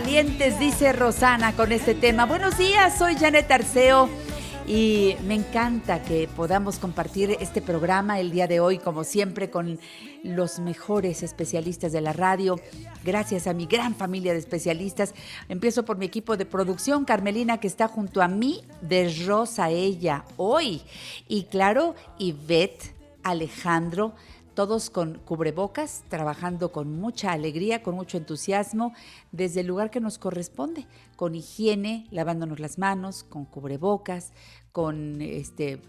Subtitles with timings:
[0.00, 2.24] valientes, dice Rosana con este tema.
[2.24, 4.08] Buenos días, soy Janet Arceo
[4.66, 9.78] y me encanta que podamos compartir este programa el día de hoy, como siempre, con
[10.22, 12.58] los mejores especialistas de la radio.
[13.04, 15.12] Gracias a mi gran familia de especialistas.
[15.50, 20.24] Empiezo por mi equipo de producción, Carmelina, que está junto a mí, de Rosa ella
[20.38, 20.80] hoy.
[21.28, 24.14] Y claro, Ivette, Alejandro,
[24.54, 28.92] todos con cubrebocas, trabajando con mucha alegría, con mucho entusiasmo,
[29.32, 34.32] desde el lugar que nos corresponde, con higiene, lavándonos las manos, con cubrebocas,
[34.72, 35.82] con este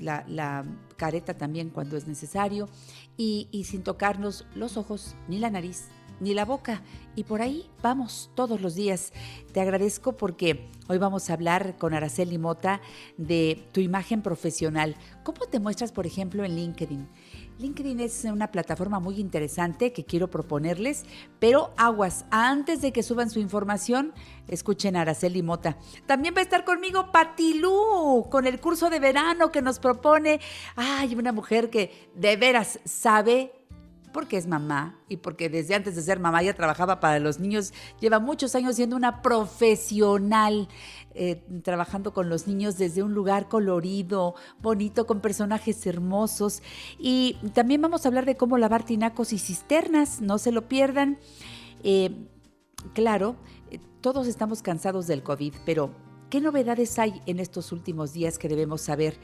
[0.00, 0.64] la,
[0.96, 2.68] careta también cuando es necesario,
[3.16, 5.88] y, y sin tocarnos los ojos ni la nariz
[6.20, 6.82] ni la boca.
[7.16, 9.12] Y por ahí vamos todos los días.
[9.52, 12.80] Te agradezco porque hoy vamos a hablar con Araceli Mota
[13.16, 14.96] de tu imagen profesional.
[15.22, 17.08] ¿Cómo te muestras, por ejemplo, en LinkedIn?
[17.58, 21.04] LinkedIn es una plataforma muy interesante que quiero proponerles,
[21.38, 24.12] pero aguas, antes de que suban su información,
[24.48, 25.76] escuchen a Araceli Mota.
[26.06, 30.40] También va a estar conmigo Patilú, con el curso de verano que nos propone,
[30.74, 33.52] ay, una mujer que de veras sabe
[34.14, 37.74] porque es mamá y porque desde antes de ser mamá ya trabajaba para los niños,
[38.00, 40.68] lleva muchos años siendo una profesional,
[41.14, 46.62] eh, trabajando con los niños desde un lugar colorido, bonito, con personajes hermosos.
[46.98, 51.18] Y también vamos a hablar de cómo lavar tinacos y cisternas, no se lo pierdan.
[51.82, 52.10] Eh,
[52.94, 53.36] claro,
[53.70, 55.90] eh, todos estamos cansados del COVID, pero
[56.30, 59.14] ¿qué novedades hay en estos últimos días que debemos saber?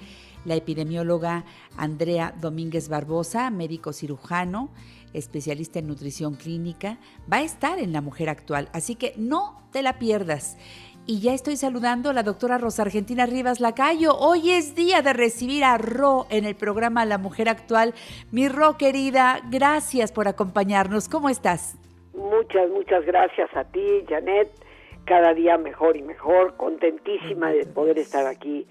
[0.45, 1.45] la epidemióloga
[1.77, 4.71] Andrea Domínguez Barbosa, médico cirujano,
[5.13, 6.99] especialista en nutrición clínica,
[7.31, 10.57] va a estar en La Mujer Actual, así que no te la pierdas.
[11.07, 14.17] Y ya estoy saludando a la doctora Rosa Argentina Rivas Lacayo.
[14.17, 17.95] Hoy es día de recibir a Ro en el programa La Mujer Actual.
[18.31, 21.09] Mi Ro querida, gracias por acompañarnos.
[21.09, 21.77] ¿Cómo estás?
[22.15, 24.51] Muchas, muchas gracias a ti, Janet.
[25.05, 26.57] Cada día mejor y mejor.
[26.57, 28.67] Contentísima de poder estar aquí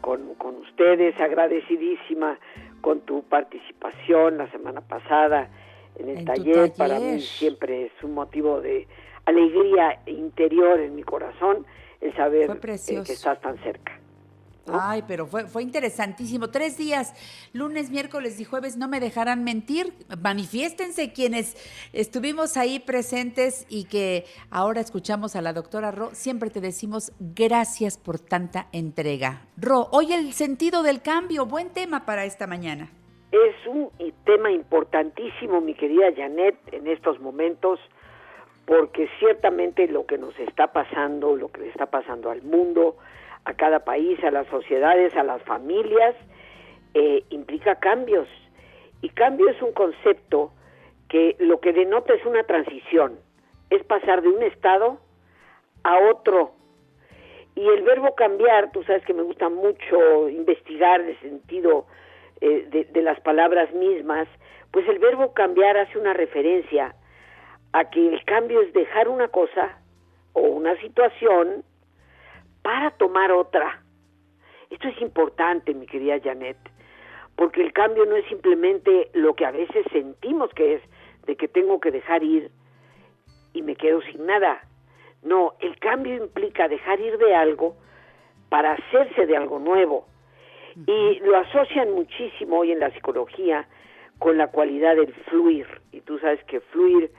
[0.00, 2.38] con, con ustedes, agradecidísima
[2.80, 5.48] con tu participación la semana pasada
[5.96, 6.72] en el En tu taller.
[6.76, 7.14] Para taller.
[7.14, 8.88] mí siempre es un motivo de
[9.26, 11.66] alegría interior en mi corazón
[12.00, 13.98] el saber eh, que estás tan cerca.
[14.66, 14.78] ¿no?
[14.80, 16.48] Ay, pero fue, fue interesantísimo.
[16.48, 17.14] Tres días,
[17.52, 19.92] lunes, miércoles y jueves, no me dejarán mentir.
[20.22, 21.56] Manifiéstense quienes
[21.92, 26.10] estuvimos ahí presentes y que ahora escuchamos a la doctora Ro.
[26.12, 29.42] Siempre te decimos gracias por tanta entrega.
[29.56, 32.90] Ro, hoy el sentido del cambio, buen tema para esta mañana.
[33.32, 33.90] Es un
[34.24, 37.80] tema importantísimo, mi querida Janet, en estos momentos,
[38.66, 42.96] porque ciertamente lo que nos está pasando, lo que le está pasando al mundo,
[43.44, 46.14] a cada país, a las sociedades, a las familias,
[46.94, 48.28] eh, implica cambios.
[49.02, 50.50] Y cambio es un concepto
[51.08, 53.18] que lo que denota es una transición,
[53.68, 54.98] es pasar de un estado
[55.82, 56.52] a otro.
[57.54, 61.86] Y el verbo cambiar, tú sabes que me gusta mucho investigar el sentido
[62.40, 64.26] eh, de, de las palabras mismas,
[64.70, 66.94] pues el verbo cambiar hace una referencia
[67.74, 69.76] a que el cambio es dejar una cosa
[70.32, 71.64] o una situación
[72.62, 73.82] para tomar otra.
[74.70, 76.56] Esto es importante, mi querida Janet,
[77.34, 80.82] porque el cambio no es simplemente lo que a veces sentimos que es,
[81.26, 82.52] de que tengo que dejar ir
[83.54, 84.62] y me quedo sin nada.
[85.22, 87.74] No, el cambio implica dejar ir de algo
[88.50, 90.06] para hacerse de algo nuevo.
[90.86, 93.66] Y lo asocian muchísimo hoy en la psicología
[94.20, 95.66] con la cualidad del fluir.
[95.90, 97.10] Y tú sabes que fluir,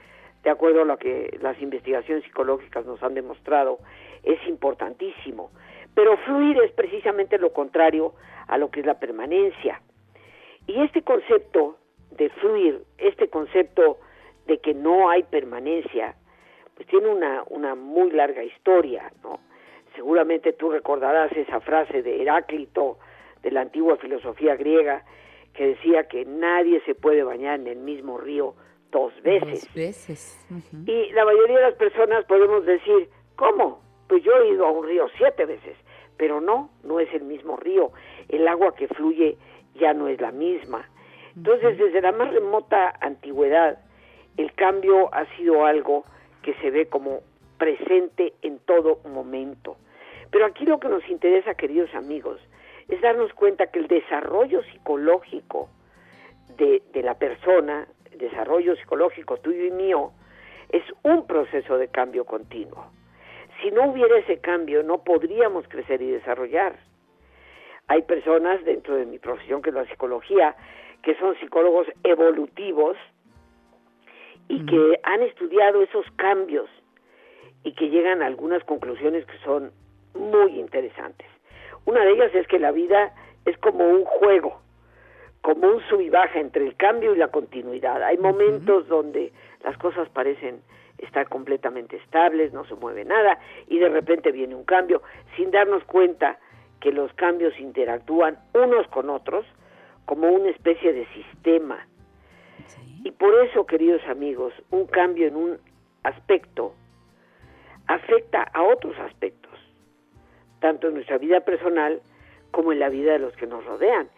[0.46, 3.80] de acuerdo a lo que las investigaciones psicológicas nos han demostrado,
[4.22, 5.50] es importantísimo.
[5.96, 8.14] Pero fluir es precisamente lo contrario
[8.48, 9.82] a lo que es la permanencia.
[10.68, 11.78] Y este concepto
[12.12, 13.98] de fluir, este concepto
[14.46, 16.16] de que no hay permanencia,
[16.76, 19.40] pues tiene una, muy larga historia, ¿no?
[19.96, 23.00] Seguramente tú recordarás esa frase de Heráclito
[23.42, 25.04] de la antigua filosofía griega
[25.56, 28.54] que decía que nadie se puede bañar en el mismo río
[28.96, 29.66] dos veces.
[29.66, 30.48] Dos veces.
[30.86, 33.82] Y la mayoría de las personas podemos decir, ¿cómo?
[34.08, 35.76] Pues yo he ido a un río siete veces,
[36.16, 37.92] pero no, no es el mismo río.
[38.30, 39.38] El agua que fluye
[39.76, 40.90] ya no es la misma.
[41.36, 43.80] Entonces, desde la más remota antigüedad,
[44.38, 46.06] el cambio ha sido algo
[46.42, 47.20] que se ve como
[47.58, 49.76] presente en todo momento.
[50.32, 52.40] Pero aquí lo que nos interesa, queridos amigos,
[52.88, 55.68] es darnos cuenta que el desarrollo psicológico
[56.58, 60.12] de, de la persona, desarrollo psicológico tuyo y mío,
[60.70, 62.86] es un proceso de cambio continuo.
[63.62, 66.76] Si no hubiera ese cambio, no podríamos crecer y desarrollar.
[67.88, 70.56] Hay personas dentro de mi profesión, que es la psicología,
[71.04, 72.98] que son psicólogos evolutivos
[74.48, 76.70] y que han estudiado esos cambios
[77.64, 79.72] y que llegan a algunas conclusiones que son
[80.14, 81.28] muy interesantes.
[81.86, 83.14] Una de ellas es que la vida
[83.46, 84.60] es como un juego,
[85.46, 88.02] como un sub y baja entre el cambio y la continuidad.
[88.02, 89.32] Hay momentos donde
[89.64, 90.60] las cosas parecen
[90.98, 93.38] estar completamente estables, no se mueve nada
[93.68, 95.04] y de repente viene un cambio
[95.36, 96.40] sin darnos cuenta
[96.80, 99.46] que los cambios interactúan unos con otros
[100.06, 101.86] como una especie de sistema.
[103.04, 105.60] Y por eso, queridos amigos, un cambio en un
[106.02, 106.74] aspecto
[107.86, 109.54] afecta a otros aspectos,
[110.60, 112.02] tanto en nuestra vida personal
[112.50, 114.10] como en la vida de los que nos rodean.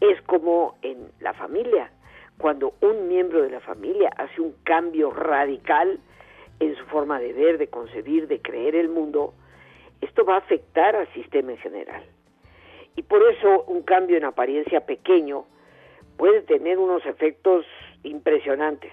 [0.00, 1.90] Es como en la familia,
[2.38, 5.98] cuando un miembro de la familia hace un cambio radical
[6.60, 9.34] en su forma de ver, de concebir, de creer el mundo,
[10.00, 12.02] esto va a afectar al sistema en general.
[12.96, 15.44] Y por eso un cambio en apariencia pequeño
[16.16, 17.66] puede tener unos efectos
[18.02, 18.92] impresionantes.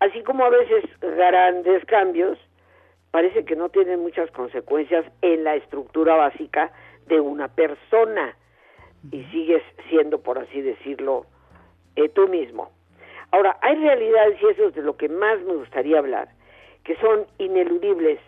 [0.00, 2.38] Así como a veces grandes cambios
[3.10, 6.72] parece que no tienen muchas consecuencias en la estructura básica
[7.06, 8.36] de una persona
[9.10, 11.26] y sigues siendo, por así decirlo,
[11.96, 12.70] eh, tú mismo.
[13.30, 16.28] Ahora, hay realidades, y eso es de lo que más me gustaría hablar,
[16.84, 18.20] que son ineludibles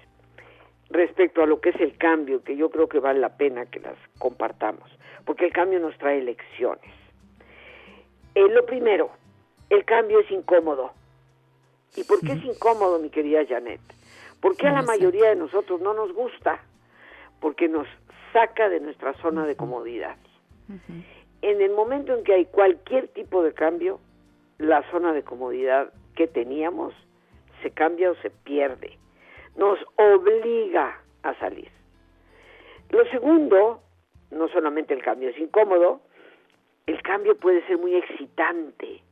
[0.90, 3.80] respecto a lo que es el cambio, que yo creo que vale la pena que
[3.80, 4.90] las compartamos,
[5.24, 6.92] porque el cambio nos trae lecciones.
[8.34, 9.10] Eh, lo primero,
[9.70, 10.92] el cambio es incómodo.
[11.96, 13.80] ¿Y por qué es incómodo, mi querida Janet?
[14.40, 16.60] Porque a la mayoría de nosotros no nos gusta,
[17.40, 17.86] porque nos
[18.32, 20.16] saca de nuestra zona de comodidad.
[21.42, 24.00] En el momento en que hay cualquier tipo de cambio,
[24.58, 26.94] la zona de comodidad que teníamos
[27.62, 28.98] se cambia o se pierde.
[29.56, 31.70] Nos obliga a salir.
[32.90, 33.82] Lo segundo,
[34.30, 36.00] no solamente el cambio es incómodo,
[36.86, 39.02] el cambio puede ser muy excitante.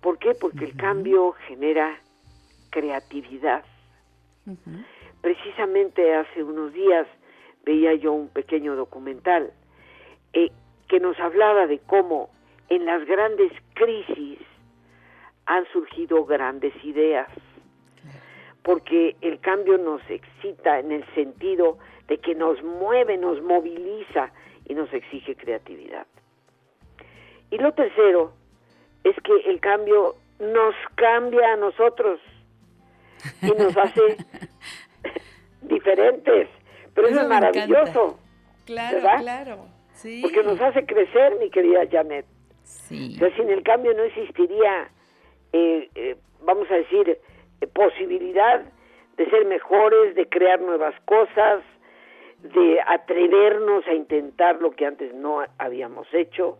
[0.00, 0.34] ¿Por qué?
[0.34, 2.00] Porque el cambio genera
[2.70, 3.64] creatividad.
[5.20, 7.06] Precisamente hace unos días
[7.64, 9.52] veía yo un pequeño documental
[10.32, 10.50] eh,
[10.88, 12.30] que nos hablaba de cómo
[12.68, 14.38] en las grandes crisis
[15.46, 17.28] han surgido grandes ideas,
[18.62, 24.30] porque el cambio nos excita en el sentido de que nos mueve, nos moviliza
[24.66, 26.06] y nos exige creatividad.
[27.50, 28.32] Y lo tercero
[29.04, 32.20] es que el cambio nos cambia a nosotros
[33.42, 34.16] y nos hace
[35.62, 36.48] diferentes.
[36.94, 38.18] Pero eso, es maravilloso.
[38.64, 39.71] Claro, claro.
[40.02, 40.20] Sí.
[40.20, 42.26] Porque nos hace crecer, mi querida Janet.
[42.64, 43.14] Sí.
[43.14, 44.90] O sea, sin el cambio no existiría,
[45.52, 47.08] eh, eh, vamos a decir,
[47.60, 48.64] eh, posibilidad
[49.16, 51.62] de ser mejores, de crear nuevas cosas,
[52.42, 56.58] de atrevernos a intentar lo que antes no habíamos hecho.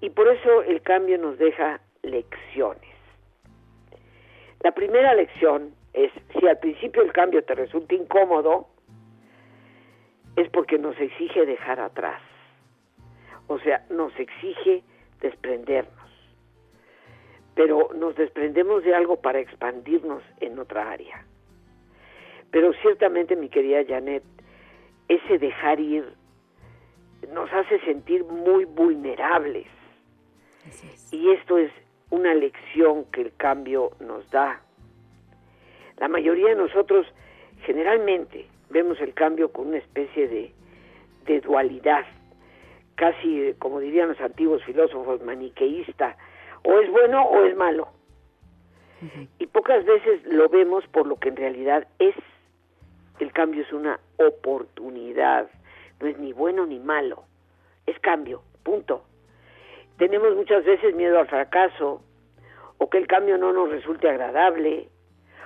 [0.00, 2.94] Y por eso el cambio nos deja lecciones.
[4.60, 8.68] La primera lección es, si al principio el cambio te resulta incómodo,
[10.36, 12.22] es porque nos exige dejar atrás.
[13.46, 14.82] O sea, nos exige
[15.20, 15.92] desprendernos.
[17.54, 21.24] Pero nos desprendemos de algo para expandirnos en otra área.
[22.50, 24.22] Pero ciertamente, mi querida Janet,
[25.08, 26.04] ese dejar ir
[27.32, 29.66] nos hace sentir muy vulnerables.
[31.10, 31.70] Y esto es
[32.10, 34.60] una lección que el cambio nos da.
[35.98, 37.06] La mayoría de nosotros
[37.64, 40.52] generalmente vemos el cambio con una especie de,
[41.26, 42.04] de dualidad,
[42.94, 46.16] casi, como dirían los antiguos filósofos, maniqueísta,
[46.62, 47.88] o es bueno o es malo.
[49.38, 52.14] Y pocas veces lo vemos por lo que en realidad es.
[53.18, 55.48] El cambio es una oportunidad,
[56.00, 57.24] no es ni bueno ni malo,
[57.86, 59.04] es cambio, punto.
[59.98, 62.02] Tenemos muchas veces miedo al fracaso,
[62.78, 64.88] o que el cambio no nos resulte agradable,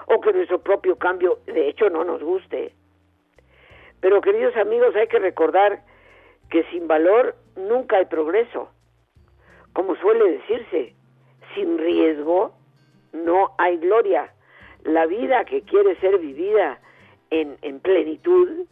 [0.06, 2.72] o que nuestro propio cambio de hecho no nos guste.
[4.00, 5.82] Pero queridos amigos, hay que recordar
[6.50, 8.70] que sin valor nunca hay progreso.
[9.72, 10.94] Como suele decirse,
[11.54, 12.52] sin riesgo
[13.12, 14.32] no hay gloria.
[14.84, 16.80] La vida que quiere ser vivida
[17.30, 18.66] en, en plenitud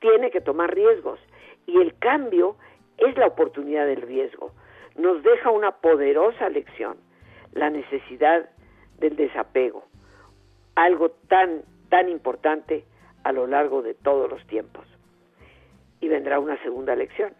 [0.00, 1.20] tiene que tomar riesgos.
[1.66, 2.56] Y el cambio
[2.98, 4.52] es la oportunidad del riesgo.
[4.96, 6.96] Nos deja una poderosa lección,
[7.52, 8.50] la necesidad
[8.98, 9.84] del desapego,
[10.74, 12.84] algo tan, tan importante
[13.24, 14.89] a lo largo de todos los tiempos.
[16.00, 17.32] Y vendrá una segunda lección,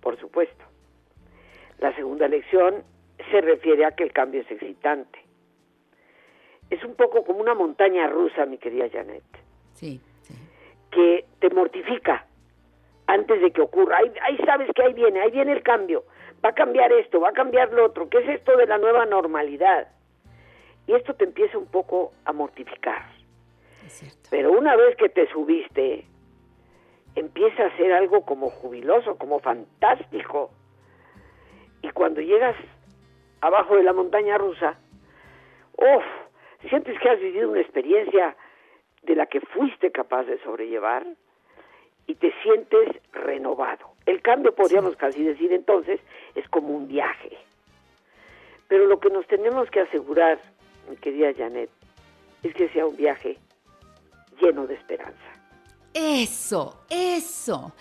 [0.00, 0.64] por supuesto.
[1.78, 2.82] La segunda lección
[3.30, 5.18] se refiere a que el cambio es excitante.
[6.70, 9.22] Es un poco como una montaña rusa, mi querida Janet.
[9.74, 10.34] Sí, sí.
[10.90, 12.26] Que te mortifica
[13.06, 13.98] antes de que ocurra.
[13.98, 16.04] Ahí, ahí sabes que ahí viene, ahí viene el cambio.
[16.44, 18.08] Va a cambiar esto, va a cambiar lo otro.
[18.08, 19.88] ¿Qué es esto de la nueva normalidad?
[20.86, 23.06] Y esto te empieza un poco a mortificar.
[24.30, 26.04] Pero una vez que te subiste,
[27.18, 30.50] empieza a ser algo como jubiloso, como fantástico.
[31.82, 32.56] Y cuando llegas
[33.40, 34.78] abajo de la montaña rusa,
[35.76, 36.02] ¡oh!
[36.68, 38.36] Sientes que has vivido una experiencia
[39.02, 41.06] de la que fuiste capaz de sobrellevar
[42.06, 43.90] y te sientes renovado.
[44.06, 46.00] El cambio, podríamos casi decir entonces,
[46.34, 47.36] es como un viaje.
[48.66, 50.40] Pero lo que nos tenemos que asegurar,
[50.88, 51.70] mi querida Janet,
[52.42, 53.36] es que sea un viaje
[54.40, 55.37] lleno de esperanza.
[56.00, 57.72] Eso, eso.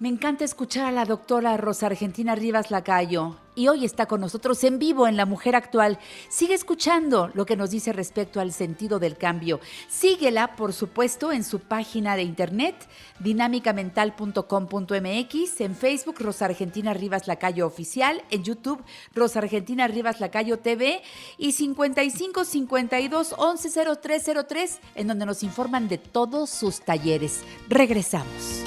[0.00, 4.64] Me encanta escuchar a la doctora Rosa Argentina Rivas Lacayo y hoy está con nosotros
[4.64, 5.98] en vivo en La Mujer Actual.
[6.30, 9.60] Sigue escuchando lo que nos dice respecto al sentido del cambio.
[9.90, 12.76] Síguela, por supuesto, en su página de internet
[13.18, 18.82] dinámicamental.com.mx, en Facebook Rosa Argentina Rivas Lacayo Oficial, en YouTube
[19.14, 21.02] Rosa Argentina Rivas Lacayo TV
[21.36, 27.42] y 55 52 11 0303 en donde nos informan de todos sus talleres.
[27.68, 28.62] Regresamos.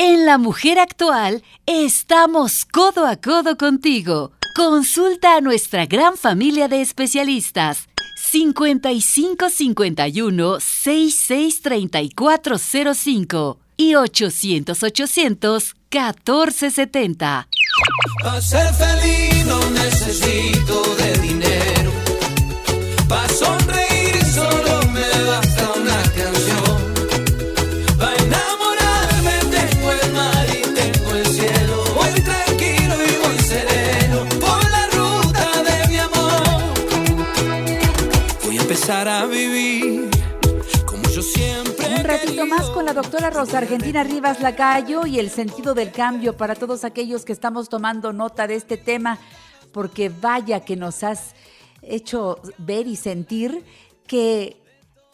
[0.00, 4.30] En La Mujer Actual estamos codo a codo contigo.
[4.54, 7.88] Consulta a nuestra gran familia de especialistas.
[8.30, 12.58] 55 51 66 34
[12.94, 17.48] 05 y 800 800 14 70.
[18.22, 21.90] Para ser feliz no necesito de dinero.
[23.08, 23.87] Para sonreír
[38.88, 40.08] empezar a vivir
[40.86, 41.86] como yo siempre.
[41.86, 45.92] he Un ratito más con la doctora Rosa Argentina Rivas Lacayo y el sentido del
[45.92, 49.18] cambio para todos aquellos que estamos tomando nota de este tema,
[49.72, 51.34] porque vaya que nos has
[51.82, 53.62] hecho ver y sentir
[54.06, 54.56] que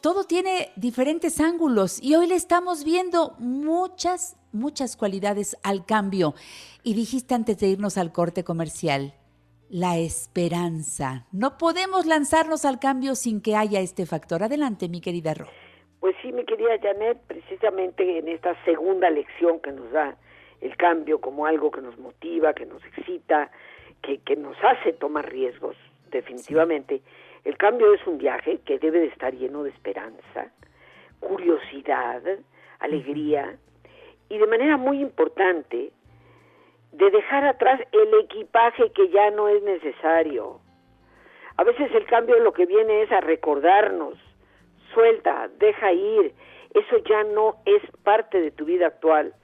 [0.00, 6.36] todo tiene diferentes ángulos y hoy le estamos viendo muchas, muchas cualidades al cambio.
[6.84, 9.14] Y dijiste antes de irnos al corte comercial,
[9.68, 11.26] la esperanza.
[11.32, 14.42] No podemos lanzarnos al cambio sin que haya este factor.
[14.42, 15.46] Adelante, mi querida Ro.
[16.00, 20.16] Pues sí, mi querida Janet, precisamente en esta segunda lección que nos da
[20.60, 23.50] el cambio como algo que nos motiva, que nos excita,
[24.02, 25.76] que, que nos hace tomar riesgos,
[26.10, 27.02] definitivamente,
[27.44, 30.50] el cambio es un viaje que debe de estar lleno de esperanza,
[31.20, 32.22] curiosidad,
[32.80, 33.56] alegría
[34.28, 35.92] y de manera muy importante
[36.94, 40.60] de dejar atrás el equipaje que ya no es necesario.
[41.56, 44.14] A veces el cambio lo que viene es a recordarnos,
[44.92, 46.32] suelta, deja ir,
[46.72, 49.34] eso ya no es parte de tu vida actual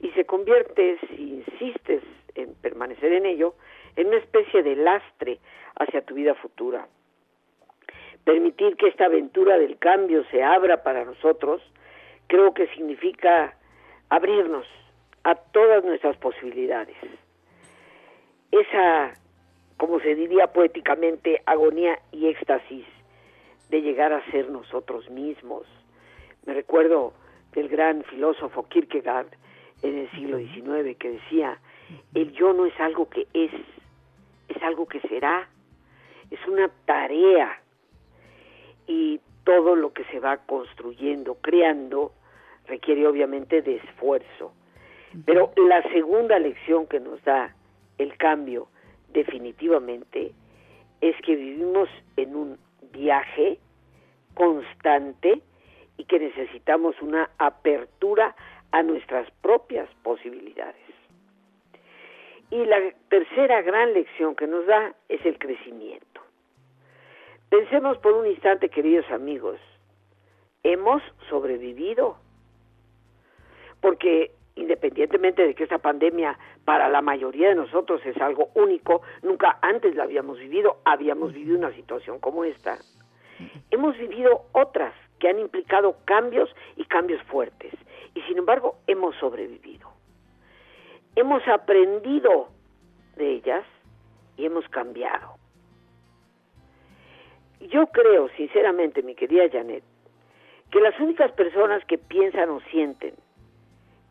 [0.00, 2.02] y se convierte, si insistes
[2.34, 3.54] en permanecer en ello,
[3.96, 5.38] en una especie de lastre
[5.76, 6.86] hacia tu vida futura.
[8.24, 11.62] Permitir que esta aventura del cambio se abra para nosotros,
[12.26, 13.56] creo que significa
[14.10, 14.66] abrirnos
[15.24, 16.96] a todas nuestras posibilidades.
[18.50, 19.14] Esa,
[19.76, 22.86] como se diría poéticamente, agonía y éxtasis
[23.68, 25.66] de llegar a ser nosotros mismos.
[26.46, 27.12] Me recuerdo
[27.52, 29.28] del gran filósofo Kierkegaard
[29.82, 31.58] en el siglo XIX que decía,
[32.14, 33.52] el yo no es algo que es,
[34.48, 35.48] es algo que será,
[36.30, 37.60] es una tarea
[38.86, 42.12] y todo lo que se va construyendo, creando,
[42.66, 44.52] requiere obviamente de esfuerzo.
[45.26, 47.54] Pero la segunda lección que nos da
[47.98, 48.68] el cambio
[49.12, 50.32] definitivamente
[51.00, 52.58] es que vivimos en un
[52.92, 53.58] viaje
[54.34, 55.42] constante
[55.96, 58.34] y que necesitamos una apertura
[58.72, 60.76] a nuestras propias posibilidades.
[62.50, 66.20] Y la tercera gran lección que nos da es el crecimiento.
[67.48, 69.58] Pensemos por un instante, queridos amigos,
[70.62, 72.16] hemos sobrevivido.
[73.80, 79.58] Porque independientemente de que esta pandemia para la mayoría de nosotros es algo único, nunca
[79.62, 82.78] antes la habíamos vivido, habíamos vivido una situación como esta.
[83.70, 87.72] Hemos vivido otras que han implicado cambios y cambios fuertes,
[88.14, 89.88] y sin embargo hemos sobrevivido.
[91.16, 92.48] Hemos aprendido
[93.16, 93.64] de ellas
[94.36, 95.34] y hemos cambiado.
[97.60, 99.84] Yo creo, sinceramente, mi querida Janet,
[100.70, 103.14] que las únicas personas que piensan o sienten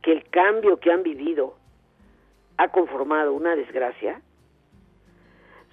[0.01, 1.55] que el cambio que han vivido
[2.57, 4.21] ha conformado una desgracia,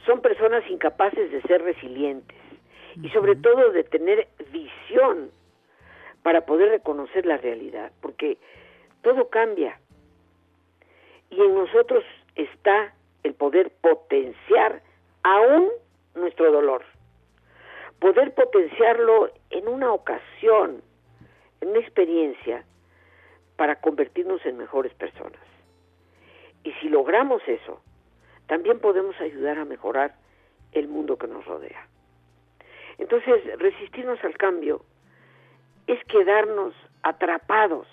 [0.05, 2.39] son personas incapaces de ser resilientes
[3.03, 5.31] y sobre todo de tener visión
[6.23, 8.39] para poder reconocer la realidad, porque
[9.03, 9.79] todo cambia.
[11.31, 12.05] Y en nosotros
[12.37, 14.83] está el poder potenciar
[15.23, 15.69] aún
[16.15, 16.85] nuestro dolor,
[17.99, 20.83] poder potenciarlo en una ocasión,
[21.61, 22.65] en una experiencia,
[23.57, 25.41] para convertirnos en mejores personas.
[26.63, 27.81] Y si logramos eso,
[28.47, 30.15] también podemos ayudar a mejorar
[30.73, 31.87] el mundo que nos rodea.
[32.99, 34.83] Entonces, resistirnos al cambio
[35.87, 37.87] es quedarnos atrapados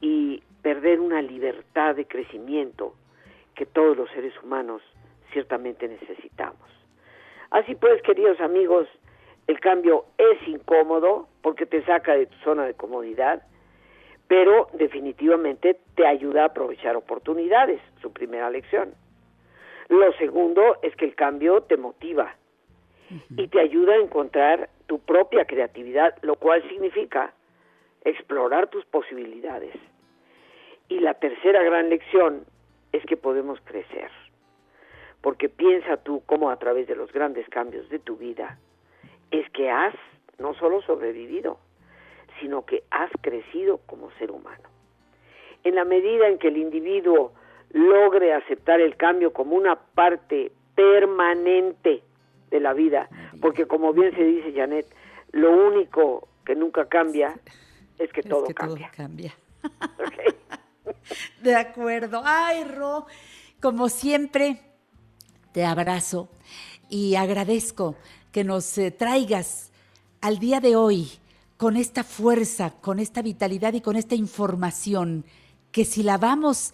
[0.00, 2.94] y perder una libertad de crecimiento
[3.54, 4.82] que todos los seres humanos
[5.32, 6.60] ciertamente necesitamos.
[7.50, 8.88] Así pues, queridos amigos,
[9.46, 13.42] el cambio es incómodo porque te saca de tu zona de comodidad,
[14.28, 18.94] pero definitivamente te ayuda a aprovechar oportunidades, su primera lección.
[19.88, 22.34] Lo segundo es que el cambio te motiva
[23.36, 27.32] y te ayuda a encontrar tu propia creatividad, lo cual significa
[28.04, 29.74] explorar tus posibilidades.
[30.90, 32.44] Y la tercera gran lección
[32.92, 34.10] es que podemos crecer,
[35.22, 38.58] porque piensa tú cómo a través de los grandes cambios de tu vida
[39.30, 39.94] es que has
[40.38, 41.58] no solo sobrevivido,
[42.40, 44.68] sino que has crecido como ser humano.
[45.64, 47.32] En la medida en que el individuo
[47.70, 52.02] logre aceptar el cambio como una parte permanente
[52.50, 53.08] de la vida,
[53.40, 54.86] porque como bien se dice Janet,
[55.32, 57.38] lo único que nunca cambia
[57.98, 58.90] es que, todo, cambia.
[58.94, 59.34] cambia.
[61.42, 62.22] De acuerdo.
[62.24, 63.06] Ay, Ro,
[63.60, 64.60] como siempre,
[65.52, 66.28] te abrazo
[66.88, 67.96] y agradezco
[68.32, 69.72] que nos eh, traigas
[70.20, 71.08] al día de hoy
[71.58, 75.26] con esta fuerza, con esta vitalidad y con esta información
[75.72, 76.72] que si la vamos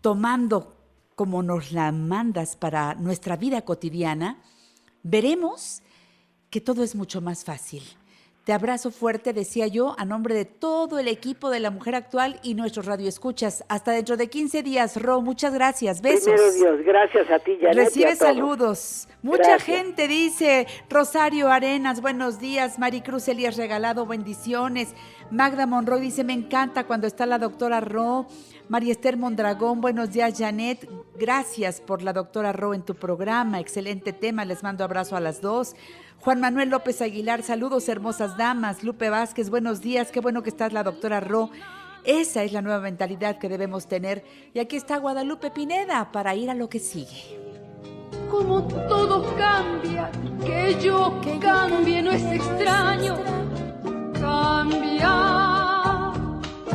[0.00, 0.74] tomando
[1.14, 4.42] como nos la mandas para nuestra vida cotidiana,
[5.02, 5.82] veremos
[6.48, 7.82] que todo es mucho más fácil.
[8.44, 12.40] Te abrazo fuerte, decía yo, a nombre de todo el equipo de la Mujer Actual
[12.42, 13.64] y nuestros radioescuchas.
[13.68, 15.20] Hasta dentro de 15 días, Ro.
[15.20, 16.02] Muchas gracias.
[16.02, 16.24] Besos.
[16.24, 18.28] Primero Dios, gracias a ti, Janet, Recibe y a todos.
[18.28, 19.08] saludos.
[19.22, 22.80] Mucha gente dice, Rosario Arenas, buenos días.
[22.80, 24.92] Maricruz Elías Regalado, bendiciones.
[25.30, 28.26] Magda Monroy dice, me encanta cuando está la doctora Ro.
[28.68, 30.88] María Esther Mondragón, buenos días, Janet.
[31.16, 33.60] Gracias por la doctora Ro en tu programa.
[33.60, 34.44] Excelente tema.
[34.44, 35.76] Les mando abrazo a las dos.
[36.22, 38.84] Juan Manuel López Aguilar, saludos, hermosas damas.
[38.84, 40.12] Lupe Vázquez, buenos días.
[40.12, 41.50] Qué bueno que estás la doctora Ro.
[42.04, 44.24] Esa es la nueva mentalidad que debemos tener.
[44.54, 47.40] Y aquí está Guadalupe Pineda para ir a lo que sigue.
[48.30, 50.12] Como todo cambia,
[50.46, 53.16] que yo cambie no es extraño.
[54.12, 56.12] Cambia,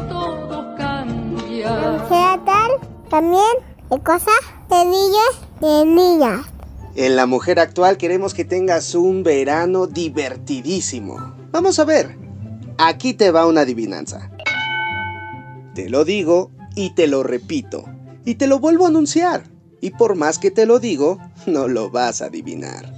[0.10, 2.05] todo cambia.
[2.10, 2.71] Sea tal,
[3.10, 3.55] también
[3.89, 4.36] hay cosas
[4.69, 6.57] de niños de niñas.
[6.97, 11.36] En la mujer actual queremos que tengas un verano divertidísimo.
[11.51, 12.17] Vamos a ver.
[12.79, 14.31] Aquí te va una adivinanza.
[15.75, 17.86] Te lo digo y te lo repito.
[18.25, 19.43] Y te lo vuelvo a anunciar.
[19.79, 22.91] Y por más que te lo digo, no lo vas a adivinar.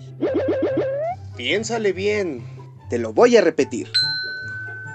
[1.36, 2.46] Piénsale bien.
[2.90, 3.90] Te lo voy a repetir.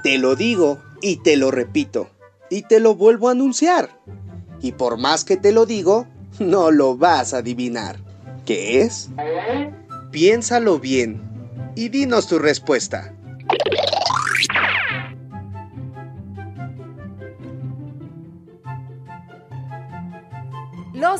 [0.02, 2.08] Te lo digo y te lo repito.
[2.48, 4.00] Y te lo vuelvo a anunciar.
[4.62, 6.06] Y por más que te lo digo,
[6.38, 8.03] no lo vas a adivinar.
[8.44, 9.08] ¿Qué es?
[10.10, 11.22] Piénsalo bien
[11.74, 13.14] y dinos tu respuesta.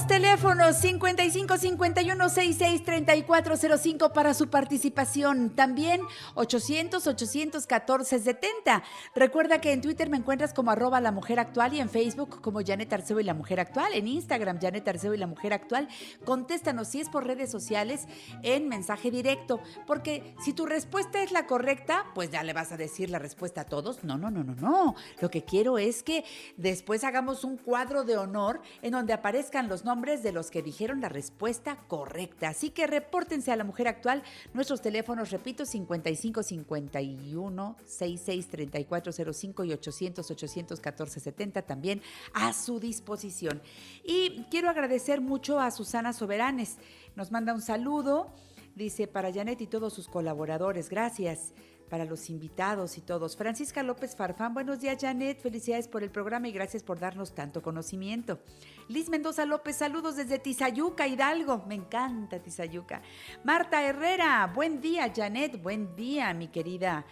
[0.03, 5.51] Teléfonos 55 51 66 3405 para su participación.
[5.51, 6.01] También
[6.35, 8.83] 800 814 70.
[9.15, 12.61] Recuerda que en Twitter me encuentras como arroba la mujer actual y en Facebook como
[12.63, 13.95] Janet Arceo y la mujer actual.
[13.95, 15.89] En Instagram Janet Arceo y la mujer actual.
[16.25, 18.07] Contéstanos si es por redes sociales
[18.43, 19.61] en mensaje directo.
[19.87, 23.61] Porque si tu respuesta es la correcta, pues ya le vas a decir la respuesta
[23.61, 24.03] a todos.
[24.03, 24.97] No, no, no, no, no.
[25.21, 26.25] Lo que quiero es que
[26.57, 31.01] después hagamos un cuadro de honor en donde aparezcan los nombres de los que dijeron
[31.01, 32.49] la respuesta correcta.
[32.49, 34.23] Así que repórtense a la mujer actual.
[34.53, 43.63] Nuestros teléfonos, repito, 55 51 66 3405 y 800 814 70 también a su disposición.
[44.05, 46.79] Y quiero agradecer mucho a Susana Soberanes.
[47.17, 48.33] Nos manda un saludo.
[48.75, 50.89] Dice para Janet y todos sus colaboradores.
[50.89, 51.53] Gracias
[51.89, 53.37] para los invitados y todos.
[53.37, 57.63] Francisca López Farfán, buenos días Janet, felicidades por el programa y gracias por darnos tanto
[57.63, 58.41] conocimiento.
[58.89, 63.03] Liz Mendoza López, saludos desde Tizayuca, Hidalgo, me encanta Tizayuca.
[63.45, 67.05] Marta Herrera, buen día Janet, buen día mi querida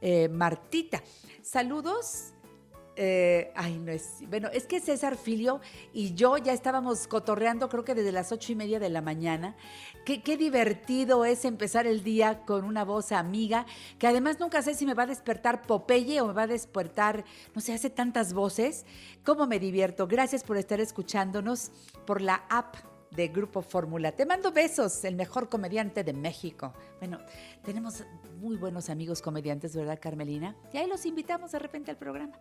[0.00, 1.02] eh, Martita.
[1.42, 2.32] Saludos
[3.02, 4.22] eh, ay, no es.
[4.28, 5.62] Bueno, es que César Filio
[5.94, 9.56] y yo ya estábamos cotorreando, creo que desde las ocho y media de la mañana.
[10.04, 13.64] Qué, qué, divertido es empezar el día con una voz amiga,
[13.98, 17.24] que además nunca sé si me va a despertar Popeye o me va a despertar,
[17.54, 18.84] no sé, hace tantas voces.
[19.24, 20.06] ¿Cómo me divierto?
[20.06, 21.70] Gracias por estar escuchándonos
[22.04, 22.76] por la app
[23.10, 24.12] de Grupo Fórmula.
[24.12, 26.74] Te mando besos, el mejor comediante de México.
[26.98, 27.18] Bueno,
[27.64, 28.04] tenemos
[28.40, 30.54] muy buenos amigos comediantes, ¿verdad, Carmelina?
[30.72, 32.38] Y ahí los invitamos de repente al programa.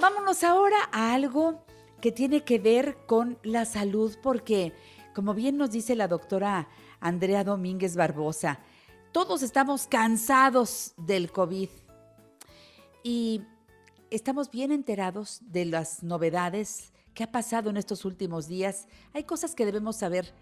[0.00, 1.64] Vámonos ahora a algo
[2.00, 4.72] que tiene que ver con la salud, porque,
[5.14, 6.68] como bien nos dice la doctora
[7.00, 8.58] Andrea Domínguez Barbosa,
[9.12, 11.68] todos estamos cansados del COVID
[13.02, 13.42] y
[14.10, 18.88] estamos bien enterados de las novedades que ha pasado en estos últimos días.
[19.12, 20.34] Hay cosas que debemos saber,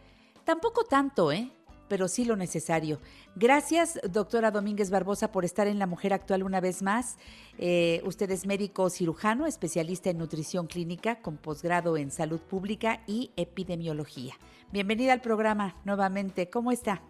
[0.44, 1.52] tampoco tanto, ¿eh?
[1.88, 2.98] Pero sí lo necesario.
[3.36, 7.18] Gracias, doctora Domínguez Barbosa, por estar en La Mujer Actual una vez más.
[7.58, 13.30] Eh, usted es médico cirujano, especialista en nutrición clínica, con posgrado en salud pública y
[13.36, 14.34] epidemiología.
[14.72, 16.48] Bienvenida al programa nuevamente.
[16.48, 17.02] ¿Cómo está?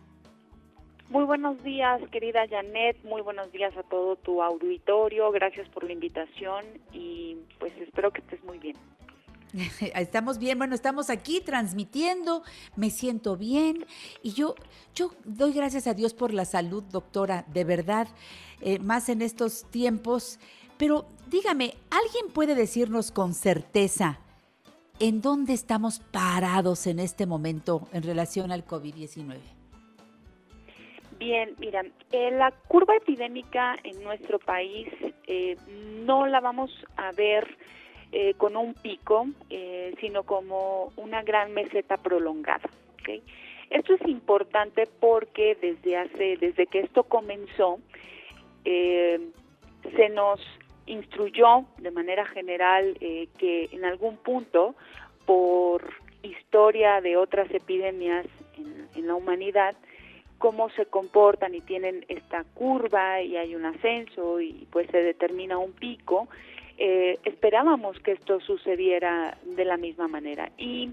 [1.12, 2.96] Muy buenos días, querida Janet.
[3.04, 5.30] Muy buenos días a todo tu auditorio.
[5.30, 8.76] Gracias por la invitación y pues espero que estés muy bien.
[9.94, 12.42] Estamos bien, bueno, estamos aquí transmitiendo,
[12.76, 13.84] me siento bien
[14.22, 14.54] y yo,
[14.94, 18.08] yo doy gracias a Dios por la salud, doctora, de verdad,
[18.60, 20.38] eh, más en estos tiempos.
[20.78, 24.18] Pero dígame, ¿alguien puede decirnos con certeza
[24.98, 29.38] en dónde estamos parados en este momento en relación al COVID-19?
[31.18, 34.88] Bien, mira, eh, la curva epidémica en nuestro país
[35.28, 35.56] eh,
[36.04, 37.56] no la vamos a ver
[38.14, 42.68] eh, con un pico, eh, sino como una gran meseta prolongada.
[43.70, 47.78] Esto es importante porque desde hace, desde que esto comenzó,
[48.66, 49.18] eh,
[49.96, 50.40] se nos
[50.84, 54.74] instruyó de manera general que en algún punto,
[55.24, 55.82] por
[56.22, 58.26] historia de otras epidemias
[58.58, 59.74] en, en la humanidad,
[60.36, 65.56] cómo se comportan y tienen esta curva y hay un ascenso y pues se determina
[65.56, 66.28] un pico,
[66.78, 70.50] eh, esperábamos que esto sucediera de la misma manera.
[70.58, 70.90] Y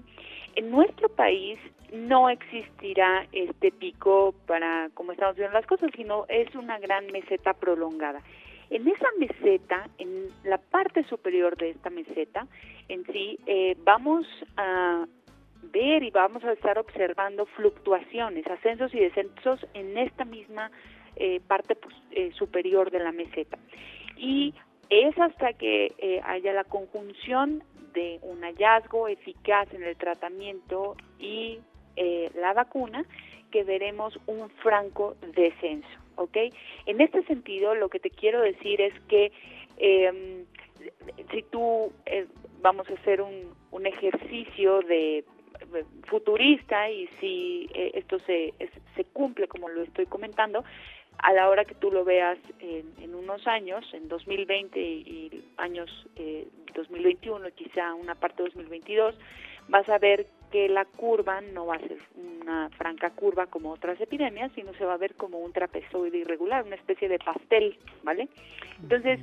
[0.56, 1.58] en nuestro país
[1.92, 7.54] no existirá este pico para como estamos viendo las cosas, sino es una gran meseta
[7.54, 8.22] prolongada.
[8.70, 12.46] En esa meseta, en la parte superior de esta meseta,
[12.88, 15.06] en sí, eh, vamos a
[15.72, 20.70] ver y vamos a estar observando fluctuaciones, ascensos y descensos en esta misma
[21.16, 21.94] eh, parte pues,
[22.36, 23.58] superior de la meseta.
[24.16, 24.54] Y
[24.90, 27.62] es hasta que eh, haya la conjunción
[27.94, 31.60] de un hallazgo eficaz en el tratamiento y
[31.96, 33.04] eh, la vacuna
[33.52, 36.36] que veremos un franco descenso, ¿ok?
[36.86, 39.32] En este sentido, lo que te quiero decir es que
[39.78, 40.44] em,
[41.32, 42.26] si tú, eh,
[42.60, 45.24] vamos a hacer un, un ejercicio de
[46.08, 48.54] futurista y si esto se,
[48.96, 50.64] se cumple como lo estoy comentando,
[51.22, 56.48] a la hora que tú lo veas en, unos años, en 2020 y, años eh,
[56.74, 59.14] 2021, quizá una parte de 2022,
[59.68, 64.00] vas a ver que la curva no va a ser una franca curva como otras
[64.00, 68.28] epidemias, sino se va a ver como un trapezoide irregular, una especie de pastel, ¿vale?
[68.82, 69.20] Entonces,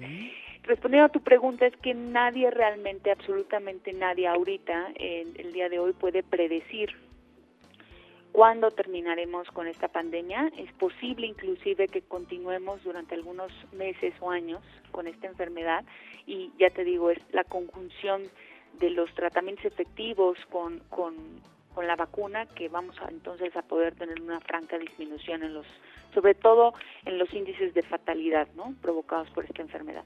[0.63, 5.93] respondiendo a tu pregunta, es que nadie realmente, absolutamente nadie ahorita, el día de hoy,
[5.93, 6.95] puede predecir
[8.37, 10.51] cuándo terminaremos con esta pandemia.
[10.59, 15.83] Es posible inclusive que continuemos durante algunos meses o años con esta enfermedad
[16.27, 18.21] y ya te digo, es la conjunción
[18.79, 21.15] de los tratamientos efectivos con, con,
[21.81, 25.65] la vacuna que vamos a, entonces a poder tener una franca disminución en los
[26.13, 28.75] sobre todo en los índices de fatalidad ¿no?
[28.83, 30.03] provocados por esta enfermedad.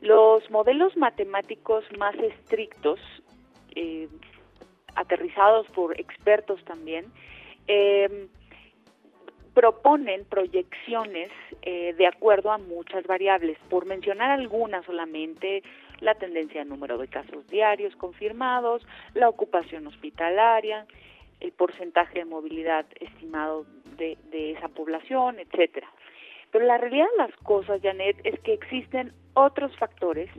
[0.00, 3.00] Los modelos matemáticos más estrictos,
[3.74, 4.08] eh,
[4.94, 7.06] aterrizados por expertos también,
[7.66, 8.28] eh,
[9.54, 11.30] proponen proyecciones
[11.62, 13.56] eh, de acuerdo a muchas variables.
[13.70, 15.62] Por mencionar algunas solamente,
[16.00, 20.86] la tendencia de número de casos diarios confirmados, la ocupación hospitalaria,
[21.40, 23.64] el porcentaje de movilidad estimado
[23.96, 24.16] de,
[24.52, 25.88] esa población, etcétera.
[26.50, 30.30] Pero la realidad de las cosas, Janet, es que existen otros factores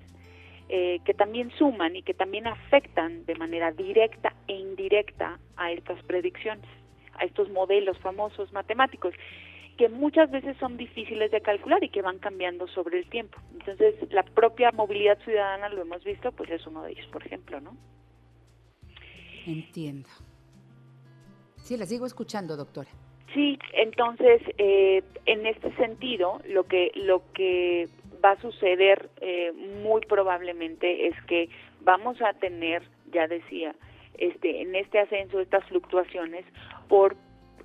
[0.67, 6.01] eh, que también suman y que también afectan de manera directa e indirecta a estas
[6.03, 6.65] predicciones,
[7.19, 9.13] a estos modelos famosos matemáticos,
[9.77, 13.37] que muchas veces son difíciles de calcular y que van cambiando sobre el tiempo.
[13.53, 17.59] Entonces, la propia movilidad ciudadana, lo hemos visto, pues es uno de ellos, por ejemplo,
[17.59, 17.75] ¿no?
[19.45, 20.09] Entiendo.
[21.57, 22.89] Sí, la sigo escuchando, doctora.
[23.33, 27.89] Sí, entonces, eh, en este sentido, lo que, lo que
[28.23, 29.51] va a suceder eh,
[29.83, 31.49] muy probablemente es que
[31.81, 33.75] vamos a tener, ya decía,
[34.17, 36.45] este, en este ascenso, estas fluctuaciones
[36.87, 37.15] por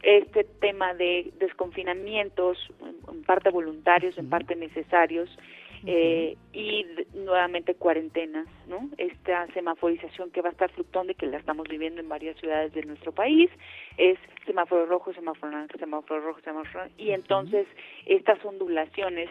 [0.02, 2.59] este tema de desconfinamientos,
[3.11, 5.28] en parte voluntarios, en parte necesarios,
[5.87, 8.90] eh, y nuevamente cuarentenas, ¿no?
[8.98, 12.74] Esta semaforización que va a estar fluctuando y que la estamos viviendo en varias ciudades
[12.74, 13.50] de nuestro país
[13.96, 17.66] es semáforo rojo, semáforo naranja, semáforo rojo, semáforo y entonces
[18.04, 19.30] estas ondulaciones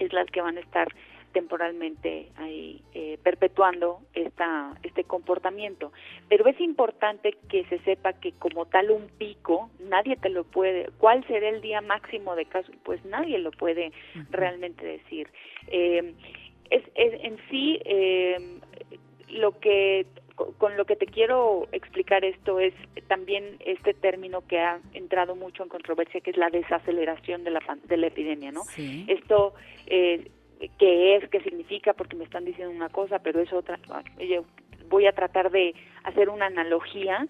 [0.00, 0.88] es las que van a estar
[1.32, 5.92] temporalmente ahí eh, perpetuando esta, este comportamiento.
[6.28, 10.88] Pero es importante que se sepa que como tal un pico, nadie te lo puede,
[10.98, 12.74] ¿cuál será el día máximo de casos?
[12.84, 13.92] Pues nadie lo puede
[14.30, 15.28] realmente decir.
[15.68, 16.14] Eh,
[16.70, 18.60] es, en sí, eh,
[19.28, 20.06] lo que
[20.58, 22.72] con lo que te quiero explicar esto es
[23.08, 27.60] también este término que ha entrado mucho en controversia, que es la desaceleración de la,
[27.84, 28.62] de la epidemia, ¿no?
[29.06, 29.54] Esto
[29.86, 30.30] eh,
[30.78, 33.78] qué es, qué significa, porque me están diciendo una cosa, pero es otra.
[34.18, 34.44] Yo
[34.88, 37.26] voy a tratar de hacer una analogía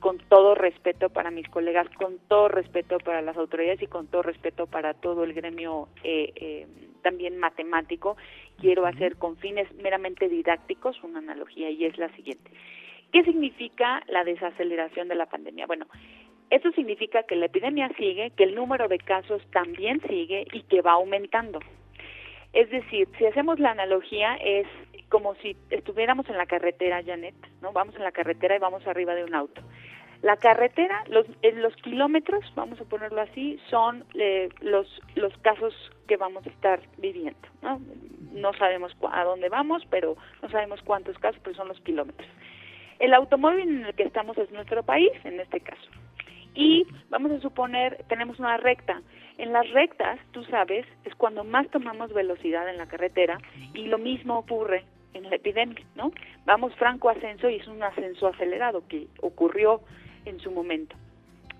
[0.00, 4.22] con todo respeto para mis colegas, con todo respeto para las autoridades y con todo
[4.22, 6.66] respeto para todo el gremio eh, eh,
[7.02, 8.16] también matemático,
[8.58, 12.50] quiero hacer con fines meramente didácticos una analogía y es la siguiente.
[13.12, 15.66] ¿Qué significa la desaceleración de la pandemia?
[15.66, 15.86] Bueno,
[16.50, 20.82] eso significa que la epidemia sigue, que el número de casos también sigue y que
[20.82, 21.60] va aumentando.
[22.54, 24.66] Es decir, si hacemos la analogía es
[25.08, 27.72] como si estuviéramos en la carretera, Janet, ¿no?
[27.72, 29.60] Vamos en la carretera y vamos arriba de un auto.
[30.22, 31.26] La carretera, los,
[31.82, 35.74] kilómetros, vamos a ponerlo así, son eh, los, los casos
[36.08, 37.46] que vamos a estar viviendo.
[37.60, 37.78] ¿no?
[38.34, 42.28] no sabemos a dónde vamos, pero no sabemos cuántos casos, pero son los kilómetros.
[42.98, 45.90] El automóvil en el que estamos es nuestro país, en este caso.
[46.54, 49.02] Y vamos a suponer, tenemos una recta.
[49.36, 53.38] En las rectas, tú sabes, es cuando más tomamos velocidad en la carretera
[53.74, 56.12] y lo mismo ocurre en la epidemia, ¿no?
[56.44, 59.80] Vamos franco ascenso y es un ascenso acelerado que ocurrió
[60.24, 60.96] en su momento.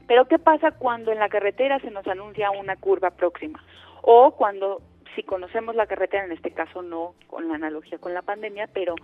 [0.06, 3.62] Pero ¿qué pasa cuando en la carretera se nos anuncia una curva próxima?
[4.02, 4.82] O cuando,
[5.16, 8.94] si conocemos la carretera, en este caso no con la analogía con la pandemia, pero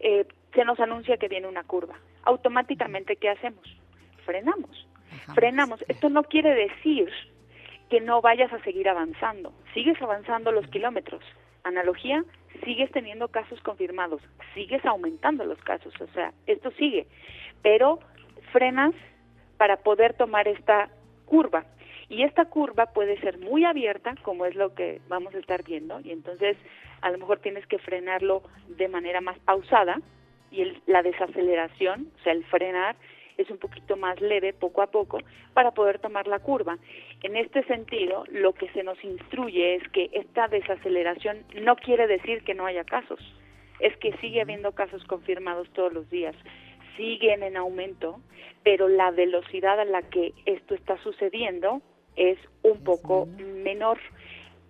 [0.00, 1.94] eh, se nos anuncia que viene una curva.
[2.24, 3.64] Automáticamente, ¿qué hacemos?
[4.24, 4.88] Frenamos.
[5.34, 5.84] Frenamos.
[5.88, 7.10] Esto no quiere decir
[7.90, 9.52] que no vayas a seguir avanzando.
[9.74, 11.22] Sigues avanzando los kilómetros.
[11.64, 12.24] Analogía,
[12.64, 14.22] sigues teniendo casos confirmados,
[14.54, 17.06] sigues aumentando los casos, o sea, esto sigue,
[17.62, 17.98] pero
[18.52, 18.94] frenas
[19.56, 20.88] para poder tomar esta
[21.26, 21.64] curva.
[22.08, 26.00] Y esta curva puede ser muy abierta, como es lo que vamos a estar viendo,
[26.00, 26.56] y entonces
[27.02, 30.00] a lo mejor tienes que frenarlo de manera más pausada,
[30.50, 32.96] y la desaceleración, o sea, el frenar,
[33.38, 35.20] es un poquito más leve poco a poco
[35.54, 36.76] para poder tomar la curva.
[37.22, 42.42] En este sentido, lo que se nos instruye es que esta desaceleración no quiere decir
[42.42, 43.20] que no haya casos,
[43.80, 46.34] es que sigue habiendo casos confirmados todos los días,
[46.96, 48.20] siguen en aumento,
[48.64, 51.80] pero la velocidad a la que esto está sucediendo
[52.16, 53.26] es un poco
[53.62, 53.98] menor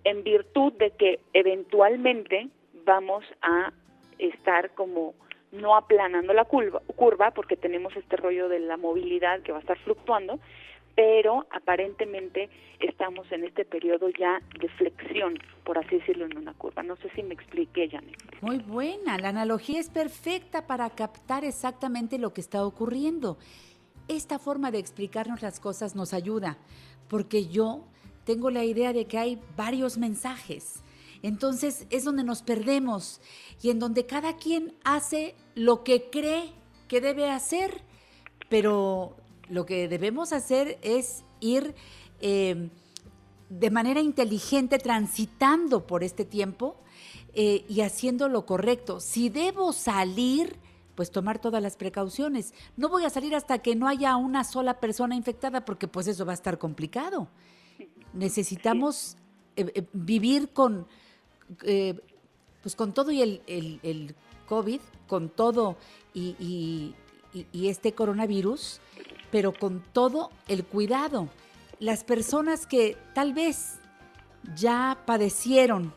[0.03, 2.47] en virtud de que eventualmente
[2.85, 3.73] vamos a
[4.19, 5.15] estar como
[5.51, 9.61] no aplanando la curva, curva porque tenemos este rollo de la movilidad que va a
[9.61, 10.39] estar fluctuando,
[10.95, 16.83] pero aparentemente estamos en este periodo ya de flexión, por así decirlo, en una curva.
[16.83, 18.17] No sé si me expliqué, Janet.
[18.41, 23.37] Muy buena, la analogía es perfecta para captar exactamente lo que está ocurriendo.
[24.07, 26.57] Esta forma de explicarnos las cosas nos ayuda,
[27.07, 27.85] porque yo
[28.25, 30.83] tengo la idea de que hay varios mensajes
[31.21, 33.21] Entonces es donde nos perdemos
[33.61, 36.51] y en donde cada quien hace lo que cree
[36.87, 37.81] que debe hacer,
[38.49, 39.15] pero
[39.49, 41.75] lo que debemos hacer es ir
[42.21, 42.69] eh,
[43.49, 46.77] de manera inteligente transitando por este tiempo
[47.33, 48.99] eh, y haciendo lo correcto.
[48.99, 50.57] Si debo salir,
[50.95, 52.53] pues tomar todas las precauciones.
[52.77, 56.25] No voy a salir hasta que no haya una sola persona infectada porque pues eso
[56.25, 57.27] va a estar complicado.
[58.13, 59.17] Necesitamos
[59.55, 60.87] eh, vivir con,
[61.57, 64.15] pues con todo y el,
[64.47, 65.77] COVID, con todo
[66.13, 66.93] y
[67.53, 68.79] este coronavirus,
[69.31, 71.29] pero con todo el cuidado
[71.79, 73.79] las personas que tal vez
[74.55, 75.93] ya padecieron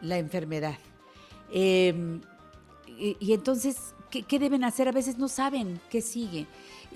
[0.00, 0.78] la enfermedad.
[1.52, 2.20] Em,
[2.98, 4.88] y, entonces, ¿qué, deben hacer?
[4.88, 6.46] A veces no saben qué sigue.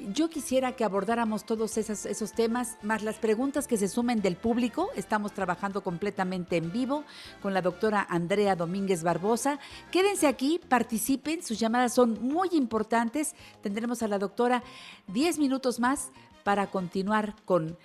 [0.08, 4.36] Yo quisiera que abordáramos todos esos, esos temas, más las preguntas que se sumen del
[4.36, 4.88] público.
[4.96, 7.04] Estamos trabajando completamente en vivo
[7.42, 9.58] con la doctora Andrea Domínguez Barbosa.
[9.90, 13.34] Quédense aquí, participen, sus llamadas son muy importantes.
[13.62, 14.62] Tendremos a la doctora
[15.08, 16.10] 10 minutos más
[16.44, 17.76] para continuar con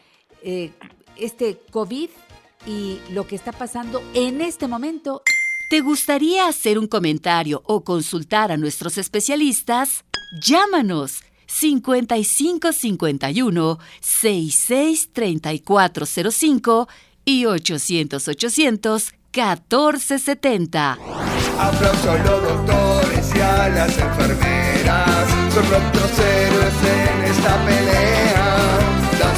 [0.41, 0.71] eh,
[1.17, 2.09] este COVID
[2.65, 5.21] y lo que está pasando en este momento.
[5.69, 10.05] ¿Te gustaría hacer un comentario o consultar a nuestros especialistas?
[10.41, 16.87] Llámanos 5551 663405
[17.25, 20.99] y 800 800 1470.
[21.59, 28.25] Aplauso a los doctores y a las enfermeras, son nuestros héroes en esta pelea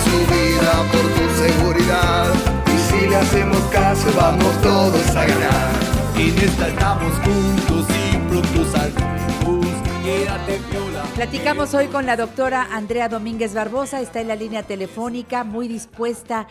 [0.04, 2.30] su vida por tu seguridad.
[2.67, 5.72] Y si le hacemos caso, vamos todos a ganar.
[6.15, 9.37] En esta estamos juntos y pronto saldremos.
[11.15, 16.48] Platicamos hoy con la doctora Andrea Domínguez Barbosa, está en la línea telefónica, muy dispuesta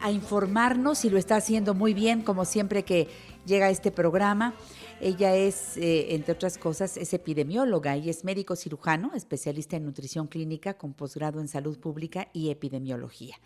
[0.00, 3.08] a informarnos y lo está haciendo muy bien, como siempre que
[3.46, 4.54] llega a este programa.
[5.00, 10.26] Ella es, eh, entre otras cosas, es epidemióloga y es médico cirujano, especialista en nutrición
[10.26, 13.36] clínica con posgrado en salud pública y epidemiología.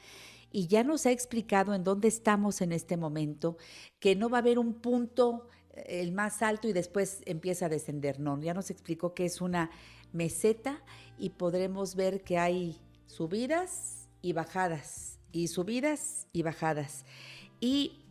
[0.50, 3.56] Y ya nos ha explicado en dónde estamos en este momento,
[4.00, 8.20] que no va a haber un punto el más alto y después empieza a descender.
[8.20, 9.70] No, ya nos explicó que es una
[10.12, 10.82] meseta
[11.18, 17.04] y podremos ver que hay subidas y bajadas, y subidas y bajadas.
[17.60, 18.02] Y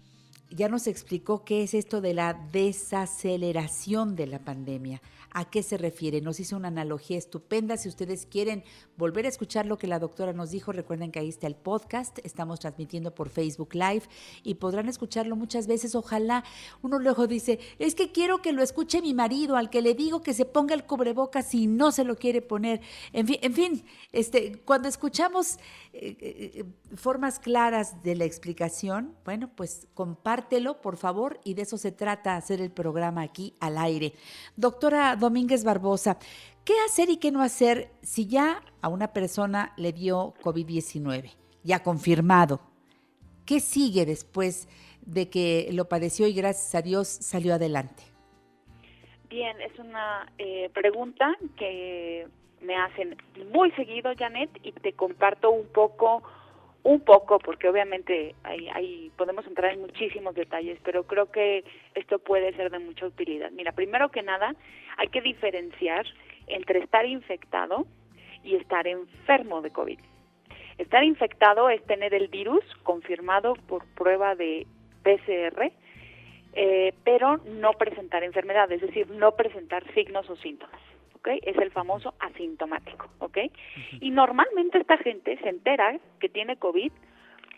[0.49, 5.77] ya nos explicó qué es esto de la desaceleración de la pandemia a qué se
[5.77, 6.21] refiere.
[6.21, 7.77] Nos hizo una analogía estupenda.
[7.77, 8.63] Si ustedes quieren
[8.97, 12.19] volver a escuchar lo que la doctora nos dijo, recuerden que ahí está el podcast.
[12.23, 14.03] Estamos transmitiendo por Facebook Live
[14.43, 15.95] y podrán escucharlo muchas veces.
[15.95, 16.43] Ojalá
[16.81, 20.21] uno luego dice, es que quiero que lo escuche mi marido, al que le digo
[20.21, 22.81] que se ponga el cubrebocas y no se lo quiere poner.
[23.13, 25.57] En fin, en fin este, cuando escuchamos
[25.93, 26.65] eh, eh,
[26.95, 32.35] formas claras de la explicación, bueno, pues compártelo, por favor, y de eso se trata
[32.35, 34.13] hacer el programa aquí al aire.
[34.55, 36.17] Doctora Domínguez Barbosa,
[36.65, 41.31] ¿qué hacer y qué no hacer si ya a una persona le dio COVID-19,
[41.63, 42.59] ya confirmado?
[43.45, 44.67] ¿Qué sigue después
[45.05, 48.03] de que lo padeció y gracias a Dios salió adelante?
[49.29, 52.27] Bien, es una eh, pregunta que
[52.61, 53.15] me hacen
[53.53, 56.21] muy seguido, Janet, y te comparto un poco
[56.83, 61.63] un poco, porque obviamente ahí, podemos entrar en muchísimos detalles, pero creo que
[61.93, 63.51] esto puede ser de mucha utilidad.
[63.51, 64.55] Mira, primero que nada,
[64.97, 66.05] hay que diferenciar
[66.47, 67.85] entre estar infectado
[68.43, 69.99] y estar enfermo de COVID.
[70.77, 74.65] Estar infectado es tener el virus confirmado por prueba de
[75.03, 75.71] PCR,
[76.53, 80.90] eh, pero no presentar enfermedad, es decir, no presentar signos o síntomas.
[81.25, 83.37] Es el famoso asintomático, ¿ok?
[83.99, 86.91] Y normalmente esta gente se entera que tiene COVID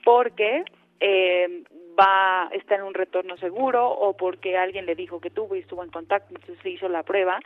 [0.03, 0.63] porque
[0.99, 1.63] eh,
[1.99, 5.59] va a estar en un retorno seguro o porque alguien le dijo que tuvo y
[5.59, 7.39] estuvo en contacto, entonces se hizo la prueba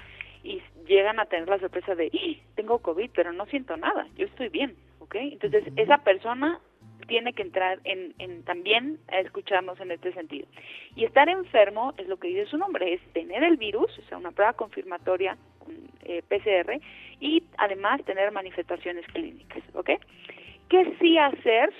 [0.43, 2.43] y llegan a tener la sorpresa de, ¡Ah!
[2.55, 5.15] tengo COVID, pero no siento nada, yo estoy bien, ¿ok?
[5.15, 6.59] Entonces esa persona
[7.07, 10.47] tiene que entrar en, en, también a escucharnos en este sentido.
[10.95, 14.17] Y estar enfermo es lo que dice su nombre, es tener el virus, o sea,
[14.17, 15.37] una prueba confirmatoria,
[16.03, 16.79] eh, PCR,
[17.19, 19.91] y además tener manifestaciones clínicas, ¿ok?
[20.69, 21.73] ¿Qué sí hacer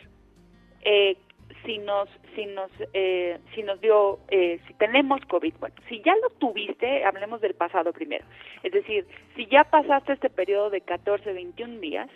[0.82, 1.18] eh,
[1.66, 6.13] si nos si nos eh, si nos dio eh, si tenemos covid bueno si ya
[6.22, 8.26] lo tuviste hablemos del pasado primero
[8.63, 9.06] es decir
[9.36, 12.10] si ya pasaste este periodo de 14 21 días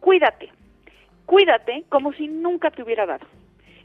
[0.00, 0.50] cuídate
[1.26, 3.26] cuídate como si nunca te hubiera dado.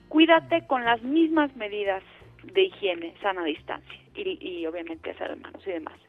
[0.09, 2.03] Cuídate con las mismas medidas
[2.43, 5.99] de higiene, sana distancia y, y obviamente hacer manos y demás.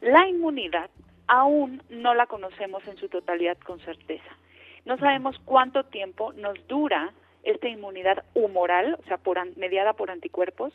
[0.00, 0.90] La inmunidad
[1.26, 4.30] aún no la conocemos en su totalidad con certeza.
[4.84, 7.12] No sabemos cuánto tiempo nos dura
[7.44, 10.72] esta inmunidad humoral, o sea, por, mediada por anticuerpos,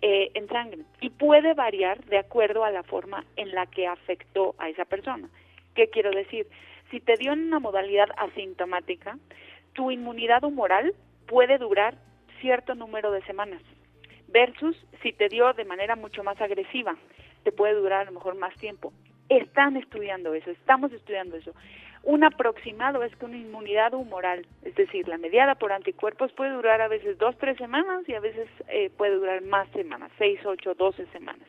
[0.00, 4.54] eh, en sangre y puede variar de acuerdo a la forma en la que afectó
[4.58, 5.28] a esa persona.
[5.74, 6.46] ¿Qué quiero decir?
[6.90, 9.18] Si te dio en una modalidad asintomática,
[9.74, 10.94] tu inmunidad humoral
[11.26, 11.94] puede durar
[12.40, 13.62] cierto número de semanas,
[14.28, 16.96] versus si te dio de manera mucho más agresiva,
[17.42, 18.92] te puede durar a lo mejor más tiempo.
[19.28, 21.52] Están estudiando eso, estamos estudiando eso.
[22.02, 26.80] Un aproximado es que una inmunidad humoral, es decir, la mediada por anticuerpos, puede durar
[26.80, 30.74] a veces dos, tres semanas y a veces eh, puede durar más semanas, seis, ocho,
[30.74, 31.46] doce semanas.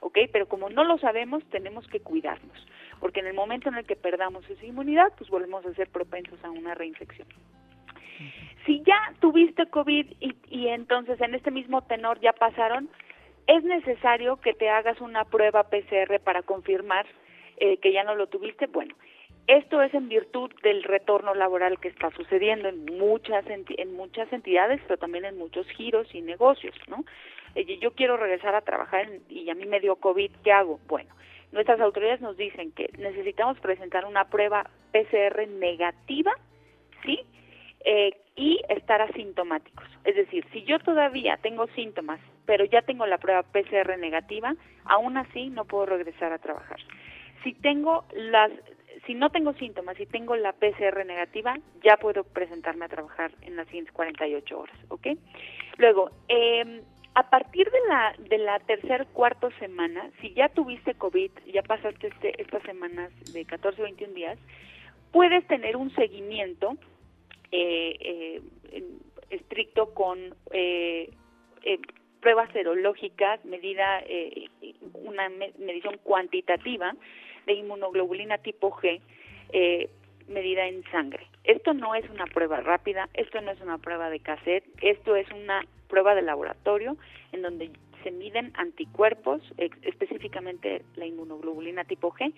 [0.00, 0.18] ¿Ok?
[0.32, 2.66] Pero como no lo sabemos, tenemos que cuidarnos,
[3.00, 6.42] porque en el momento en el que perdamos esa inmunidad, pues volvemos a ser propensos
[6.44, 7.26] a una reinfección.
[8.66, 12.88] Si ya tuviste COVID y, y entonces en este mismo tenor ya pasaron,
[13.46, 17.06] es necesario que te hagas una prueba PCR para confirmar
[17.56, 18.66] eh, que ya no lo tuviste.
[18.66, 18.94] Bueno,
[19.46, 24.80] esto es en virtud del retorno laboral que está sucediendo en muchas en muchas entidades,
[24.86, 27.04] pero también en muchos giros y negocios, ¿no?
[27.80, 30.78] Yo quiero regresar a trabajar y a mí me dio COVID, ¿qué hago?
[30.86, 31.12] Bueno,
[31.52, 36.32] nuestras autoridades nos dicen que necesitamos presentar una prueba PCR negativa,
[37.04, 37.20] ¿sí?
[37.84, 39.86] Eh, y estar asintomáticos.
[40.04, 45.16] Es decir, si yo todavía tengo síntomas, pero ya tengo la prueba PCR negativa, aún
[45.16, 46.78] así no puedo regresar a trabajar.
[47.42, 48.50] Si tengo las
[49.06, 53.56] si no tengo síntomas y tengo la PCR negativa, ya puedo presentarme a trabajar en
[53.56, 55.06] las siguientes 48 horas, ¿ok?
[55.78, 56.82] Luego, eh,
[57.14, 62.08] a partir de la de la tercer cuarto semana, si ya tuviste COVID, ya pasaste
[62.08, 64.38] este, estas semanas de 14 o 21 días,
[65.12, 66.76] puedes tener un seguimiento
[67.52, 68.40] eh,
[68.70, 68.82] eh,
[69.30, 70.18] estricto con
[70.52, 71.10] eh,
[71.62, 71.78] eh,
[72.20, 74.48] pruebas serológicas, medida eh,
[74.94, 76.94] una medición cuantitativa
[77.46, 79.00] de inmunoglobulina tipo G,
[79.52, 79.90] eh,
[80.28, 81.26] medida en sangre.
[81.44, 85.28] Esto no es una prueba rápida, esto no es una prueba de cassette, esto es
[85.32, 86.96] una prueba de laboratorio
[87.32, 87.70] en donde
[88.02, 89.42] se miden anticuerpos,
[89.82, 92.32] específicamente la inmunoglobulina tipo G,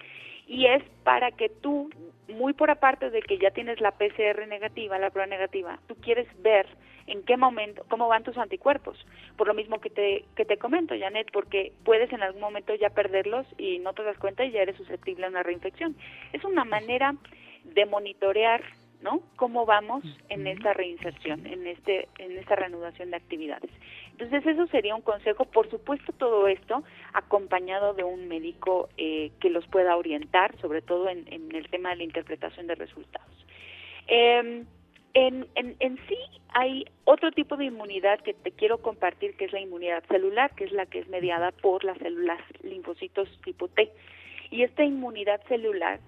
[0.47, 1.91] y es para que tú,
[2.29, 6.27] muy por aparte de que ya tienes la PCR negativa, la prueba negativa, tú quieres
[6.43, 6.67] ver
[7.07, 8.97] en qué momento, cómo van tus anticuerpos.
[9.37, 12.91] Por lo mismo que te, que te comento, Janet, porque puedes en algún momento ya
[12.91, 15.97] perderlos y no te das cuenta y ya eres susceptible a una reinfección.
[16.33, 17.15] Es una manera
[17.65, 18.63] de monitorear
[19.03, 19.21] ¿no?
[19.37, 23.71] ¿Cómo vamos en esta reinserción, en este en esta reanudación de actividades?
[24.13, 29.51] Entonces eso sería un consejo, por supuesto todo esto acompañado de un médico eh, que
[29.51, 33.47] los pueda orientar, sobre todo en, en, el tema de la interpretación de resultados.
[34.07, 34.65] Eh,
[35.15, 36.17] en, en, en, sí
[36.55, 40.65] hay otro tipo de inmunidad que te quiero compartir, que es la inmunidad celular, que
[40.65, 43.91] es la que es mediada por las células linfocitos tipo T.
[44.51, 46.01] Y esta inmunidad celular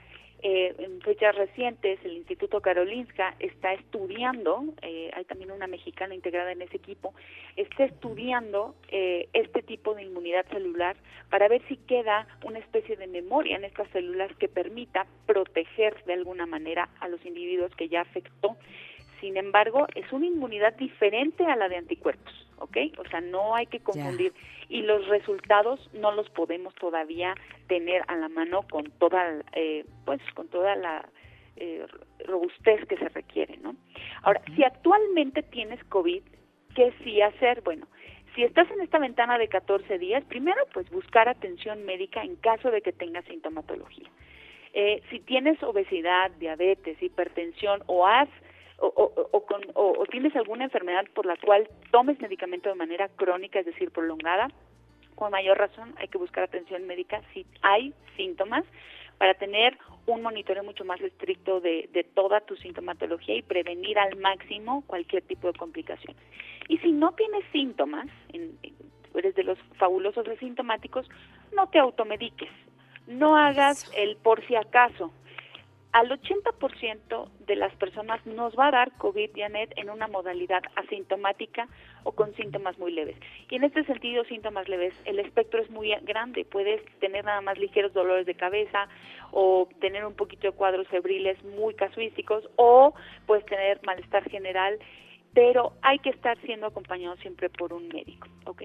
[0.47, 6.53] eh, en fechas recientes el Instituto Karolinska está estudiando, eh, hay también una mexicana integrada
[6.53, 7.15] en ese equipo,
[7.57, 10.97] está estudiando eh, este tipo de inmunidad celular
[11.31, 16.13] para ver si queda una especie de memoria en estas células que permita proteger de
[16.13, 18.59] alguna manera a los individuos que ya afectó.
[19.23, 22.44] Sin embargo, es una inmunidad diferente a la de anticuerpos.
[22.59, 22.77] ¿Ok?
[22.99, 24.33] O sea, no hay que confundir
[24.69, 27.35] y los resultados no los podemos todavía
[27.69, 31.09] tener a la mano con toda, eh, pues, con toda la
[31.57, 31.87] eh,
[32.27, 33.77] robustez que se requiere, ¿no?
[34.23, 36.23] Ahora, si actualmente tienes COVID,
[36.75, 37.61] ¿qué sí hacer?
[37.63, 37.87] Bueno,
[38.35, 42.71] si estás en esta ventana de 14 días, primero, pues buscar atención médica en caso
[42.71, 44.09] de que tengas sintomatología.
[44.73, 48.29] Eh, si tienes obesidad, diabetes, hipertensión o has
[48.79, 53.61] o, o, con, o, tienes alguna enfermedad por la cual tomes medicamento de manera crónica,
[53.61, 54.49] es decir, prolongada,
[55.15, 58.65] con mayor razón hay que buscar atención médica si hay síntomas
[59.19, 64.17] para tener un monitoreo mucho más estricto de, de toda tu sintomatología y prevenir al
[64.17, 66.21] máximo cualquier tipo de complicaciones.
[66.69, 68.59] Y si no tienes síntomas, en,
[69.15, 71.09] eres de los fabulosos asintomáticos,
[71.55, 72.51] no te automediques,
[73.07, 75.13] no hagas el por si acaso,
[75.95, 81.69] al 80% de las personas nos va a dar COVID, Janet, en una modalidad asintomática
[82.03, 83.17] o con síntomas muy leves.
[83.49, 86.45] Y en este sentido, síntomas leves, el espectro es muy grande.
[86.45, 88.89] Puedes tener nada más ligeros dolores de cabeza
[89.31, 92.93] o tener un poquito de cuadros febriles muy casuísticos o
[93.27, 94.81] puedes tener malestar general
[95.33, 98.63] pero hay que estar siendo acompañado siempre por un médico, ¿ok?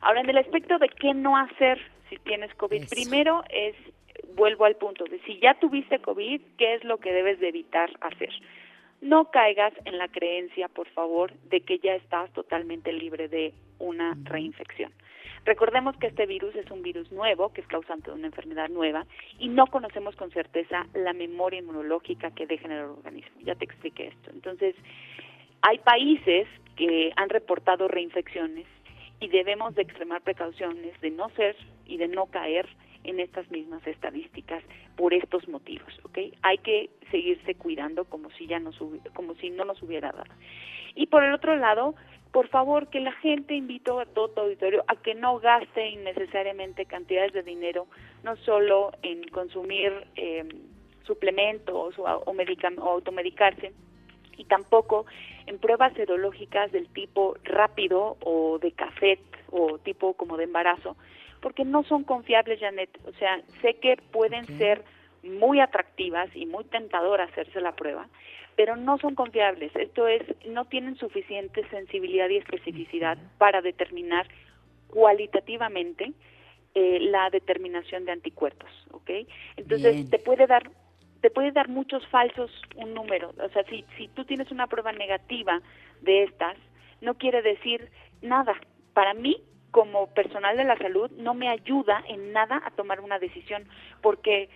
[0.00, 1.78] Ahora, en el aspecto de qué no hacer
[2.10, 3.76] si tienes COVID, primero es
[4.34, 7.90] vuelvo al punto de si ya tuviste COVID, ¿qué es lo que debes de evitar
[8.00, 8.30] hacer?
[9.00, 14.16] No caigas en la creencia, por favor, de que ya estás totalmente libre de una
[14.24, 14.92] reinfección.
[15.44, 19.06] Recordemos que este virus es un virus nuevo, que es causante de una enfermedad nueva,
[19.38, 23.40] y no conocemos con certeza la memoria inmunológica que deja en el organismo.
[23.42, 24.30] Ya te expliqué esto.
[24.30, 24.74] Entonces,
[25.62, 26.46] hay países
[26.76, 28.66] que han reportado reinfecciones
[29.20, 31.56] y debemos de extremar precauciones de no ser
[31.86, 32.68] y de no caer
[33.08, 34.62] en estas mismas estadísticas
[34.96, 36.18] por estos motivos, ¿ok?
[36.42, 38.78] Hay que seguirse cuidando como si ya nos
[39.14, 40.30] como si no nos hubiera dado.
[40.94, 41.94] Y por el otro lado,
[42.32, 46.84] por favor, que la gente invito a todo tu auditorio a que no gaste innecesariamente
[46.84, 47.86] cantidades de dinero,
[48.22, 50.46] no solo en consumir eh,
[51.04, 53.72] suplementos o, o, o automedicarse,
[54.36, 55.06] y tampoco
[55.46, 59.18] en pruebas serológicas del tipo rápido o de café
[59.50, 60.96] o tipo como de embarazo,
[61.40, 62.90] porque no son confiables, Janet.
[63.06, 64.82] O sea, sé que pueden ser
[65.22, 68.08] muy atractivas y muy tentadoras hacerse la prueba,
[68.56, 69.74] pero no son confiables.
[69.76, 74.28] Esto es, no tienen suficiente sensibilidad y especificidad para determinar
[74.88, 76.12] cualitativamente
[76.74, 79.10] eh, la determinación de anticuerpos, ¿ok?
[79.56, 80.70] Entonces te puede dar
[81.20, 83.32] te puede dar muchos falsos un número.
[83.42, 85.60] O sea, si, si tú tienes una prueba negativa
[86.00, 86.56] de estas,
[87.00, 87.90] no quiere decir
[88.22, 88.54] nada.
[88.94, 93.18] Para mí, como personal de la salud, no me ayuda en nada a tomar una
[93.18, 93.68] decisión,
[94.00, 94.48] porque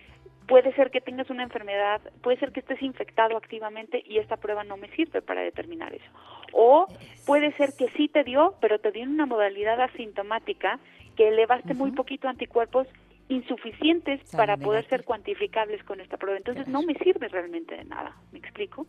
[0.47, 4.63] puede ser que tengas una enfermedad, puede ser que estés infectado activamente y esta prueba
[4.63, 6.09] no me sirve para determinar eso.
[6.51, 6.87] O
[7.25, 10.79] puede ser que sí te dio, pero te dio en una modalidad asintomática
[11.15, 12.87] que elevaste muy poquito anticuerpos
[13.33, 16.37] insuficientes para poder ser cuantificables con esta prueba.
[16.37, 18.15] Entonces no me sirve realmente de nada.
[18.31, 18.87] ¿Me explico?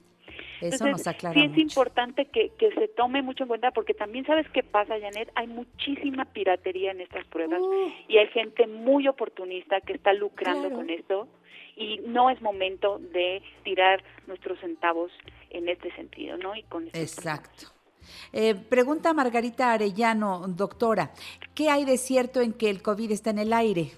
[0.60, 4.24] Eso nos aclara sí es importante que, que, se tome mucho en cuenta porque también
[4.26, 7.92] sabes qué pasa, Janet, hay muchísima piratería en estas pruebas uh.
[8.08, 11.28] y hay gente muy oportunista que está lucrando con esto
[11.76, 15.12] y no es momento de tirar nuestros centavos
[15.50, 16.56] en este sentido, ¿no?
[16.56, 17.66] Y con Exacto.
[18.32, 21.12] Eh, pregunta Margarita Arellano, doctora,
[21.54, 23.92] ¿qué hay de cierto en que el COVID está en el aire?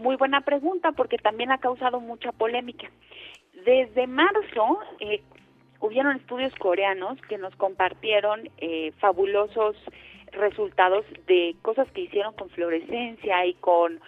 [0.00, 2.90] Muy buena pregunta porque también ha causado mucha polémica.
[3.66, 5.20] Desde marzo eh,
[5.78, 9.76] hubieron estudios coreanos que nos compartieron eh, fabulosos
[10.32, 14.00] resultados de cosas que hicieron con fluorescencia y con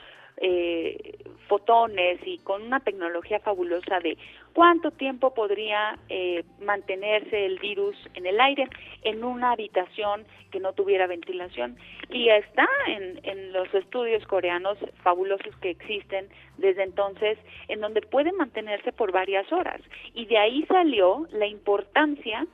[0.43, 1.17] eh,
[1.47, 4.19] fotones y con una tecnología fabulosa de
[4.55, 8.69] cuánto tiempo podría eh, mantenerse el virus en el aire
[9.05, 11.77] en una habitación que no tuviera ventilación.
[12.11, 16.29] Y está en, en los estudios coreanos fabulosos que existen
[16.59, 17.39] desde entonces,
[17.69, 19.81] en donde puede mantenerse por varias horas.
[20.15, 22.47] Y de ahí salió la importancia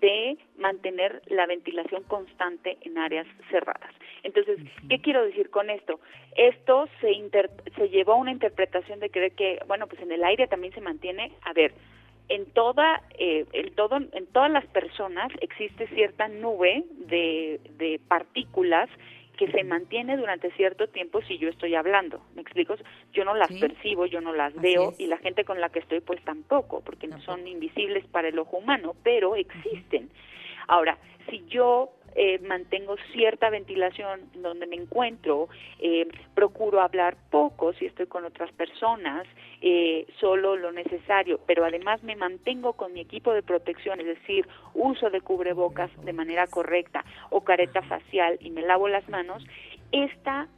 [0.00, 3.92] de mantener la ventilación constante en áreas cerradas.
[4.22, 4.58] Entonces,
[4.88, 6.00] ¿qué quiero decir con esto?
[6.36, 7.10] Esto se,
[7.76, 10.80] se llevó a una interpretación de creer que, bueno, pues en el aire también se
[10.80, 11.72] mantiene, a ver,
[12.28, 18.88] en toda eh, en todo en todas las personas existe cierta nube de, de partículas
[19.36, 22.22] que se mantiene durante cierto tiempo si yo estoy hablando.
[22.34, 22.76] ¿Me explico?
[23.12, 26.00] Yo no las percibo, yo no las veo y la gente con la que estoy
[26.00, 30.10] pues tampoco, porque no son invisibles para el ojo humano, pero existen.
[30.68, 30.96] Ahora,
[31.28, 35.48] si yo eh, mantengo cierta ventilación donde me encuentro,
[35.78, 39.26] eh, procuro hablar poco si estoy con otras personas,
[39.62, 44.46] eh, solo lo necesario, pero además me mantengo con mi equipo de protección, es decir,
[44.74, 49.44] uso de cubrebocas de manera correcta o careta facial y me lavo las manos,
[49.90, 50.48] esta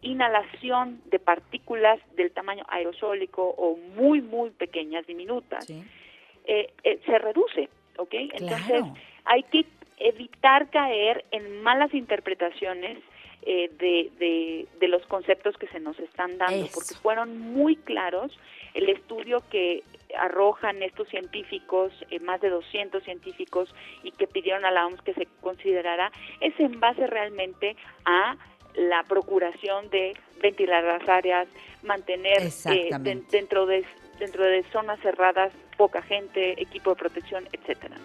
[0.00, 8.14] inhalación de partículas del tamaño aerosólico o muy, muy pequeñas, diminutas, se reduce, ¿ok?
[8.32, 8.84] Entonces,
[9.26, 9.66] hay que
[10.00, 12.98] evitar caer en malas interpretaciones
[13.42, 18.36] eh, de, de, los conceptos que se nos están dando, porque fueron muy claros.
[18.74, 19.82] El estudio que
[20.18, 25.14] arrojan estos científicos, eh, más de 200 científicos, y que pidieron a la OMS que
[25.14, 28.36] se considerara, es en base realmente a
[28.74, 31.48] la procuración de ventilar las áreas,
[31.82, 32.90] mantener eh,
[33.30, 33.84] dentro de
[34.18, 37.96] dentro de zonas cerradas poca gente, equipo de protección, etcétera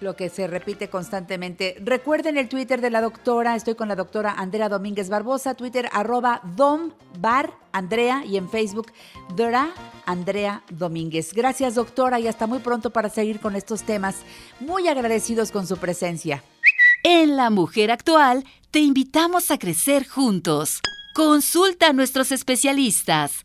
[0.00, 1.76] lo que se repite constantemente.
[1.80, 6.40] Recuerden el Twitter de la doctora, estoy con la doctora Andrea Domínguez Barbosa, Twitter arroba
[6.56, 8.92] dombar Andrea y en Facebook
[9.36, 9.70] Dora
[10.06, 11.32] Andrea Domínguez.
[11.34, 14.16] Gracias doctora y hasta muy pronto para seguir con estos temas.
[14.60, 16.42] Muy agradecidos con su presencia.
[17.02, 20.80] En La Mujer Actual te invitamos a crecer juntos.
[21.14, 23.44] Consulta a nuestros especialistas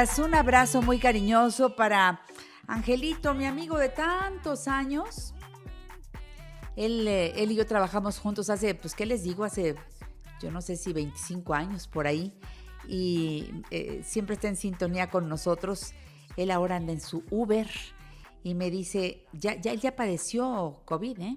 [0.00, 2.22] Un abrazo muy cariñoso para
[2.66, 5.34] Angelito, mi amigo de tantos años.
[6.74, 9.44] Él, eh, él y yo trabajamos juntos hace, pues, ¿qué les digo?
[9.44, 9.74] Hace,
[10.40, 12.32] yo no sé si 25 años por ahí.
[12.88, 15.92] Y eh, siempre está en sintonía con nosotros.
[16.38, 17.68] Él ahora anda en su Uber
[18.42, 21.36] y me dice, ya, ya, ya padeció COVID, ¿eh?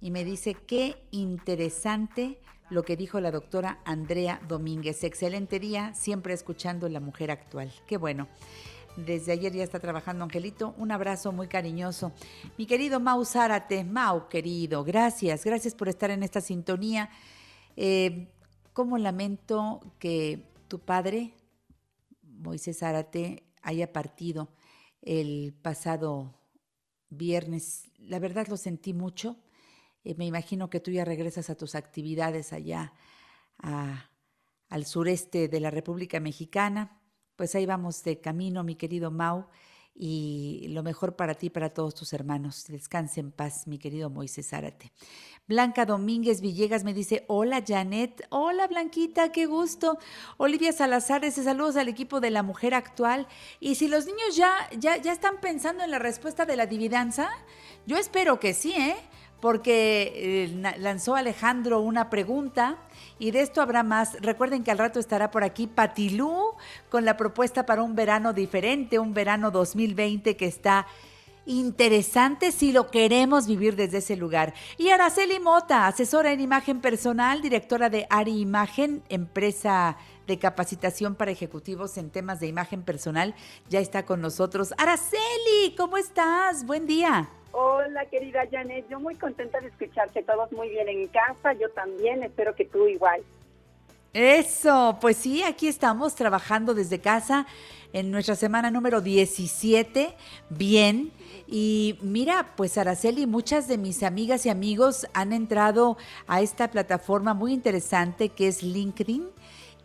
[0.00, 2.38] Y me dice, qué interesante
[2.70, 5.04] lo que dijo la doctora Andrea Domínguez.
[5.04, 7.72] Excelente día, siempre escuchando la mujer actual.
[7.86, 8.28] Qué bueno.
[8.96, 10.74] Desde ayer ya está trabajando Angelito.
[10.78, 12.12] Un abrazo muy cariñoso.
[12.56, 17.10] Mi querido Mau Zárate, Mau querido, gracias, gracias por estar en esta sintonía.
[17.76, 18.32] Eh,
[18.72, 21.34] ¿Cómo lamento que tu padre,
[22.22, 24.48] Moisés Zárate, haya partido
[25.02, 26.34] el pasado
[27.10, 27.90] viernes?
[27.98, 29.36] La verdad lo sentí mucho.
[30.06, 32.92] Eh, me imagino que tú ya regresas a tus actividades allá
[34.68, 37.00] al sureste de la República Mexicana
[37.36, 39.46] pues ahí vamos de camino, mi querido Mau,
[39.98, 42.64] y lo mejor para ti y para todos tus hermanos.
[42.68, 44.92] Descanse en paz, mi querido Moisés Zárate.
[45.46, 49.98] Blanca Domínguez Villegas me dice, hola Janet, hola Blanquita, qué gusto.
[50.36, 53.26] Olivia Salazar dice saludos al equipo de la mujer actual.
[53.58, 57.30] Y si los niños ya, ya, ya están pensando en la respuesta de la dividanza,
[57.86, 58.96] yo espero que sí, ¿eh?
[59.46, 62.78] Porque eh, lanzó Alejandro una pregunta
[63.20, 64.20] y de esto habrá más.
[64.20, 66.54] Recuerden que al rato estará por aquí Patilú
[66.88, 70.88] con la propuesta para un verano diferente, un verano 2020 que está
[71.44, 74.52] interesante si lo queremos vivir desde ese lugar.
[74.78, 81.30] Y Araceli Mota, asesora en imagen personal, directora de Ari Imagen, empresa de capacitación para
[81.30, 83.32] ejecutivos en temas de imagen personal,
[83.68, 84.74] ya está con nosotros.
[84.76, 86.66] Araceli, ¿cómo estás?
[86.66, 87.30] Buen día.
[87.58, 88.86] Hola, querida Janet.
[88.90, 91.54] Yo muy contenta de escucharte todos muy bien en casa.
[91.54, 93.22] Yo también, espero que tú igual.
[94.12, 97.46] Eso, pues sí, aquí estamos trabajando desde casa
[97.94, 100.14] en nuestra semana número 17.
[100.50, 101.10] Bien.
[101.46, 105.96] Y mira, pues Araceli, muchas de mis amigas y amigos han entrado
[106.26, 109.30] a esta plataforma muy interesante que es LinkedIn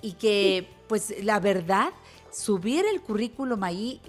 [0.01, 1.93] y que, pues la verdad,
[2.32, 4.01] subir el currículum ahí,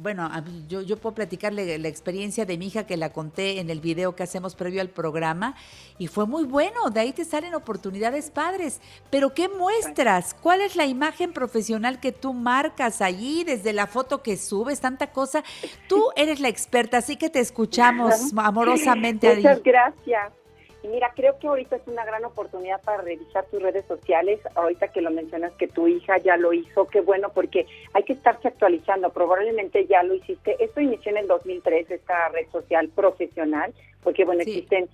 [0.00, 0.30] bueno,
[0.68, 4.16] yo, yo puedo platicarle la experiencia de mi hija que la conté en el video
[4.16, 5.54] que hacemos previo al programa
[5.98, 8.80] y fue muy bueno, de ahí te salen oportunidades padres,
[9.10, 10.34] pero ¿qué muestras?
[10.34, 15.08] ¿Cuál es la imagen profesional que tú marcas allí desde la foto que subes, tanta
[15.08, 15.44] cosa?
[15.88, 19.36] Tú eres la experta, así que te escuchamos amorosamente.
[19.36, 20.39] Muchas gracias.
[20.82, 24.40] Y mira, creo que ahorita es una gran oportunidad para revisar tus redes sociales.
[24.54, 28.14] Ahorita que lo mencionas que tu hija ya lo hizo, qué bueno, porque hay que
[28.14, 29.10] estarse actualizando.
[29.10, 30.56] Probablemente ya lo hiciste.
[30.62, 34.88] Esto inició en el 2003, esta red social profesional, porque bueno, existen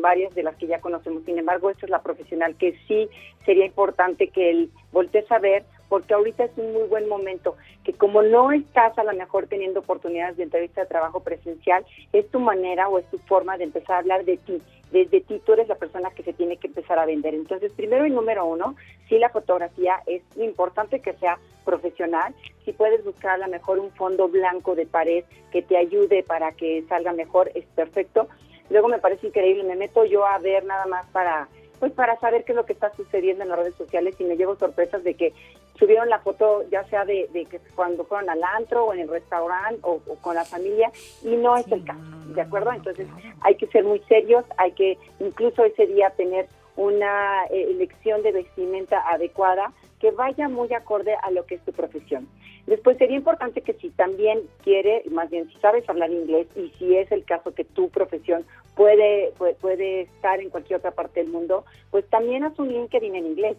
[0.00, 1.24] varias de las que ya conocemos.
[1.24, 3.08] Sin embargo, esta es la profesional que sí
[3.44, 7.92] sería importante que él voltees a ver porque ahorita es un muy buen momento, que
[7.92, 12.40] como no estás a lo mejor teniendo oportunidades de entrevista de trabajo presencial, es tu
[12.40, 14.60] manera o es tu forma de empezar a hablar de ti.
[14.92, 17.34] Desde ti tú eres la persona que se tiene que empezar a vender.
[17.34, 18.74] Entonces, primero y número uno,
[19.08, 22.34] si la fotografía es importante que sea profesional,
[22.64, 26.52] si puedes buscar a lo mejor un fondo blanco de pared que te ayude para
[26.52, 28.28] que salga mejor, es perfecto.
[28.70, 31.48] Luego me parece increíble, me meto yo a ver nada más para
[31.78, 34.36] pues para saber qué es lo que está sucediendo en las redes sociales y me
[34.36, 35.32] llevo sorpresas de que
[35.78, 39.80] subieron la foto ya sea de, que cuando fueron al antro o en el restaurante
[39.82, 40.90] o, con la familia
[41.22, 42.00] y no es el caso,
[42.34, 42.72] ¿de acuerdo?
[42.72, 43.06] Entonces
[43.40, 48.32] hay que ser muy serios, hay que incluso ese día tener una eh, elección de
[48.32, 52.28] vestimenta adecuada que vaya muy acorde a lo que es tu profesión.
[52.66, 56.96] Después sería importante que si también quiere, más bien si sabes hablar inglés y si
[56.96, 58.44] es el caso que tu profesión
[58.78, 63.26] puede, puede, estar en cualquier otra parte del mundo, pues también haz un LinkedIn en
[63.26, 63.56] inglés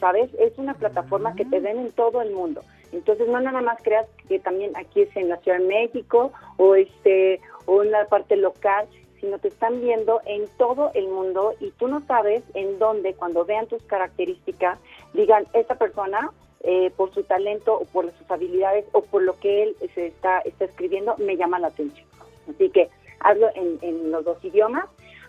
[0.00, 0.28] ¿sabes?
[0.38, 2.62] Es una plataforma que te ven en todo el mundo.
[2.92, 6.74] Entonces no nada más creas que también aquí es en la Ciudad de México o
[6.74, 8.86] este o en la parte local,
[9.20, 13.44] sino te están viendo en todo el mundo y tú no sabes en dónde cuando
[13.44, 14.78] vean tus características
[15.14, 16.30] digan esta persona
[16.62, 20.40] eh, por su talento o por sus habilidades o por lo que él se está
[20.40, 22.06] está escribiendo me llama la atención.
[22.48, 22.90] Así que
[23.24, 24.84] hazlo en, en los dos idiomas.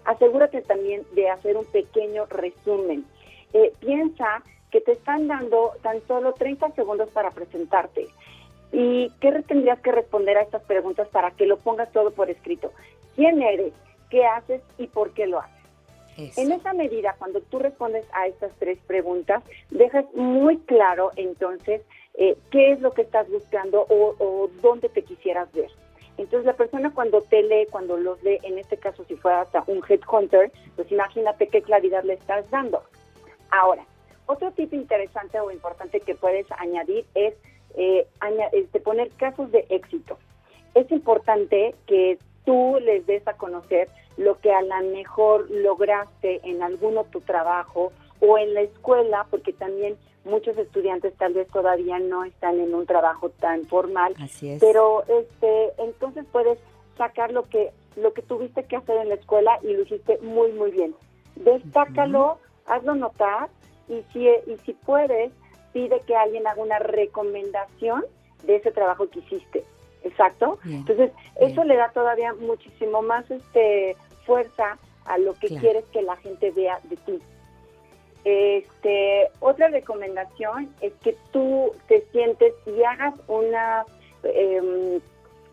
[0.06, 3.06] Asegúrate también de hacer un pequeño resumen.
[3.54, 8.08] Eh, piensa que te están dando tan solo 30 segundos para presentarte.
[8.72, 12.72] ¿Y qué tendrías que responder a estas preguntas para que lo pongas todo por escrito?
[13.16, 13.74] ¿Quién eres?
[14.10, 14.62] ¿Qué haces?
[14.78, 15.56] ¿Y por qué lo haces?
[16.18, 21.82] En esa medida, cuando tú respondes a estas tres preguntas, dejas muy claro entonces
[22.14, 25.70] eh, qué es lo que estás buscando o, o, dónde te quisieras ver.
[26.18, 29.64] Entonces la persona cuando te lee, cuando los lee, en este caso si fuera hasta
[29.68, 32.84] un headhunter, pues imagínate qué claridad le estás dando.
[33.52, 33.86] Ahora,
[34.26, 37.36] otro tip interesante o importante que puedes añadir es
[37.78, 38.08] eh,
[38.54, 40.18] este, poner casos de éxito.
[40.74, 46.64] es importante que tú les des a conocer lo que a lo mejor lograste en
[46.64, 52.24] alguno tu trabajo o en la escuela, porque también muchos estudiantes tal vez todavía no
[52.24, 54.14] están en un trabajo tan formal.
[54.20, 54.60] Así es.
[54.60, 56.60] Pero este, entonces puedes
[56.98, 60.52] sacar lo que lo que tuviste que hacer en la escuela y lo hiciste muy
[60.52, 60.94] muy bien.
[61.36, 63.50] Destácalo, hazlo notar
[63.88, 65.32] y si y si puedes
[65.72, 68.06] pide que alguien haga una recomendación
[68.44, 69.64] de ese trabajo que hiciste.
[70.04, 70.60] Exacto.
[70.64, 71.12] Entonces,
[71.42, 76.52] eso le da todavía muchísimo más este fuerza a lo que quieres que la gente
[76.52, 77.20] vea de ti.
[78.26, 83.86] Este, otra recomendación es que tú te sientes y hagas una,
[84.24, 85.00] em,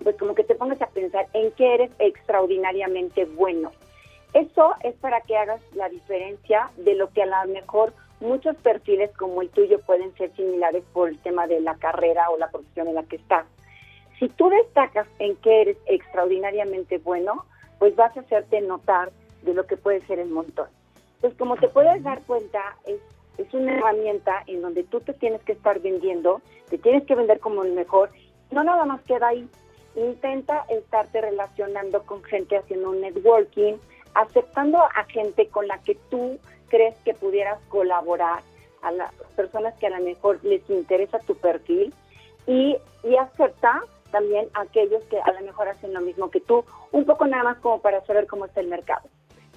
[0.02, 3.72] pues como que te pongas a pensar en qué eres extraordinariamente bueno.
[4.32, 9.10] Eso es para que hagas la diferencia de lo que a lo mejor muchos perfiles
[9.18, 12.88] como el tuyo pueden ser similares por el tema de la carrera o la profesión
[12.88, 13.44] en la que estás.
[14.18, 17.44] Si tú destacas en que eres extraordinariamente bueno,
[17.78, 19.12] pues vas a hacerte notar
[19.42, 20.68] de lo que puede ser el montón.
[21.22, 23.00] Pues como te puedes dar cuenta, es,
[23.38, 27.40] es una herramienta en donde tú te tienes que estar vendiendo, te tienes que vender
[27.40, 28.10] como el mejor.
[28.50, 29.48] No nada más queda ahí.
[29.96, 33.74] Intenta estarte relacionando con gente haciendo un networking,
[34.12, 38.42] aceptando a gente con la que tú crees que pudieras colaborar,
[38.82, 41.94] a las personas que a lo mejor les interesa tu perfil
[42.46, 46.64] y, y acepta también a aquellos que a lo mejor hacen lo mismo que tú,
[46.90, 49.08] un poco nada más como para saber cómo está el mercado.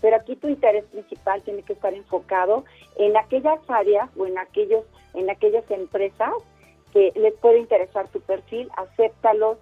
[0.05, 2.63] Pero aquí tu interés principal tiene que estar enfocado
[2.95, 4.83] en aquellas áreas o en aquellos
[5.15, 6.31] en aquellas empresas
[6.93, 9.57] que les puede interesar tu perfil, acéptalos.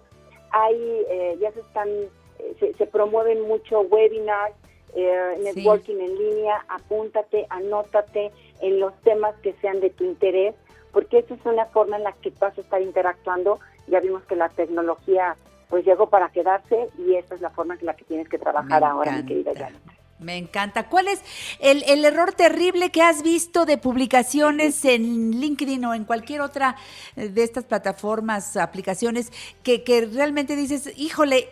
[0.50, 0.76] Hay
[1.08, 4.54] eh, ya se están eh, se, promueven mucho webinars,
[4.94, 8.30] eh, networking en línea, apúntate, anótate
[8.60, 10.54] en los temas que sean de tu interés,
[10.92, 13.60] porque esa es una forma en la que vas a estar interactuando.
[13.86, 15.38] Ya vimos que la tecnología
[15.70, 18.84] pues llegó para quedarse y esa es la forma en la que tienes que trabajar
[18.84, 20.03] ahora, mi querida Janet.
[20.24, 20.88] Me encanta.
[20.88, 21.20] ¿Cuál es
[21.60, 26.76] el, error terrible que has visto de publicaciones en LinkedIn o en cualquier otra
[27.14, 29.30] de estas plataformas, aplicaciones,
[29.62, 31.48] que, que realmente dices, híjole,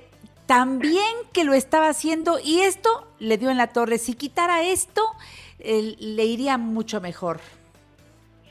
[0.47, 3.99] también que lo estaba haciendo y esto le dio en la torre.
[3.99, 5.03] Si quitara esto,
[5.59, 7.41] le iría mucho mejor.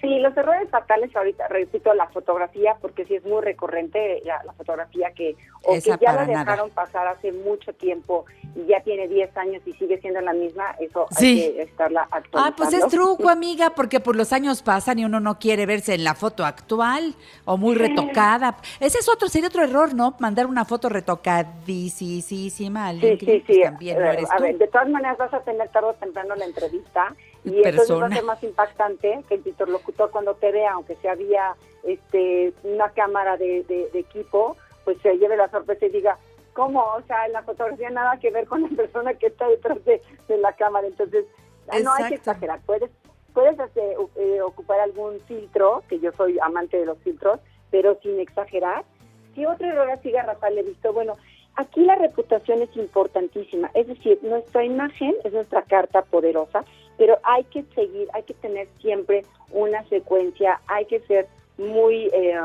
[0.02, 5.12] Sí, los errores fatales ahorita, repito, la fotografía, porque sí es muy recurrente la, fotografía
[5.12, 8.26] que, o que ya la dejaron pasar hace mucho tiempo
[8.56, 12.40] y ya tiene 10 años y sigue siendo la misma, eso hay que estarla actualizando.
[12.40, 15.94] Ah, pues es truco, amiga, porque por los años pasan y uno no quiere verse
[15.94, 17.14] en la foto actual
[17.46, 18.58] o muy retocada.
[18.80, 20.16] Ese es otro, sería otro error, ¿no?
[20.20, 23.62] Mandar una foto retocadísima a Sí, sí, sí.
[23.62, 27.16] También eh, a ver, de todas maneras vas a tener tarde o temprano la entrevista
[27.44, 31.16] y eso va a ser más impactante que el interlocutor cuando te vea, aunque sea
[31.16, 36.18] vía este, una cámara de, equipo, pues se lleve la sorpresa y diga,
[36.54, 36.82] ¿cómo?
[36.82, 40.02] O sea, en la fotografía nada que ver con la persona que está detrás de,
[40.38, 40.88] la cámara.
[40.88, 41.26] Entonces,
[41.70, 42.62] ah, no hay que exagerar.
[42.66, 42.92] Puedes,
[43.34, 47.40] puedes este, eh, ocupar algún filtro, que yo soy amante de los filtros,
[47.72, 48.86] pero sin exagerar.
[49.34, 51.18] Si otro error así Rafael, he visto, bueno,
[51.56, 53.72] aquí la reputación es importantísima.
[53.74, 56.64] Es decir, nuestra imagen es nuestra carta poderosa
[57.02, 61.28] pero hay que seguir, hay que tener siempre una secuencia, hay que ser
[61.58, 62.40] muy, eh,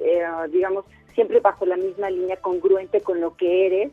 [0.00, 0.84] eh, digamos,
[1.14, 3.92] siempre bajo la misma línea, congruente con lo que eres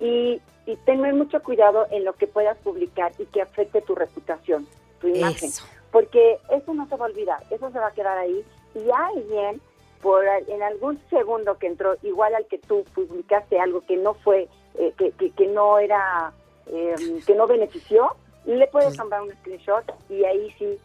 [0.00, 0.40] y,
[0.86, 4.66] tener mucho cuidado en lo que puedas publicar y que afecte tu reputación,
[5.02, 5.50] tu imagen.
[5.92, 8.42] Porque eso no se va a olvidar, eso se va a quedar ahí
[8.74, 9.60] y alguien
[10.00, 14.48] por en algún segundo que entró igual al que tú publicaste algo que no fue
[14.78, 16.32] eh, que, que, no era
[16.66, 18.14] que no benefició
[18.56, 20.78] le puedes mandar un screenshot y ahí sí,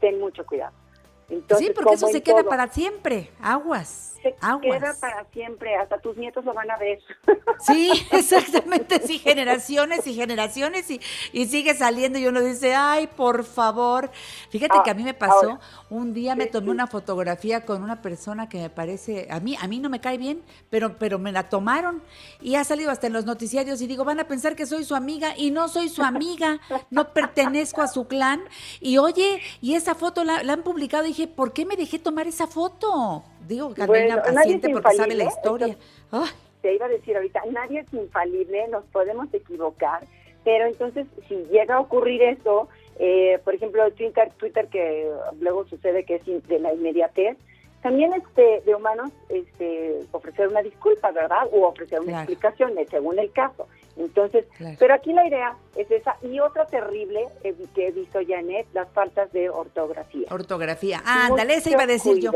[0.00, 0.74] ten mucho cuidado.
[1.28, 4.14] Entonces, sí, porque eso se queda para siempre, aguas.
[4.24, 6.98] Se queda para siempre, hasta tus nietos lo van a ver.
[7.60, 11.00] Sí, exactamente, sí, generaciones y generaciones y,
[11.32, 14.10] y sigue saliendo y uno dice, ay, por favor.
[14.48, 15.58] Fíjate que a mí me pasó,
[15.90, 19.66] un día me tomé una fotografía con una persona que me parece, a mí, a
[19.68, 22.02] mí no me cae bien, pero, pero me la tomaron
[22.40, 24.94] y ha salido hasta en los noticiarios y digo, van a pensar que soy su
[24.94, 26.60] amiga y no soy su amiga,
[26.90, 28.42] no pertenezco a su clan.
[28.80, 31.98] Y oye, y esa foto la, la han publicado y dije, ¿por qué me dejé
[31.98, 33.22] tomar esa foto?
[33.46, 35.76] Digo, bueno, paciente porque sabe la historia.
[36.60, 40.06] Te iba a decir ahorita, nadie es infalible, nos podemos equivocar,
[40.44, 45.10] pero entonces si llega a ocurrir eso, eh, por ejemplo, Twitter, Twitter que
[45.40, 47.36] luego sucede que es de la inmediatez,
[47.84, 51.46] también este de humanos este ofrecer una disculpa, ¿verdad?
[51.52, 53.68] O ofrecer una explicación, eh, según el caso.
[53.98, 54.46] Entonces,
[54.78, 56.16] pero aquí la idea es esa.
[56.22, 57.28] Y otra terrible
[57.74, 60.26] que he visto, Janet, las faltas de ortografía.
[60.30, 61.02] Ortografía.
[61.04, 62.32] Ándale, esa iba a decir yo.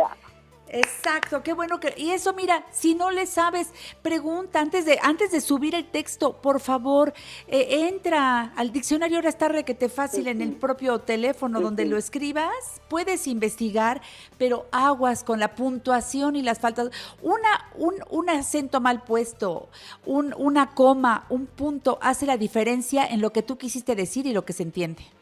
[0.71, 5.31] Exacto, qué bueno que y eso mira, si no le sabes, pregunta antes de antes
[5.31, 7.15] de subir el texto, por favor,
[7.47, 12.53] eh, entra al diccionario ahora está requete fácil en el propio teléfono donde lo escribas,
[12.89, 14.03] puedes investigar,
[14.37, 16.91] pero aguas con la puntuación y las faltas.
[17.23, 19.69] Una un, un acento mal puesto,
[20.05, 24.33] un, una coma, un punto hace la diferencia en lo que tú quisiste decir y
[24.33, 25.18] lo que se entiende.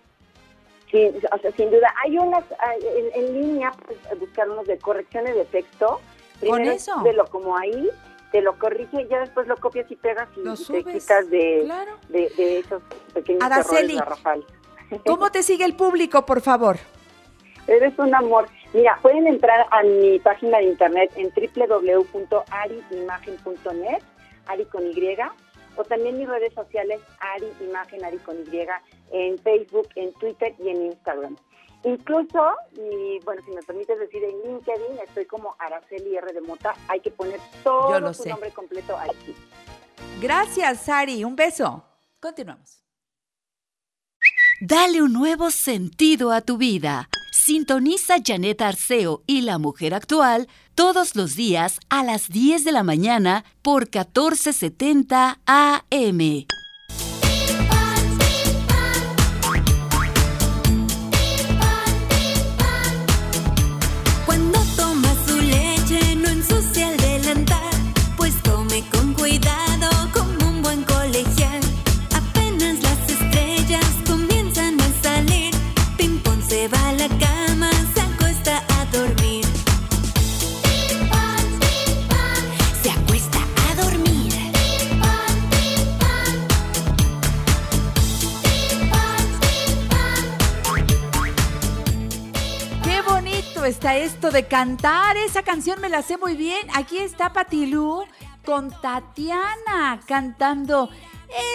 [0.90, 1.92] Sí, o sea, sin duda.
[2.04, 2.44] Hay unas
[2.80, 6.00] en, en línea, pues, buscar unos de correcciones de texto.
[6.40, 7.00] Primero eso?
[7.02, 7.90] De lo como ahí,
[8.30, 11.92] te lo corrige y ya después lo copias y pegas y, te quitas de, claro.
[12.08, 12.82] de, de esos
[13.14, 13.98] pequeños Araceli.
[15.06, 16.76] ¿Cómo te sigue el público, por favor?
[17.66, 18.46] Eres un amor.
[18.72, 24.02] Mira, pueden entrar a mi página de internet en www.ariimagen.net,
[24.46, 25.16] Ari con Y,
[25.76, 28.66] o también mis redes sociales, Ari Imagen, Ari con Y,
[29.12, 31.36] en Facebook, en Twitter y en Instagram.
[31.84, 36.74] Incluso, y bueno, si me permites decir, en LinkedIn estoy como Araceli R de Mota.
[36.88, 38.28] Hay que poner todo sé.
[38.28, 39.34] nombre completo aquí.
[40.20, 41.22] Gracias, Sari.
[41.22, 41.84] Un beso.
[42.18, 42.82] Continuamos.
[44.60, 47.08] Dale un nuevo sentido a tu vida.
[47.30, 52.82] Sintoniza Janet Arceo y la mujer actual todos los días a las 10 de la
[52.82, 56.46] mañana por 1470 AM.
[64.26, 69.55] Cuando toma su leche no ensucia el delantal, pues come con cuidado
[94.30, 95.16] de cantar.
[95.16, 96.66] Esa canción me la sé muy bien.
[96.74, 98.04] Aquí está Patilú
[98.44, 100.90] con Tatiana cantando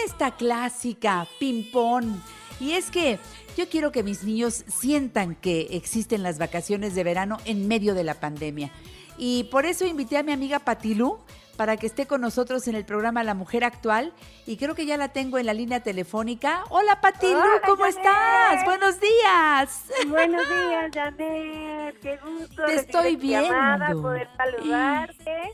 [0.06, 2.22] esta clásica, Pimpón.
[2.60, 3.20] Y es que
[3.58, 8.06] yo quiero que mis niños sientan que existen las vacaciones de verano en medio de
[8.06, 8.72] la pandemia.
[9.18, 11.18] Y por eso invité a mi amiga Patilú
[11.62, 14.14] para que esté con nosotros en el programa La Mujer Actual.
[14.48, 16.64] Y creo que ya la tengo en la línea telefónica.
[16.72, 17.98] Hola Patilú, Hola, ¿cómo Janet.
[17.98, 18.66] estás?
[18.66, 19.86] Buenos días.
[20.08, 22.00] Buenos días, Janet.
[22.02, 22.66] Qué gusto.
[22.66, 24.02] Te estoy tu llamada, viendo.
[24.02, 25.52] poder saludarte.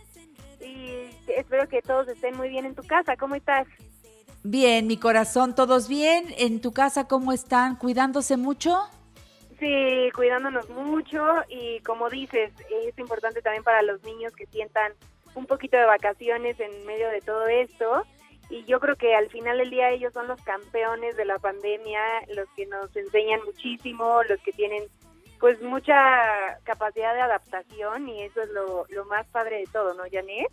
[0.62, 3.18] Y espero que todos estén muy bien en tu casa.
[3.18, 3.68] ¿Cómo estás?
[4.44, 6.34] Bien, mi corazón, ¿todos bien?
[6.38, 7.76] ¿En tu casa cómo están?
[7.76, 8.80] ¿Cuidándose mucho?
[9.60, 12.54] Sí, cuidándonos mucho y como dices,
[12.86, 14.94] es importante también para los niños que sientan
[15.38, 18.04] un poquito de vacaciones en medio de todo esto.
[18.50, 22.00] Y yo creo que al final del día ellos son los campeones de la pandemia,
[22.36, 24.84] los que nos enseñan muchísimo, los que tienen
[25.40, 25.94] pues mucha
[26.64, 30.52] capacidad de adaptación y eso es lo, más padre de todo, ¿no, Janet?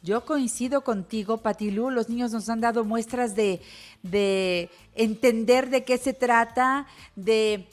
[0.00, 1.90] Yo coincido contigo, Patilú.
[1.90, 3.60] Los niños nos han dado muestras de,
[4.02, 7.66] de entender de qué se trata, de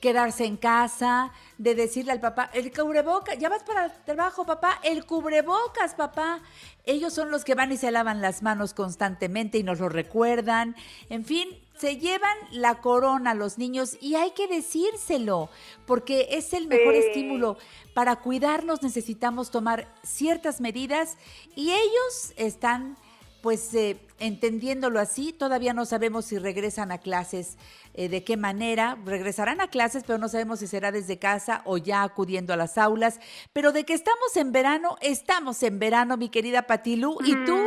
[0.00, 4.80] quedarse en casa, de decirle al papá, el cubrebocas, ya vas para el trabajo, papá,
[4.82, 6.40] el cubrebocas, papá.
[6.84, 10.76] Ellos son los que van y se lavan las manos constantemente y nos lo recuerdan.
[11.10, 11.48] En fin,
[11.78, 15.50] se llevan la corona los niños y hay que decírselo,
[15.86, 17.00] porque es el mejor Sí.
[17.00, 17.58] estímulo.
[17.92, 21.16] Para cuidarnos necesitamos tomar ciertas medidas
[21.54, 22.96] y ellos están
[23.42, 27.58] pues eh, entendiéndolo así, todavía no sabemos si regresan a clases,
[27.94, 31.78] eh, de qué manera, regresarán a clases, pero no sabemos si será desde casa o
[31.78, 33.20] ya acudiendo a las aulas,
[33.52, 37.58] pero de que estamos en verano, estamos en verano, mi querida Patilú, y tú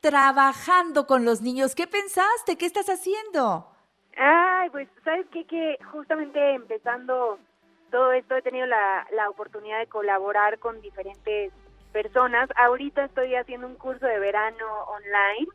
[0.00, 2.56] trabajando con los niños, ¿qué pensaste?
[2.56, 3.66] ¿Qué estás haciendo?
[4.16, 5.44] Ay, pues, ¿sabes qué?
[5.46, 7.38] Que justamente empezando
[7.90, 11.52] todo esto he tenido la, la oportunidad de colaborar con diferentes
[11.92, 12.48] personas.
[12.56, 15.46] Ahorita estoy haciendo un curso de verano online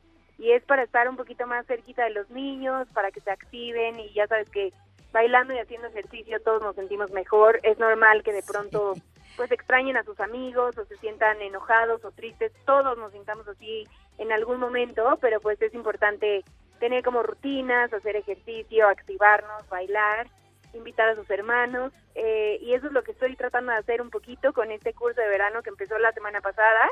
[0.41, 3.99] y es para estar un poquito más cerquita de los niños, para que se activen
[3.99, 4.73] y ya sabes que
[5.13, 7.59] bailando y haciendo ejercicio todos nos sentimos mejor.
[7.61, 8.95] Es normal que de pronto
[9.37, 12.51] pues extrañen a sus amigos o se sientan enojados o tristes.
[12.65, 13.87] Todos nos sintamos así
[14.17, 16.43] en algún momento, pero pues es importante
[16.79, 20.27] tener como rutinas, hacer ejercicio, activarnos, bailar,
[20.73, 24.09] invitar a sus hermanos eh, y eso es lo que estoy tratando de hacer un
[24.09, 26.89] poquito con este curso de verano que empezó la semana pasada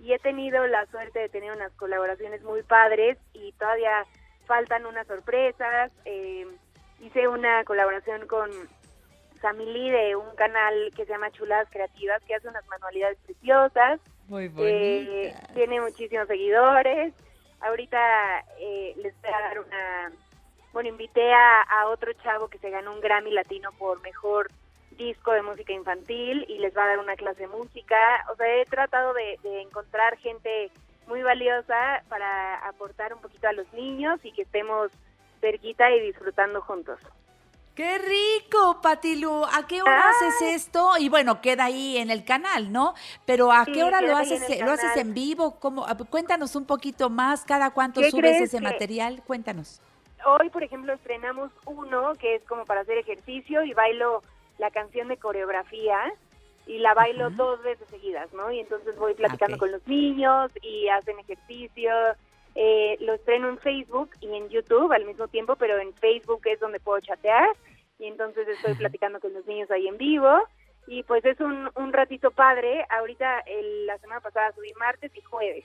[0.00, 4.04] y he tenido la suerte de tener unas colaboraciones muy padres y todavía
[4.46, 5.90] faltan unas sorpresas.
[6.04, 6.46] Eh,
[7.00, 8.50] hice una colaboración con
[9.40, 14.00] Samili de un canal que se llama Chuladas Creativas que hace unas manualidades preciosas.
[14.28, 17.14] Muy Eh, tiene muchísimos seguidores.
[17.60, 20.12] Ahorita eh, les voy a dar una...
[20.72, 24.50] Bueno, invité a, a otro chavo que se ganó un Grammy Latino por mejor
[24.96, 27.96] disco de música infantil y les va a dar una clase de música.
[28.32, 30.70] O sea, he tratado de, de encontrar gente
[31.06, 34.90] muy valiosa para aportar un poquito a los niños y que estemos
[35.40, 36.98] cerquita y disfrutando juntos.
[37.76, 39.44] ¡Qué rico, Patilu!
[39.44, 40.92] ¿A qué hora haces esto?
[40.98, 42.94] Y bueno, queda ahí en el canal, ¿no?
[43.26, 44.60] Pero ¿a Sí, qué hora lo haces?
[44.62, 45.60] ¿Lo haces en vivo?
[45.60, 45.86] ¿Cómo?
[46.08, 47.44] Cuéntanos un poquito más.
[47.44, 49.22] ¿Cada cuánto ¿Qué subes ese material?
[49.26, 49.82] Cuéntanos.
[50.24, 54.22] Hoy, por ejemplo, estrenamos uno que es como para hacer ejercicio y bailo
[54.58, 56.12] la canción de coreografía
[56.66, 58.50] y la bailo dos veces seguidas, ¿no?
[58.50, 59.60] Y entonces voy platicando Ok.
[59.60, 61.92] con los niños y hacen ejercicio.
[62.54, 66.58] Eh, lo estreno en Facebook y en YouTube al mismo tiempo, pero en Facebook es
[66.58, 67.50] donde puedo chatear
[67.98, 70.38] y entonces estoy platicando con los niños ahí en vivo
[70.86, 72.86] y pues es un, un ratito padre.
[72.88, 75.64] Ahorita el- la semana pasada subí martes y jueves.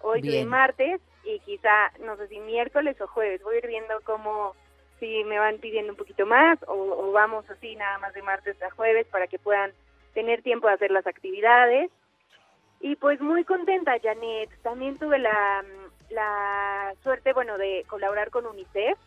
[0.00, 0.48] Hoy subí Bien.
[0.48, 3.42] martes y quizá, no sé si miércoles o jueves.
[3.42, 4.54] Voy a ir viendo cómo,
[5.04, 8.56] si me van pidiendo un poquito más o, o vamos así nada más de martes
[8.62, 9.70] a jueves para que puedan
[10.14, 11.90] tener tiempo de hacer las actividades.
[12.80, 14.48] Y pues muy contenta, Janet.
[14.62, 15.62] También tuve la,
[16.08, 18.98] la suerte, bueno, de colaborar con UNICEF,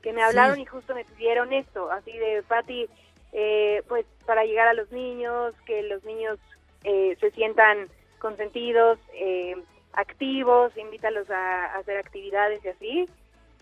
[0.00, 0.62] que me hablaron Sí.
[0.62, 2.86] y justo me pidieron esto, así de, Patti,
[3.32, 6.38] eh, pues para llegar a los niños, que los niños
[6.84, 7.88] eh, se sientan
[8.20, 9.56] consentidos, eh,
[9.92, 13.08] activos, invítalos a, a hacer actividades y así.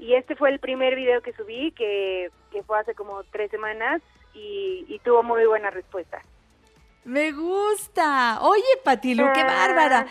[0.01, 4.01] Y este fue el primer video que subí, que, que fue hace como tres semanas
[4.34, 6.22] y, y tuvo muy buena respuesta.
[7.05, 8.38] Me gusta.
[8.42, 9.46] Oye, Patilu, qué Ah.
[9.46, 10.07] bárbara.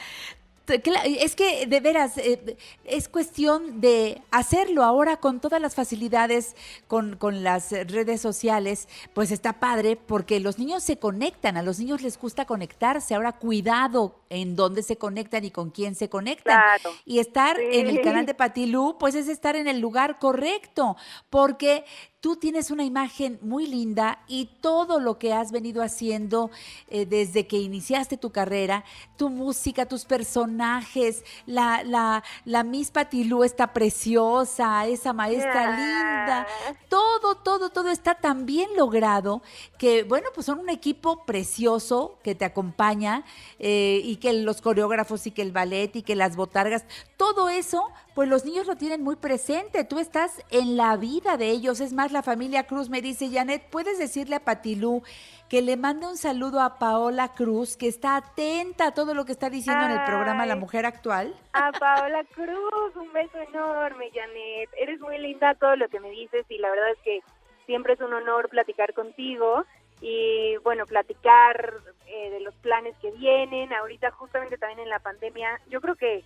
[0.69, 6.55] Es que de veras eh, es cuestión de hacerlo ahora con todas las facilidades,
[6.87, 11.79] con, con las redes sociales, pues está padre porque los niños se conectan, a los
[11.79, 13.15] niños les gusta conectarse.
[13.15, 16.55] Ahora cuidado en dónde se conectan y con quién se conectan.
[16.55, 16.95] Claro.
[17.05, 20.95] Y estar en el canal de Patilú, pues es estar en el lugar correcto,
[21.29, 21.83] porque
[22.21, 26.51] tú tienes una imagen muy linda y todo lo que has venido haciendo
[26.89, 28.83] eh, desde que iniciaste tu carrera,
[29.15, 36.47] tu música, tus personajes, la, la, la Miss Patilú está preciosa, esa maestra linda,
[36.89, 39.41] todo, todo, todo está tan bien logrado
[39.77, 43.23] que, bueno, pues son un equipo precioso que te acompaña
[43.59, 46.83] eh, y que los coreógrafos y que el ballet y que las botargas,
[47.15, 47.89] todo eso,
[48.19, 49.85] pues los niños lo tienen muy presente.
[49.85, 51.79] Tú estás en la vida de ellos.
[51.79, 55.03] Es más, la familia Cruz me dice, Janet, ¿puedes decirle a Patilú
[55.47, 59.31] que le mande un saludo a Paola Cruz, que está atenta a todo lo que
[59.31, 60.57] está diciendo en el programa La.
[60.57, 61.33] Mujer Actual?
[61.53, 64.69] A Paola Cruz, un beso enorme, Janet.
[64.77, 67.21] Eres muy linda todo lo que me dices y la verdad es que
[67.67, 69.63] siempre es un honor platicar contigo
[70.01, 71.73] y bueno, platicar
[72.05, 73.71] eh, de los planes que vienen.
[73.71, 76.25] Ahorita justamente también en la pandemia, yo creo que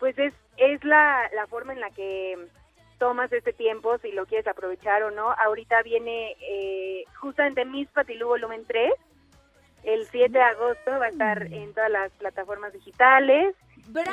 [0.00, 2.38] pues es, es la, la forma en la que
[2.98, 5.30] tomas este tiempo, si lo quieres aprovechar o no.
[5.32, 8.92] Ahorita viene eh, justamente Miss Patilú Volumen 3.
[9.84, 13.56] El 7 de agosto va a estar en todas las plataformas digitales.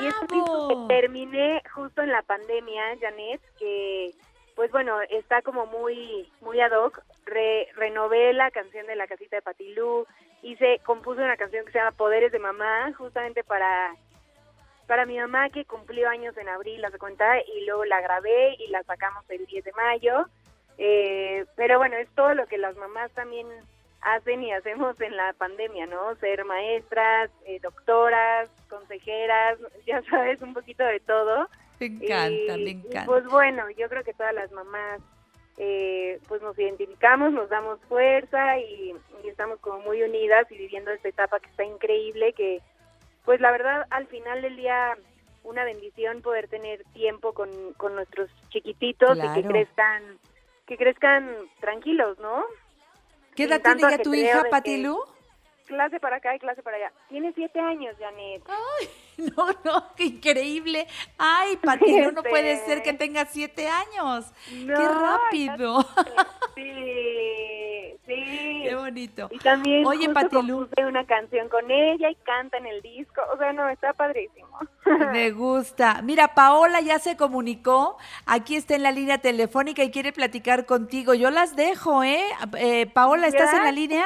[0.02, 4.12] Y es un disco que terminé justo en la pandemia, Janet, que
[4.56, 7.02] pues bueno, está como muy muy ad hoc.
[7.26, 10.08] Re- renové la canción de la casita de Patilú,
[10.42, 13.94] hice, compuse una canción que se llama Poderes de Mamá, justamente para
[14.88, 18.68] para mi mamá que cumplió años en abril, la cuenta, y luego la grabé y
[18.68, 20.26] la sacamos el 10 de mayo.
[20.78, 23.48] Eh, pero bueno, es todo lo que las mamás también
[24.02, 26.16] hacen y hacemos en la pandemia, ¿no?
[26.16, 31.50] Ser maestras, eh, doctoras, consejeras, ya sabes, un poquito de todo.
[31.80, 33.06] Me encanta, Y- me encanta.
[33.06, 35.02] pues bueno, yo creo que todas las mamás
[35.58, 40.92] eh, pues nos identificamos, nos damos fuerza y, y estamos como muy unidas y viviendo
[40.92, 42.62] esta etapa que está increíble, que
[43.28, 44.98] pues la verdad al final del día
[45.44, 50.02] una bendición poder tener tiempo con, con nuestros chiquititos y que crezcan
[50.66, 52.46] que crezcan tranquilos, ¿no?
[53.36, 54.98] ¿Qué edad tiene ya tu hija, que Patilú?
[55.68, 56.92] Clase para acá y clase para allá.
[57.10, 58.44] Tiene siete años, Janet.
[59.18, 60.86] No, no, qué increíble.
[61.18, 62.72] Ay, Patilú, no puede Fíjate.
[62.72, 64.32] ser que tenga siete años.
[64.52, 65.86] No, qué rápido.
[66.56, 68.62] Sí, sí.
[68.64, 69.28] Qué bonito.
[69.32, 73.22] Y también Oye, compuse una canción con ella y canta en el disco.
[73.32, 74.58] O sea, no, está padrísimo.
[75.12, 76.02] Me gusta.
[76.02, 77.98] Mira, Paola ya se comunicó.
[78.26, 81.14] Aquí está en la línea telefónica y quiere platicar contigo.
[81.14, 82.24] Yo las dejo, ¿eh?
[82.58, 84.06] Eh, Paola, ¿estás en la línea?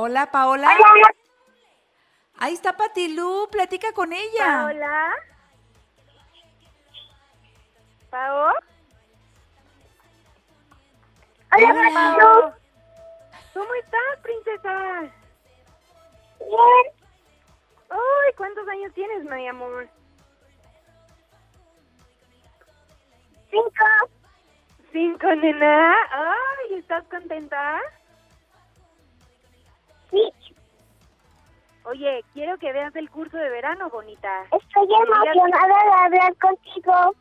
[0.00, 0.70] Hola, Paola.
[2.38, 4.66] Ahí está Patilú, platica con ella.
[4.66, 5.12] Hola.
[8.08, 8.52] ¿Pao?
[11.52, 12.54] Hola, Pao.
[13.52, 15.00] ¿Cómo estás, princesa?
[16.38, 16.94] Bien.
[17.90, 19.88] Ay, ¿cuántos años tienes, mi amor?
[23.50, 23.86] Cinco.
[24.92, 25.92] Cinco, nena.
[26.12, 27.80] Ay, ¿estás contenta?
[30.10, 30.32] Sí.
[31.84, 34.44] Oye, quiero que veas el curso de verano, bonita.
[34.52, 37.14] Estoy emocionada de hablar contigo.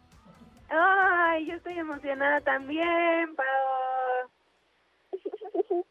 [0.69, 4.29] Ay, yo estoy emocionada también, Pao.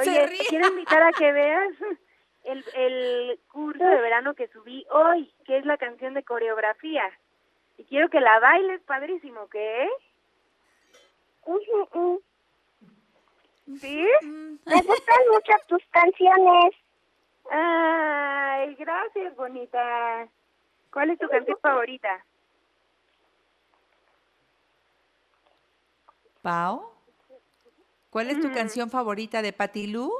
[0.00, 1.72] Oye, te quiero invitar a que veas
[2.44, 7.02] el, el curso de verano que subí hoy, que es la canción de coreografía.
[7.78, 9.88] Y quiero que la bailes padrísimo, ¿qué?
[13.78, 14.04] ¿Sí?
[14.22, 16.74] Me gustan mucho tus canciones.
[17.50, 20.28] Ay, gracias, bonita.
[20.92, 22.24] ¿Cuál es tu canción favorita?
[26.42, 26.90] Pau,
[28.08, 30.10] ¿cuál es tu canción favorita de Patilú?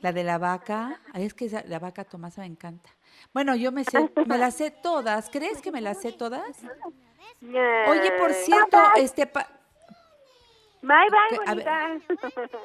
[0.00, 1.00] La de la vaca.
[1.12, 2.90] Ay, es que esa- la vaca Tomasa me encanta.
[3.34, 5.28] Bueno, yo me sé, me las sé todas.
[5.30, 6.42] ¿Crees que me las sé todas?
[7.42, 9.48] Oye, por cierto, este pa-
[10.86, 11.98] Bye, bye, bonita.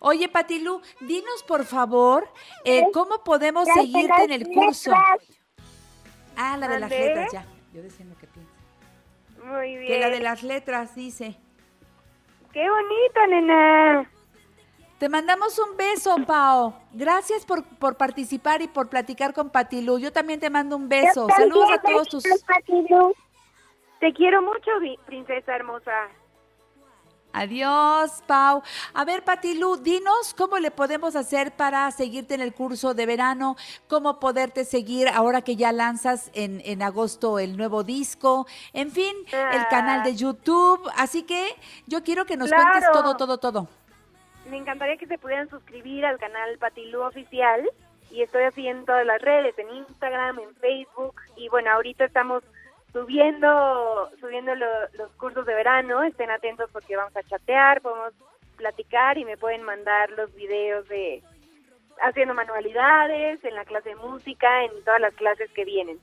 [0.00, 2.28] Oye, Patilú, dinos por favor,
[2.64, 4.92] eh, ¿cómo podemos seguirte en el curso?
[6.36, 7.46] Ah, la de las letras, ya.
[7.72, 8.52] Yo decía lo que pienso.
[9.44, 9.86] Muy bien.
[9.86, 11.36] Que la de las letras, dice.
[12.52, 14.10] Qué bonito, nena.
[14.98, 16.74] Te mandamos un beso, Pao.
[16.92, 19.98] Gracias por, por participar y por platicar con Patilú.
[19.98, 21.26] Yo también te mando un beso.
[21.34, 22.24] Saludos a todos tus...
[22.46, 23.14] Patilú.
[23.98, 24.70] Te quiero mucho,
[25.06, 26.08] princesa hermosa.
[27.32, 28.62] Adiós, Pau.
[28.92, 33.56] A ver, Patilú, dinos cómo le podemos hacer para seguirte en el curso de verano,
[33.88, 39.14] cómo poderte seguir ahora que ya lanzas en, en agosto el nuevo disco, en fin,
[39.52, 40.80] el canal de YouTube.
[40.96, 41.54] Así que
[41.86, 43.68] yo quiero que nos cuentes todo, todo, todo.
[44.50, 47.70] Me encantaría que se pudieran suscribir al canal Patilú Oficial
[48.10, 52.42] y estoy así en todas las redes, en Instagram, en Facebook y bueno, ahorita estamos
[52.92, 58.12] subiendo subiendo lo- los cursos de verano, estén atentos porque vamos a chatear, podemos
[58.56, 61.22] platicar y me pueden mandar los videos de
[62.02, 65.98] haciendo manualidades, en la clase de música, en todas las clases que vienen.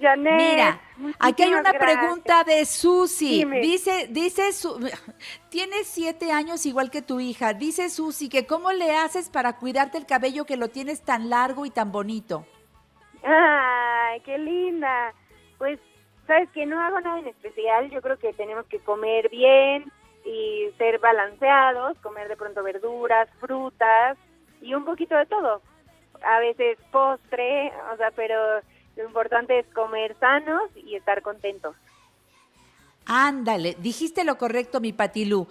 [0.00, 0.80] Janet, Mira,
[1.18, 1.98] aquí hay una gracias.
[1.98, 3.40] pregunta de Susi.
[3.40, 3.60] Dime.
[3.60, 4.90] Dice, dice, su,
[5.50, 7.52] tiene siete años igual que tu hija.
[7.52, 11.66] Dice Susi que cómo le haces para cuidarte el cabello que lo tienes tan largo
[11.66, 12.46] y tan bonito.
[13.22, 15.12] Ay, qué linda.
[15.60, 15.78] Pues,
[16.26, 17.90] sabes que no hago nada en especial.
[17.90, 19.92] Yo creo que tenemos que comer bien
[20.24, 24.16] y ser balanceados, comer de pronto verduras, frutas
[24.62, 25.60] y un poquito de todo.
[26.22, 28.34] A veces postre, o sea, pero
[28.96, 31.76] lo importante es comer sanos y estar contentos.
[33.04, 35.46] Ándale, dijiste lo correcto, mi Patilú.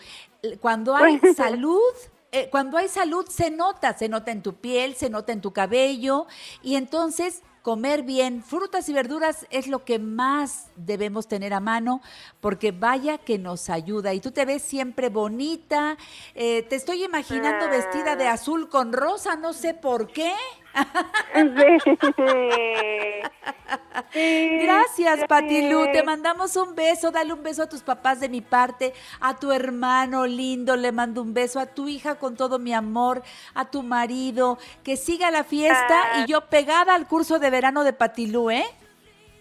[0.60, 1.93] Cuando hay salud,
[2.32, 5.53] eh, cuando hay salud se nota, se nota en tu piel, se nota en tu
[5.53, 6.26] cabello
[6.64, 12.01] y entonces comer bien, frutas y verduras es lo que más debemos tener a mano
[12.39, 14.14] porque vaya que nos ayuda.
[14.14, 15.97] Y tú te ves siempre bonita,
[16.36, 20.34] eh, te estoy imaginando vestida de azul con rosa, no sé por qué.
[24.13, 25.86] Gracias, Patilú.
[25.91, 27.11] Te mandamos un beso.
[27.11, 30.76] Dale un beso a tus papás de mi parte, a tu hermano lindo.
[30.76, 33.22] Le mando un beso a tu hija con todo mi amor,
[33.53, 34.57] a tu marido.
[34.84, 38.65] Que siga la fiesta y yo pegada al curso de verano de Patilú, ¿eh?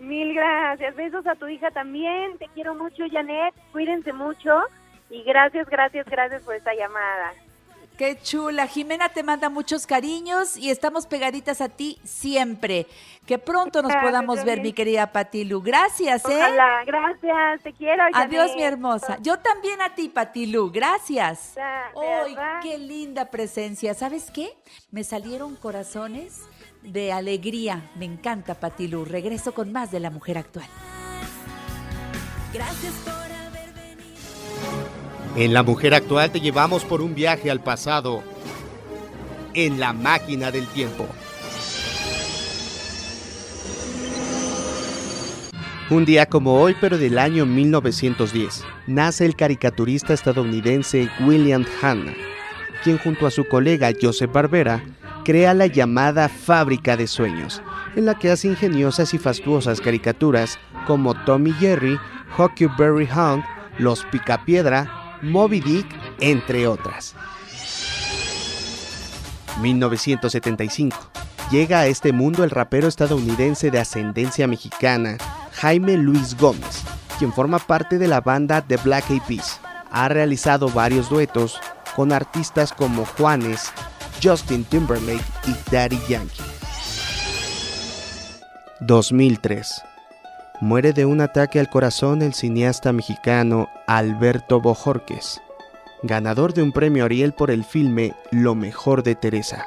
[0.00, 0.94] Mil gracias.
[0.94, 2.38] Besos a tu hija también.
[2.38, 3.54] Te quiero mucho, Janet.
[3.72, 4.60] Cuídense mucho.
[5.10, 7.32] Y gracias, gracias, gracias por esta llamada.
[7.98, 8.68] Qué chula.
[8.68, 12.86] Jimena te manda muchos cariños y estamos pegaditas a ti siempre.
[13.26, 15.60] Que pronto nos podamos ver, mi querida Patilu.
[15.60, 16.36] Gracias, ¿eh?
[16.36, 16.84] Ojalá.
[16.86, 17.62] Gracias.
[17.64, 19.18] Te quiero, Adiós, mi hermosa.
[19.20, 20.70] Yo también a ti, Patilu.
[20.70, 21.56] Gracias.
[21.56, 23.92] ¡Ay, qué linda presencia!
[23.94, 24.56] ¿Sabes qué?
[24.92, 26.42] Me salieron corazones
[26.82, 27.90] de alegría.
[27.96, 29.04] Me encanta, Patilu.
[29.06, 30.68] Regreso con más de la mujer actual.
[32.52, 33.27] Gracias por.
[35.38, 38.24] En La Mujer Actual te llevamos por un viaje al pasado
[39.54, 41.06] en la máquina del tiempo.
[45.90, 52.14] Un día como hoy, pero del año 1910, nace el caricaturista estadounidense William Hanna,
[52.82, 54.82] quien junto a su colega Joseph Barbera
[55.24, 57.62] crea la llamada Fábrica de Sueños,
[57.94, 61.96] en la que hace ingeniosas y fastuosas caricaturas como Tommy Jerry,
[62.36, 63.44] Huckleberry Hound,
[63.78, 65.86] Los Picapiedra, Moby Dick,
[66.20, 67.14] entre otras.
[69.60, 70.96] 1975.
[71.50, 75.16] Llega a este mundo el rapero estadounidense de ascendencia mexicana,
[75.52, 76.82] Jaime Luis Gómez,
[77.18, 79.60] quien forma parte de la banda The Black Eyed Peas.
[79.90, 81.58] Ha realizado varios duetos
[81.96, 83.72] con artistas como Juanes,
[84.22, 86.42] Justin Timberlake y Daddy Yankee.
[88.80, 89.87] 2003.
[90.60, 95.40] Muere de un ataque al corazón el cineasta mexicano Alberto Bojorques,
[96.02, 99.66] ganador de un premio Ariel por el filme Lo mejor de Teresa.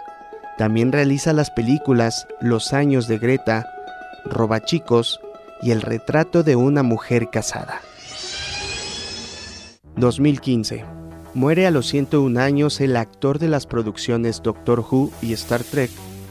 [0.58, 3.66] También realiza las películas Los años de Greta,
[4.26, 5.22] Robachicos
[5.62, 7.82] y El retrato de una mujer casada.
[9.96, 10.84] 2015.
[11.34, 15.90] Muere a los 101 años el actor de las producciones Doctor Who y Star Trek,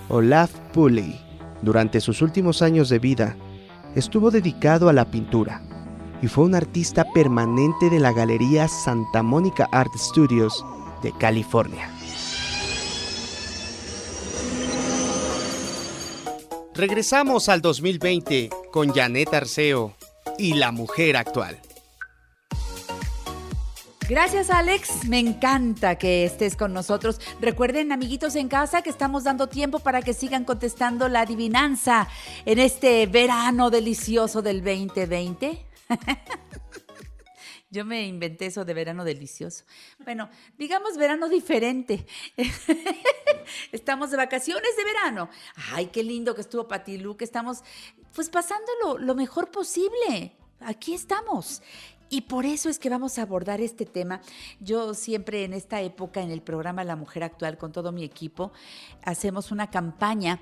[0.09, 1.19] Olaf Pulley.
[1.62, 3.37] Durante sus últimos años de vida,
[3.95, 5.62] estuvo dedicado a la pintura
[6.23, 10.65] y fue un artista permanente de la Galería Santa Mónica Art Studios
[11.03, 11.91] de California.
[16.75, 19.95] Regresamos al 2020 con Janet Arceo
[20.39, 21.59] y la mujer actual.
[24.11, 27.20] Gracias Alex, me encanta que estés con nosotros.
[27.41, 32.09] Recuerden amiguitos en casa que estamos dando tiempo para que sigan contestando la adivinanza
[32.45, 35.65] en este verano delicioso del 2020.
[37.70, 39.62] Yo me inventé eso de verano delicioso.
[40.01, 40.28] Bueno,
[40.59, 42.05] digamos verano diferente.
[43.70, 45.31] estamos de vacaciones de verano.
[45.73, 47.62] Ay, qué lindo que estuvo Patilú, que estamos
[48.12, 50.32] pues pasándolo lo mejor posible.
[50.59, 51.62] Aquí estamos.
[52.12, 54.20] Y por eso es que vamos a abordar este tema.
[54.59, 58.51] Yo siempre en esta época, en el programa La Mujer Actual, con todo mi equipo,
[59.05, 60.41] hacemos una campaña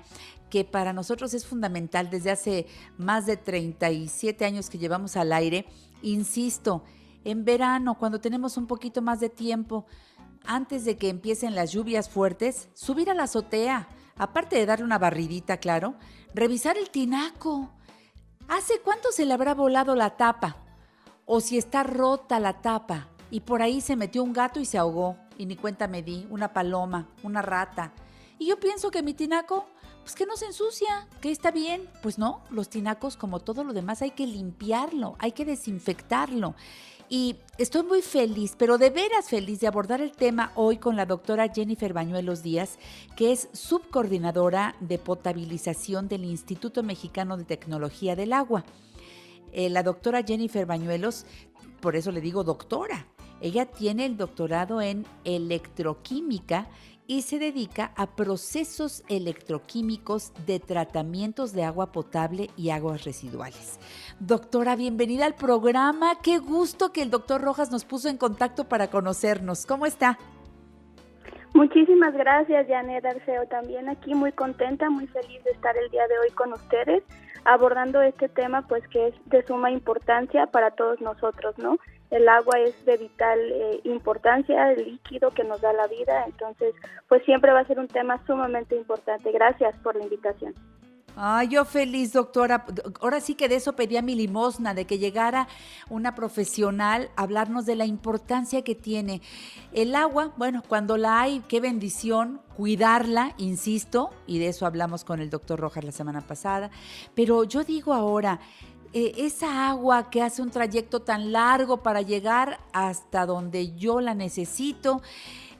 [0.49, 2.65] que para nosotros es fundamental desde hace
[2.97, 5.67] más de 37 años que llevamos al aire.
[6.01, 6.83] Insisto,
[7.23, 9.85] en verano, cuando tenemos un poquito más de tiempo,
[10.45, 14.97] antes de que empiecen las lluvias fuertes, subir a la azotea, aparte de darle una
[14.97, 15.93] barridita, claro,
[16.33, 17.69] revisar el tinaco.
[18.47, 20.68] ¿Hace cuánto se le habrá volado la tapa?
[21.31, 24.79] O si está rota la tapa y por ahí se metió un gato y se
[24.79, 27.93] ahogó y ni cuenta me di, una paloma, una rata.
[28.39, 29.67] Y yo pienso que mi tinaco,
[30.01, 31.87] pues que no se ensucia, que está bien.
[32.01, 36.55] Pues no, los tinacos como todo lo demás hay que limpiarlo, hay que desinfectarlo.
[37.09, 41.05] Y estoy muy feliz, pero de veras feliz de abordar el tema hoy con la
[41.05, 42.79] doctora Jennifer Bañuelos Díaz,
[43.15, 48.65] que es subcoordinadora de potabilización del Instituto Mexicano de Tecnología del Agua.
[49.53, 51.25] Eh, la doctora Jennifer Bañuelos,
[51.81, 53.07] por eso le digo doctora,
[53.41, 56.67] ella tiene el doctorado en electroquímica
[57.07, 63.79] y se dedica a procesos electroquímicos de tratamientos de agua potable y aguas residuales.
[64.19, 66.19] Doctora, bienvenida al programa.
[66.21, 69.65] Qué gusto que el doctor Rojas nos puso en contacto para conocernos.
[69.65, 70.19] ¿Cómo está?
[71.55, 73.47] Muchísimas gracias, Janet Arceo.
[73.47, 77.03] También aquí muy contenta, muy feliz de estar el día de hoy con ustedes
[77.45, 81.77] abordando este tema pues que es de suma importancia para todos nosotros, ¿no?
[82.11, 86.73] El agua es de vital eh, importancia, el líquido que nos da la vida, entonces
[87.07, 89.31] pues siempre va a ser un tema sumamente importante.
[89.31, 90.53] Gracias por la invitación.
[91.15, 92.65] Ay, yo feliz, doctora.
[93.01, 95.47] Ahora sí que de eso pedía mi limosna, de que llegara
[95.89, 99.21] una profesional a hablarnos de la importancia que tiene
[99.73, 100.33] el agua.
[100.37, 105.59] Bueno, cuando la hay, qué bendición cuidarla, insisto, y de eso hablamos con el doctor
[105.59, 106.71] Rojas la semana pasada.
[107.15, 108.39] Pero yo digo ahora,
[108.91, 114.15] eh, esa agua que hace un trayecto tan largo para llegar hasta donde yo la
[114.15, 115.01] necesito,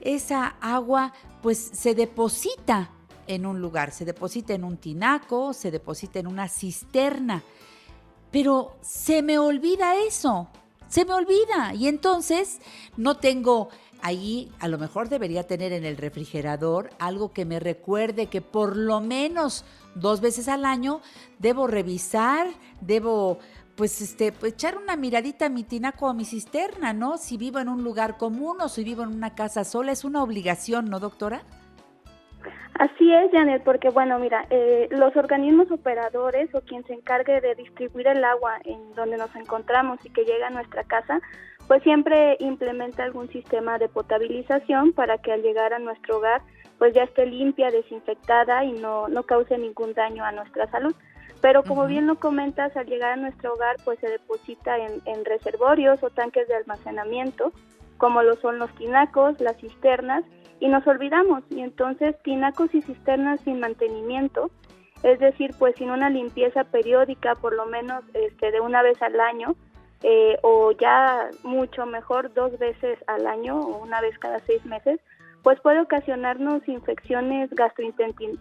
[0.00, 1.12] esa agua
[1.42, 2.90] pues se deposita
[3.34, 7.42] en un lugar, se deposita en un tinaco, se deposita en una cisterna.
[8.32, 10.48] Pero se me olvida eso,
[10.88, 11.72] se me olvida.
[11.74, 12.58] Y entonces
[12.96, 13.68] no tengo
[14.02, 18.76] ahí, a lo mejor debería tener en el refrigerador algo que me recuerde que por
[18.76, 21.00] lo menos dos veces al año
[21.38, 22.48] debo revisar,
[22.80, 23.38] debo
[23.76, 27.16] pues este, pues, echar una miradita a mi tinaco o a mi cisterna, ¿no?
[27.16, 30.22] Si vivo en un lugar común o si vivo en una casa sola, es una
[30.22, 31.44] obligación, ¿no, doctora?
[32.80, 37.54] Así es, Janet, porque bueno, mira, eh, los organismos operadores o quien se encargue de
[37.54, 41.20] distribuir el agua en donde nos encontramos y que llega a nuestra casa,
[41.68, 46.40] pues siempre implementa algún sistema de potabilización para que al llegar a nuestro hogar
[46.78, 50.94] pues ya esté limpia, desinfectada y no, no cause ningún daño a nuestra salud.
[51.42, 55.26] Pero como bien lo comentas, al llegar a nuestro hogar pues se deposita en, en
[55.26, 57.52] reservorios o tanques de almacenamiento,
[57.98, 60.24] como lo son los tinacos, las cisternas,
[60.60, 64.50] y nos olvidamos y entonces tinacos y cisternas sin mantenimiento,
[65.02, 69.18] es decir, pues sin una limpieza periódica por lo menos este, de una vez al
[69.18, 69.56] año
[70.02, 75.00] eh, o ya mucho mejor dos veces al año o una vez cada seis meses,
[75.42, 78.40] pues puede ocasionarnos infecciones gastrointestinales,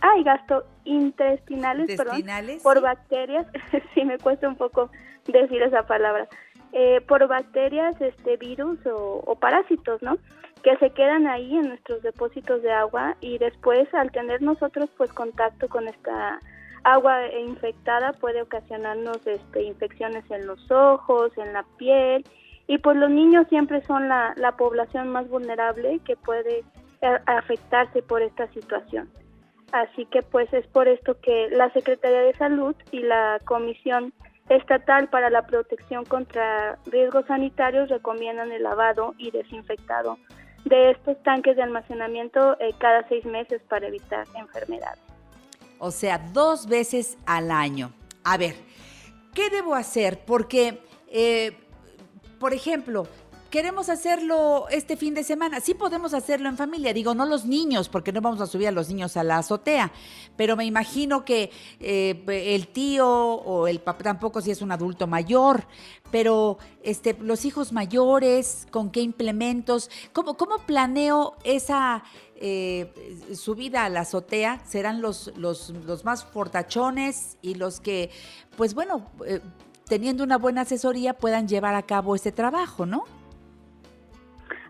[0.00, 2.22] ay, gastrointestinales, perdón,
[2.62, 3.46] por bacterias,
[3.94, 4.90] sí me cuesta un poco
[5.26, 6.28] decir esa palabra,
[6.72, 10.18] eh, por bacterias, este virus o, o parásitos, ¿no?
[10.66, 15.12] Que se quedan ahí en nuestros depósitos de agua y después al tener nosotros pues
[15.12, 16.40] contacto con esta
[16.82, 22.24] agua infectada puede ocasionarnos este, infecciones en los ojos, en la piel
[22.66, 26.64] y pues los niños siempre son la, la población más vulnerable que puede
[27.00, 29.08] eh, afectarse por esta situación.
[29.70, 34.12] Así que pues es por esto que la Secretaría de Salud y la Comisión
[34.48, 40.18] Estatal para la Protección contra Riesgos Sanitarios recomiendan el lavado y desinfectado
[40.66, 45.00] de estos tanques de almacenamiento eh, cada seis meses para evitar enfermedades.
[45.78, 47.92] O sea, dos veces al año.
[48.24, 48.56] A ver,
[49.32, 50.18] ¿qué debo hacer?
[50.26, 51.56] Porque, eh,
[52.40, 53.06] por ejemplo,
[53.50, 55.60] queremos hacerlo este fin de semana.
[55.60, 56.92] Sí podemos hacerlo en familia.
[56.92, 59.92] Digo, no los niños, porque no vamos a subir a los niños a la azotea.
[60.36, 61.50] Pero me imagino que
[61.80, 65.64] eh, el tío o el papá tampoco si es un adulto mayor.
[66.10, 69.90] Pero este, los hijos mayores, ¿con qué implementos?
[70.12, 72.04] ¿Cómo, cómo planeo esa
[72.36, 72.92] eh,
[73.34, 74.60] subida a la azotea?
[74.66, 78.10] ¿Serán los, los, los más fortachones y los que,
[78.56, 79.40] pues bueno, eh,
[79.88, 83.04] teniendo una buena asesoría puedan llevar a cabo ese trabajo, ¿no?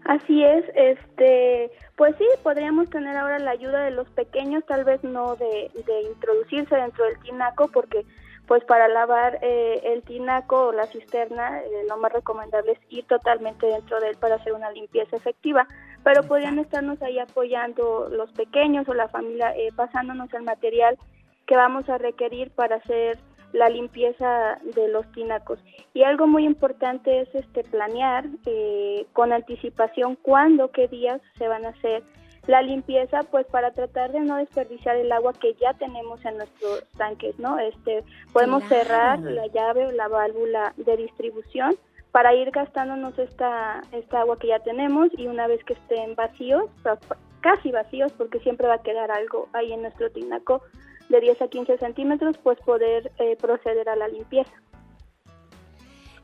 [0.08, 5.02] Así es, este, pues sí, podríamos tener ahora la ayuda de los pequeños, tal vez
[5.02, 8.06] no de, de introducirse dentro del tinaco, porque
[8.46, 13.04] pues para lavar eh, el tinaco o la cisterna, eh, lo más recomendable es ir
[13.06, 15.66] totalmente dentro de él para hacer una limpieza efectiva,
[16.04, 20.96] pero podrían estarnos ahí apoyando los pequeños o la familia, eh, pasándonos el material
[21.46, 23.18] que vamos a requerir para hacer
[23.56, 25.58] la limpieza de los tinacos.
[25.94, 31.64] Y algo muy importante es este planear eh, con anticipación cuándo, qué días se van
[31.64, 32.02] a hacer
[32.46, 36.84] la limpieza, pues para tratar de no desperdiciar el agua que ya tenemos en nuestros
[36.96, 37.58] tanques, ¿no?
[37.58, 41.74] Este, podemos cerrar la llave o la válvula de distribución
[42.12, 46.64] para ir gastándonos esta, esta agua que ya tenemos y una vez que estén vacíos,
[47.40, 50.62] casi vacíos, porque siempre va a quedar algo ahí en nuestro tinaco,
[51.08, 54.52] de 10 a 15 centímetros, pues poder eh, proceder a la limpieza.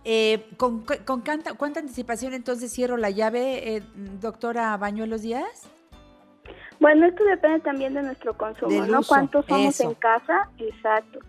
[0.04, 3.82] Eh, ¿Con, con cuánta, cuánta, anticipación entonces cierro la llave, eh,
[4.20, 5.70] doctora Bañuelos Díaz?
[6.80, 9.02] Bueno, esto depende también de nuestro consumo, ¿no?
[9.04, 10.50] ¿Cuántos somos en casa?
[10.58, 11.20] Exacto.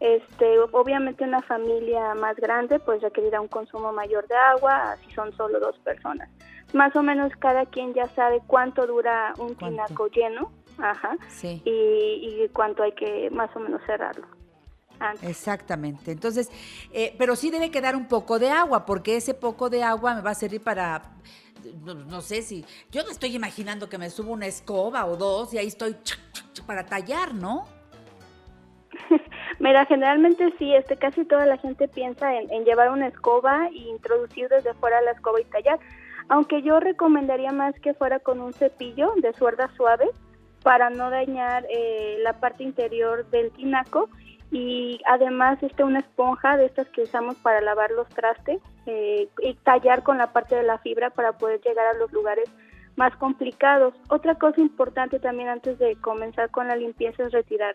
[0.00, 5.32] Este, obviamente una familia más grande pues requerirá un consumo mayor de agua, si son
[5.36, 6.28] solo dos personas.
[6.72, 11.16] Más o menos cada quien ya sabe cuánto dura un tinaco lleno Ajá.
[11.28, 11.62] Sí.
[11.64, 14.26] Y, cuánto hay que más o menos cerrarlo.
[15.22, 16.12] Exactamente.
[16.12, 16.50] Entonces,
[16.92, 20.20] eh, pero sí debe quedar un poco de agua, porque ese poco de agua me
[20.20, 21.02] va a servir para,
[21.84, 25.58] no, sé si, yo me estoy imaginando que me subo una escoba o dos y
[25.58, 25.96] ahí estoy
[26.66, 27.66] para tallar, ¿no?
[29.58, 33.78] Mira, generalmente sí, este, casi toda la gente piensa en, en llevar una escoba e
[33.78, 35.78] introducir desde fuera la escoba y tallar,
[36.28, 40.08] aunque yo recomendaría más que fuera con un cepillo de suerda suave,
[40.62, 44.08] para no dañar eh, la parte interior del tinaco
[44.50, 49.54] y además este una esponja de estas que usamos para lavar los trastes eh, y
[49.54, 52.50] tallar con la parte de la fibra para poder llegar a los lugares
[52.96, 53.94] más complicados.
[54.08, 57.74] Otra cosa importante también antes de comenzar con la limpieza es retirar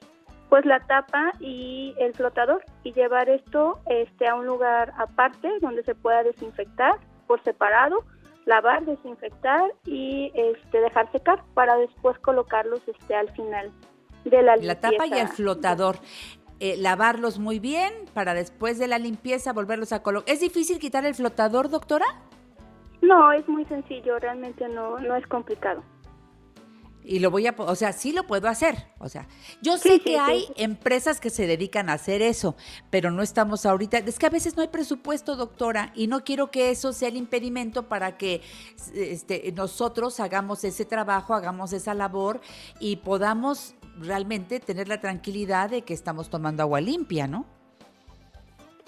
[0.49, 5.83] pues la tapa y el flotador y llevar esto este a un lugar aparte donde
[5.83, 6.93] se pueda desinfectar
[7.25, 7.97] por separado
[8.47, 13.71] lavar, desinfectar y este, dejar secar para después colocarlos este, al final
[14.23, 14.89] de la limpieza.
[14.89, 15.97] La tapa y el flotador.
[16.59, 20.33] Eh, lavarlos muy bien para después de la limpieza volverlos a colocar.
[20.33, 22.05] ¿Es difícil quitar el flotador, doctora?
[23.01, 25.83] No, es muy sencillo, realmente no, no es complicado
[27.07, 28.75] y lo voy a, o sea, sí lo puedo hacer.
[28.99, 29.27] O sea,
[29.61, 32.55] yo sé que hay empresas que se dedican a hacer eso,
[32.89, 33.99] pero no estamos ahorita.
[33.99, 37.15] Es que a veces no hay presupuesto, doctora, y no quiero que eso sea el
[37.15, 38.41] impedimento para que
[38.93, 42.41] este, nosotros hagamos ese trabajo, hagamos esa labor
[42.79, 47.45] y podamos realmente tener la tranquilidad de que estamos tomando agua limpia, ¿no?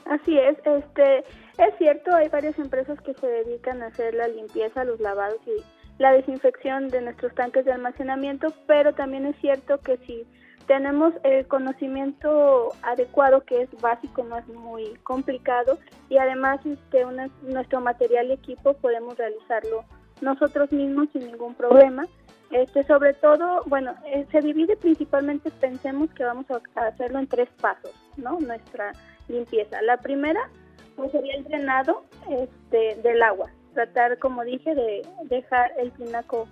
[0.06, 4.84] Así es, este, es cierto, hay varias empresas que se dedican a hacer la limpieza,
[4.84, 5.64] los lavados y
[6.00, 10.26] la desinfección de nuestros tanques de almacenamiento, pero también es cierto que si
[10.66, 15.78] tenemos el conocimiento adecuado, que es básico, no es muy complicado,
[16.10, 17.06] y además este,
[17.44, 19.84] nuestro material y equipo podemos realizarlo
[20.22, 22.08] nosotros mismos sin ningún problema.
[22.52, 27.50] Este, sobre todo, bueno, eh, se divide principalmente, pensemos que vamos a hacerlo en tres
[27.62, 28.40] pasos, ¿no?
[28.40, 28.94] Nuestra
[29.28, 29.82] limpieza.
[29.82, 30.50] La primera,
[30.96, 33.52] pues sería el drenado este, del agua
[33.86, 36.48] tratar, como dije, de dejar el tinaco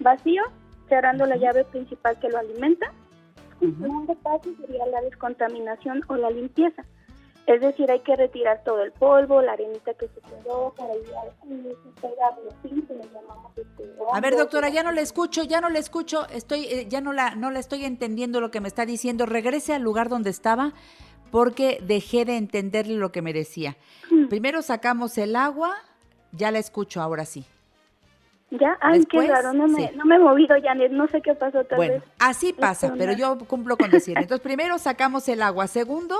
[0.00, 0.42] vacío,
[0.88, 2.92] cerrando la llave principal que lo alimenta.
[3.60, 6.82] El segundo paso sería la descontaminación o la limpieza.
[7.46, 11.28] Es decir, hay que retirar todo el polvo, la arenita que se quedó para ayudar
[11.28, 15.80] a que le llamamos este, A ver, doctora, ya no le escucho, ya no le
[15.80, 19.26] escucho, estoy, eh, ya no la, no la estoy entendiendo lo que me está diciendo.
[19.26, 20.72] Regrese al lugar donde estaba
[21.32, 23.76] porque dejé de entenderle lo que me decía.
[24.28, 25.74] Primero sacamos el agua,
[26.32, 27.44] ya la escucho ahora sí.
[28.50, 29.96] Ya, ay, Después, qué raro, no me, sí.
[29.96, 32.02] no me he movido, Janet, no sé qué pasó tal Bueno, vez.
[32.18, 34.20] así pasa, pero yo cumplo con decirle.
[34.22, 35.66] Entonces, primero sacamos el agua.
[35.68, 36.16] Segundo,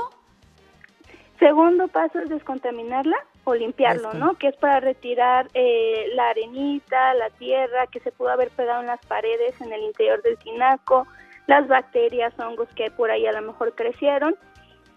[1.38, 4.34] Segundo paso es descontaminarla o limpiarlo, ¿no?
[4.34, 8.86] Que es para retirar eh, la arenita, la tierra que se pudo haber pegado en
[8.86, 11.08] las paredes, en el interior del tinaco,
[11.48, 14.36] las bacterias, hongos que por ahí a lo mejor crecieron.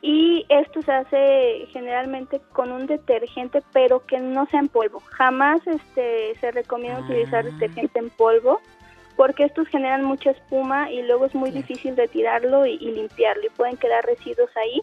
[0.07, 4.99] Y esto se hace generalmente con un detergente, pero que no sea en polvo.
[4.99, 8.61] Jamás este, se recomienda utilizar detergente en polvo,
[9.17, 13.49] porque estos generan mucha espuma y luego es muy difícil retirarlo y, y limpiarlo y
[13.49, 14.79] pueden quedar residuos ahí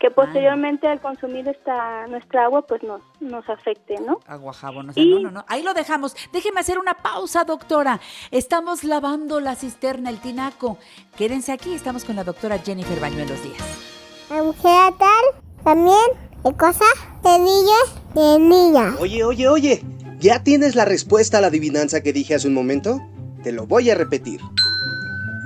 [0.00, 4.18] que posteriormente al consumir esta nuestra agua pues nos nos afecte, ¿no?
[4.26, 5.44] agua, jabón, o sea, no, no, no.
[5.46, 6.16] Ahí lo dejamos.
[6.32, 8.00] Déjeme hacer una pausa, doctora.
[8.32, 10.78] Estamos lavando la cisterna, el tinaco.
[11.16, 13.91] Quédense aquí, estamos con la doctora Jennifer Bañuelos Díaz.
[14.32, 15.94] La mujer tal también
[16.42, 16.88] de cosas
[17.22, 18.96] de.
[18.98, 19.84] Oye, oye, oye,
[20.20, 22.98] ¿ya tienes la respuesta a la adivinanza que dije hace un momento?
[23.42, 24.40] Te lo voy a repetir.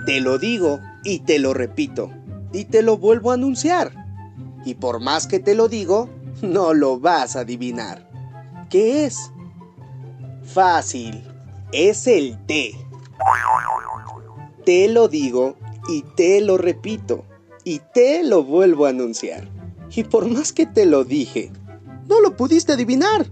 [0.07, 2.13] Te lo digo y te lo repito.
[2.53, 3.91] Y te lo vuelvo a anunciar.
[4.65, 6.09] Y por más que te lo digo,
[6.43, 8.09] no lo vas a adivinar.
[8.71, 9.33] ¿Qué es?
[10.45, 11.25] Fácil.
[11.73, 12.71] Es el té.
[14.65, 15.57] Te lo digo
[15.89, 17.25] y te lo repito.
[17.67, 19.49] Y te lo vuelvo a anunciar.
[19.91, 21.51] Y por más que te lo dije,
[22.07, 23.27] no lo pudiste adivinar.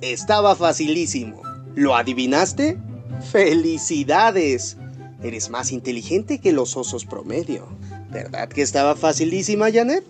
[0.00, 1.42] Estaba facilísimo.
[1.74, 2.78] ¿Lo adivinaste?
[3.32, 4.76] ¡Felicidades!
[5.24, 7.66] Eres más inteligente que los osos promedio.
[8.12, 10.04] ¿Verdad que estaba facilísima, Janet?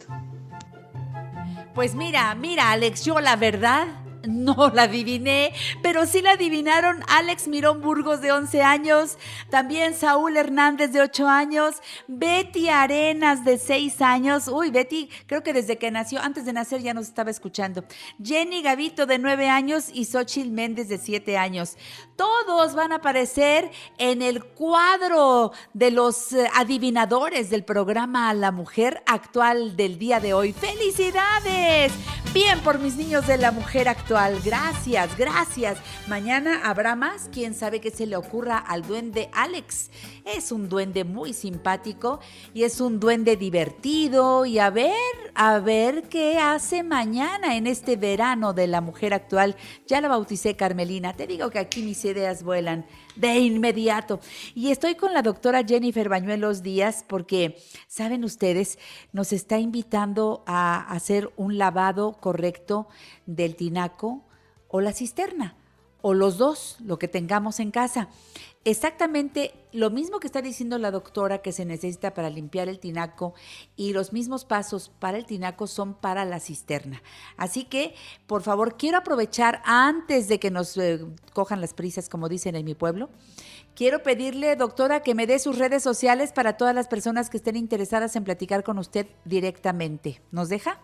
[1.74, 3.86] Pues mira, mira, Alex, yo la verdad
[4.28, 5.52] no la adiviné,
[5.82, 9.18] pero sí la adivinaron Alex Mirón Burgos de 11 años,
[9.50, 11.76] también Saúl Hernández de 8 años,
[12.08, 16.82] Betty Arenas de 6 años, uy, Betty creo que desde que nació, antes de nacer
[16.82, 17.84] ya nos estaba escuchando,
[18.22, 21.76] Jenny Gavito de 9 años y Xochil Méndez de 7 años.
[22.16, 29.02] Todos van a aparecer en el cuadro de los eh, adivinadores del programa La Mujer
[29.06, 30.52] Actual del día de hoy.
[30.52, 31.92] ¡Felicidades!
[32.34, 35.78] Bien por mis niños de La Mujer Gracias, gracias.
[36.08, 37.30] Mañana habrá más.
[37.32, 39.88] Quién sabe qué se le ocurra al duende Alex.
[40.24, 42.18] Es un duende muy simpático
[42.52, 44.46] y es un duende divertido.
[44.46, 44.90] Y a ver,
[45.36, 49.54] a ver qué hace mañana en este verano de La Mujer Actual.
[49.86, 51.12] Ya la bauticé Carmelina.
[51.12, 54.20] Te digo que aquí mis ideas vuelan de inmediato.
[54.54, 58.78] Y estoy con la doctora Jennifer Bañuelos Díaz porque, saben ustedes,
[59.12, 62.88] nos está invitando a hacer un lavado correcto
[63.26, 64.24] del tinaco
[64.68, 65.56] o la cisterna,
[66.02, 68.08] o los dos, lo que tengamos en casa.
[68.66, 73.32] Exactamente lo mismo que está diciendo la doctora que se necesita para limpiar el tinaco
[73.74, 77.02] y los mismos pasos para el tinaco son para la cisterna.
[77.38, 77.94] Así que,
[78.26, 81.00] por favor, quiero aprovechar antes de que nos eh,
[81.32, 83.08] cojan las prisas, como dicen en mi pueblo,
[83.74, 87.56] quiero pedirle, doctora, que me dé sus redes sociales para todas las personas que estén
[87.56, 90.20] interesadas en platicar con usted directamente.
[90.32, 90.78] ¿Nos deja?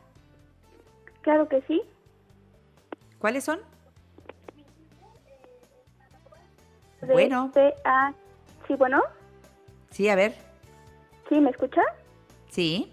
[1.20, 1.82] Claro que sí.
[3.18, 3.75] ¿Cuáles son?
[7.02, 7.50] Bueno.
[7.52, 8.14] PA.
[8.66, 9.02] Sí, bueno.
[9.90, 10.34] Sí, a ver.
[11.28, 11.82] Sí, ¿me escucha?
[12.50, 12.92] Sí.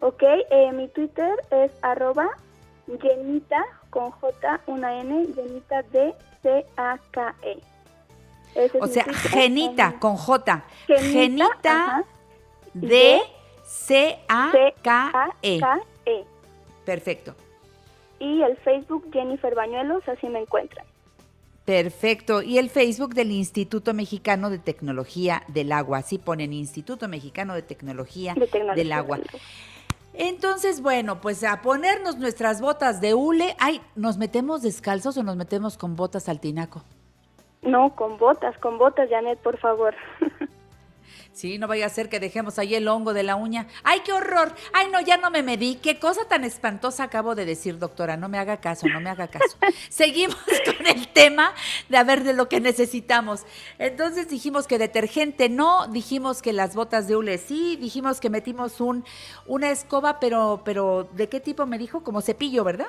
[0.00, 2.28] Ok, eh, mi Twitter es arroba
[3.00, 7.60] Jenita con J, una N, Jenita D C A K E.
[8.54, 9.04] Ese es O sea.
[9.04, 10.64] Genita con J.
[10.86, 12.04] Genita.
[12.72, 13.20] D
[13.64, 14.52] C A
[15.42, 15.60] E.
[15.60, 16.24] K E.
[16.84, 17.34] Perfecto.
[18.18, 20.86] Y el Facebook Jennifer Bañuelos, así me encuentran.
[21.64, 22.42] Perfecto.
[22.42, 25.98] Y el Facebook del Instituto Mexicano de Tecnología del Agua.
[25.98, 29.18] Así ponen Instituto Mexicano de Tecnología, De Tecnología del Agua.
[30.14, 33.54] Entonces, bueno, pues a ponernos nuestras botas de hule.
[33.58, 36.82] Ay, ¿nos metemos descalzos o nos metemos con botas al tinaco?
[37.62, 39.94] No, con botas, con botas, Janet, por favor.
[41.40, 43.66] Sí, no vaya a ser que dejemos ahí el hongo de la uña.
[43.82, 44.52] ¡Ay, qué horror!
[44.74, 45.76] ¡Ay, no, ya no me medí!
[45.76, 48.18] ¡Qué cosa tan espantosa acabo de decir, doctora!
[48.18, 49.56] No me haga caso, no me haga caso.
[49.88, 50.36] Seguimos
[50.66, 51.54] con el tema
[51.88, 53.46] de a ver de lo que necesitamos.
[53.78, 58.78] Entonces dijimos que detergente no, dijimos que las botas de hule sí, dijimos que metimos
[58.82, 59.02] un,
[59.46, 62.04] una escoba, pero, pero ¿de qué tipo me dijo?
[62.04, 62.88] Como cepillo, ¿verdad?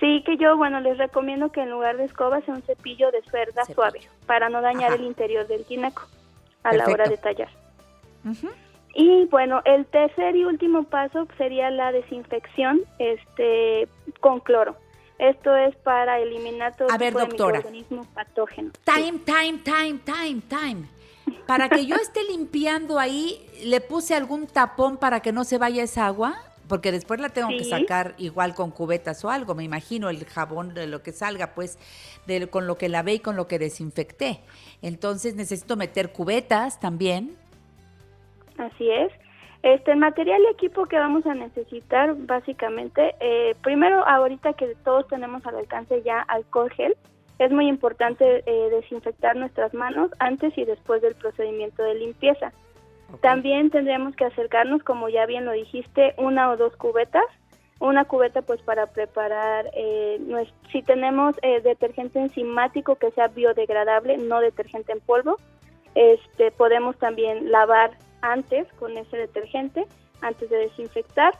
[0.00, 3.20] Sí, que yo, bueno, les recomiendo que en lugar de escoba sea un cepillo de
[3.30, 4.94] cerda suave para no dañar Ajá.
[4.94, 6.08] el interior del tinaco
[6.62, 7.48] a la hora de tallar.
[8.94, 13.88] Y bueno, el tercer y último paso sería la desinfección este,
[14.20, 14.76] con cloro.
[15.18, 17.58] Esto es para eliminar todo A ver, tipo de doctora.
[17.58, 18.72] microorganismos patógenos.
[18.84, 20.88] Time, time, time, time, time.
[21.46, 25.82] Para que yo esté limpiando ahí, ¿le puse algún tapón para que no se vaya
[25.82, 26.34] esa agua?
[26.68, 30.74] Porque después la tengo que sacar igual con cubetas o algo, me imagino, el jabón
[30.74, 31.78] de lo que salga, pues,
[32.26, 34.40] de, con lo que lavé y con lo que desinfecté.
[34.80, 37.36] Entonces necesito meter cubetas también.
[38.58, 39.12] Así es.
[39.62, 45.06] Este el material y equipo que vamos a necesitar, básicamente, eh, primero, ahorita que todos
[45.06, 46.96] tenemos al alcance ya alcohol gel,
[47.38, 52.52] es muy importante eh, desinfectar nuestras manos antes y después del procedimiento de limpieza.
[53.20, 57.24] También tendríamos que acercarnos, como ya bien lo dijiste, una o dos cubetas.
[57.78, 60.20] Una cubeta pues para preparar, eh,
[60.70, 65.36] si tenemos eh, detergente enzimático que sea biodegradable, no detergente en polvo,
[65.96, 67.90] este, podemos también lavar
[68.20, 69.84] antes con ese detergente,
[70.20, 71.34] antes de desinfectar.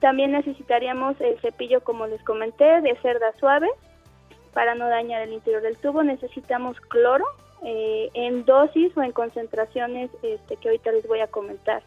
[0.00, 3.68] También necesitaríamos el cepillo, como les comenté, de cerda suave
[4.52, 6.02] para no dañar el interior del tubo.
[6.02, 7.24] Necesitamos cloro
[7.64, 11.82] eh, en dosis o en concentraciones este, que ahorita les voy a comentar.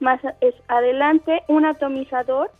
[0.00, 2.50] Más es adelante, un atomizador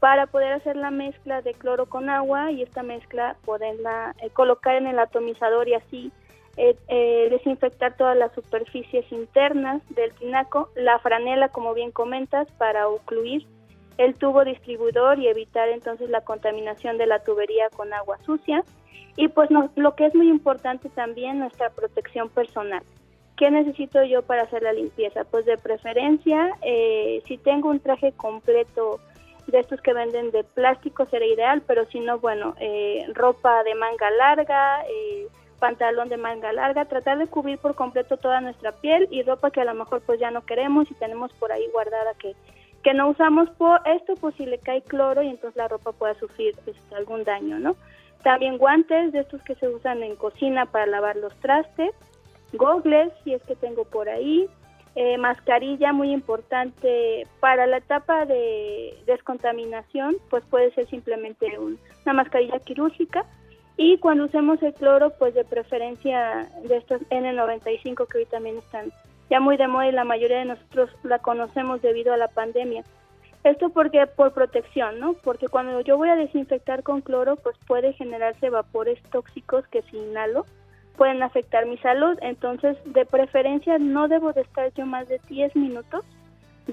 [0.00, 4.74] para poder hacer la mezcla de cloro con agua y esta mezcla poderla eh, colocar
[4.76, 6.10] en el atomizador y así
[6.56, 12.88] eh, eh, desinfectar todas las superficies internas del tinaco, la franela, como bien comentas, para
[12.88, 13.46] ocluir
[13.98, 18.64] el tubo distribuidor y evitar entonces la contaminación de la tubería con agua sucia.
[19.16, 22.82] Y pues no- lo que es muy importante también, nuestra protección personal.
[23.36, 25.24] ¿Qué necesito yo para hacer la limpieza?
[25.24, 29.00] Pues de preferencia, eh, si tengo un traje completo
[29.46, 33.74] de estos que venden de plástico sería ideal, pero si no, bueno, eh, ropa de
[33.74, 35.26] manga larga, eh,
[35.58, 39.60] pantalón de manga larga, tratar de cubrir por completo toda nuestra piel y ropa que
[39.60, 42.34] a lo mejor pues ya no queremos y tenemos por ahí guardada que,
[42.82, 46.14] que no usamos por esto, pues si le cae cloro y entonces la ropa pueda
[46.14, 47.76] sufrir este, algún daño, ¿no?
[48.22, 51.92] También guantes de estos que se usan en cocina para lavar los trastes,
[52.52, 54.46] gogles si es que tengo por ahí,
[54.96, 62.12] eh, mascarilla muy importante para la etapa de descontaminación, pues puede ser simplemente un- una
[62.12, 63.24] mascarilla quirúrgica.
[63.76, 68.92] Y cuando usemos el cloro, pues de preferencia de estos N95 que hoy también están
[69.30, 72.82] ya muy de moda y la mayoría de nosotros la conocemos debido a la pandemia.
[73.42, 75.14] Esto porque por protección, ¿no?
[75.14, 79.96] Porque cuando yo voy a desinfectar con cloro, pues puede generarse vapores tóxicos que si
[79.96, 80.44] inhalo
[80.96, 82.18] pueden afectar mi salud.
[82.20, 86.04] Entonces, de preferencia no debo de estar yo más de 10 minutos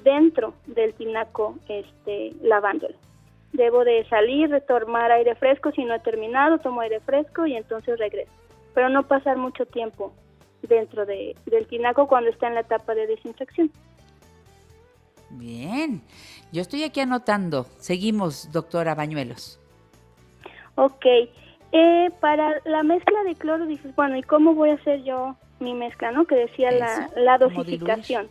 [0.03, 2.95] dentro del tinaco este lavándolo.
[3.53, 7.55] Debo de salir, de tomar aire fresco, si no he terminado, tomo aire fresco y
[7.55, 8.31] entonces regreso.
[8.73, 10.11] Pero no pasar mucho tiempo
[10.61, 13.71] dentro de, del tinaco cuando está en la etapa de desinfección.
[15.29, 16.01] Bien.
[16.51, 17.65] Yo estoy aquí anotando.
[17.79, 19.59] Seguimos, doctora Bañuelos.
[20.75, 21.05] Ok,
[21.71, 25.73] eh, para la mezcla de cloro dices, bueno, ¿y cómo voy a hacer yo mi
[25.73, 26.25] mezcla, no?
[26.25, 28.27] Que decía la, la ¿cómo dosificación.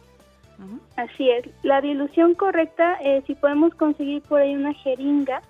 [0.96, 5.42] Así es, la dilución correcta, eh, si podemos conseguir por ahí una jeringa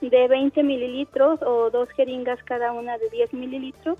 [0.00, 3.98] de 20 mililitros o dos jeringas cada una de 10 mililitros,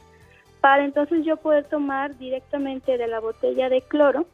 [0.61, 4.27] para entonces yo poder tomar directamente de la botella de cloro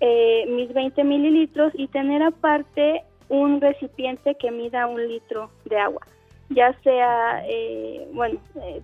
[0.00, 6.02] eh, mis 20 mililitros y tener aparte un recipiente que mida un litro de agua.
[6.50, 8.80] Ya sea, eh, bueno, eh,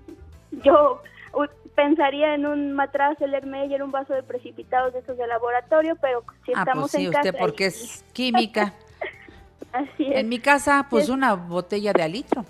[0.65, 1.01] yo
[1.75, 6.23] pensaría en un matraz, el Hermeyer, un vaso de precipitados de esos de laboratorio, pero
[6.45, 7.39] si Ah, estamos pues sí, en usted casa...
[7.39, 8.73] porque y- es química.
[9.73, 10.17] Así es.
[10.19, 11.13] En mi casa, pues Sí.
[11.13, 12.45] una botella de alitro.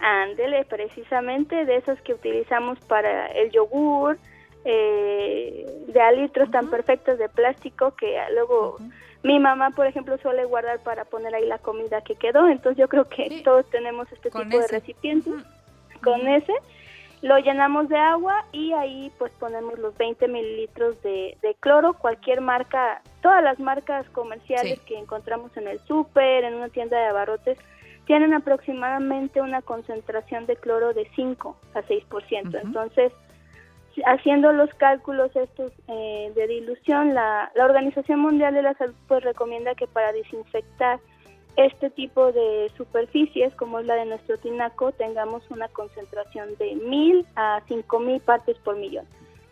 [0.00, 4.18] Ándele, precisamente de esos que utilizamos para el yogur,
[4.64, 8.76] eh, de alitros tan perfectos de plástico que luego
[9.22, 12.48] mi mamá, por ejemplo, suele guardar para poner ahí la comida que quedó.
[12.48, 15.32] Entonces yo creo que todos tenemos este tipo de recipientes
[16.04, 16.52] con ese.
[17.20, 22.40] Lo llenamos de agua y ahí pues ponemos los 20 mililitros de, de cloro, cualquier
[22.40, 24.84] marca, todas las marcas comerciales Sí.
[24.86, 27.58] que encontramos en el súper, en una tienda de abarrotes,
[28.06, 32.54] tienen aproximadamente una concentración de cloro de 5 a 6%.
[32.62, 33.27] Entonces, si-
[34.06, 39.22] haciendo los cálculos estos eh, de dilución, la, la Organización Mundial de la Salud pues
[39.24, 40.98] recomienda que para desinfectar
[41.56, 47.26] este tipo de superficies, como es la de nuestro tinaco, tengamos una concentración de 1000
[47.34, 49.06] a 5000 partes por millón,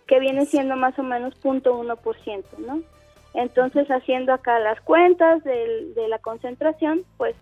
[0.06, 2.80] que viene siendo más o menos 0.1%, ¿no?
[3.34, 7.34] Entonces, haciendo acá las cuentas del- de la concentración, pues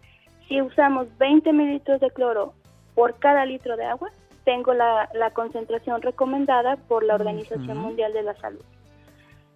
[0.49, 2.55] si usamos 20 mililitros de cloro
[2.95, 4.11] por cada litro de agua,
[4.45, 7.79] tengo la, la concentración recomendada por la Organización.
[7.79, 8.63] Mundial de la Salud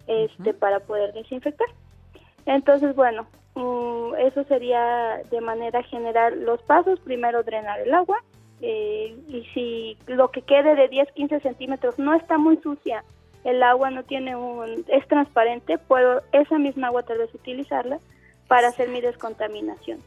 [0.07, 1.67] este, para poder desinfectar.
[2.45, 6.99] Entonces, bueno, mm, eso sería de manera general los pasos.
[7.01, 8.17] Primero, drenar el agua.
[8.61, 13.05] eh, y si lo que quede de 10, 15 centímetros no está muy sucia,
[13.45, 17.99] el agua no tiene un, es transparente, puedo esa misma agua tal vez utilizarla
[18.49, 19.99] para hacer mi descontaminación.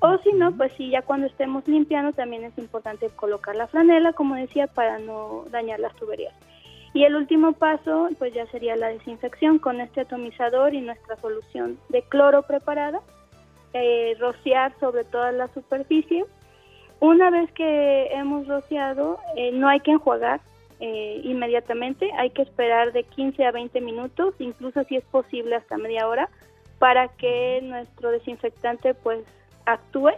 [0.00, 4.12] O si no, pues sí, ya cuando estemos limpiando también es importante colocar la franela,
[4.12, 6.34] como decía, para no dañar las tuberías.
[6.92, 11.78] Y el último paso, pues ya sería la desinfección con este atomizador y nuestra solución
[11.88, 13.00] de cloro preparada,
[13.74, 16.24] eh, rociar sobre toda la superficie.
[17.00, 20.40] Una vez que hemos rociado, eh, no hay que enjuagar
[20.80, 25.76] eh, inmediatamente, hay que esperar de 15 a 20 minutos, incluso si es posible hasta
[25.78, 26.28] media hora,
[26.78, 29.24] para que nuestro desinfectante pues
[29.66, 30.12] actúe.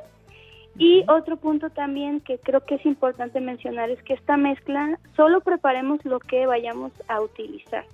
[0.77, 5.41] Y otro punto también que creo que es importante mencionar es que esta mezcla solo
[5.41, 7.85] preparemos lo que vayamos a utilizar.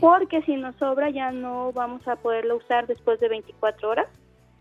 [0.00, 4.08] Porque si nos sobra ya no vamos a poderlo usar después de 24 horas.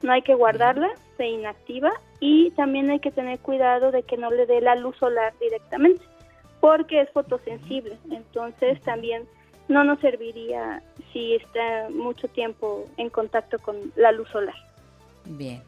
[0.04, 4.32] No hay que guardarla, se inactiva y también hay que tener cuidado de que no
[4.32, 6.04] le dé la luz solar directamente
[6.60, 7.98] porque es fotosensible.
[8.12, 9.24] Entonces también
[9.68, 10.82] no nos serviría
[11.12, 14.56] si está mucho tiempo en contacto con la luz solar.
[15.26, 15.62] Bien.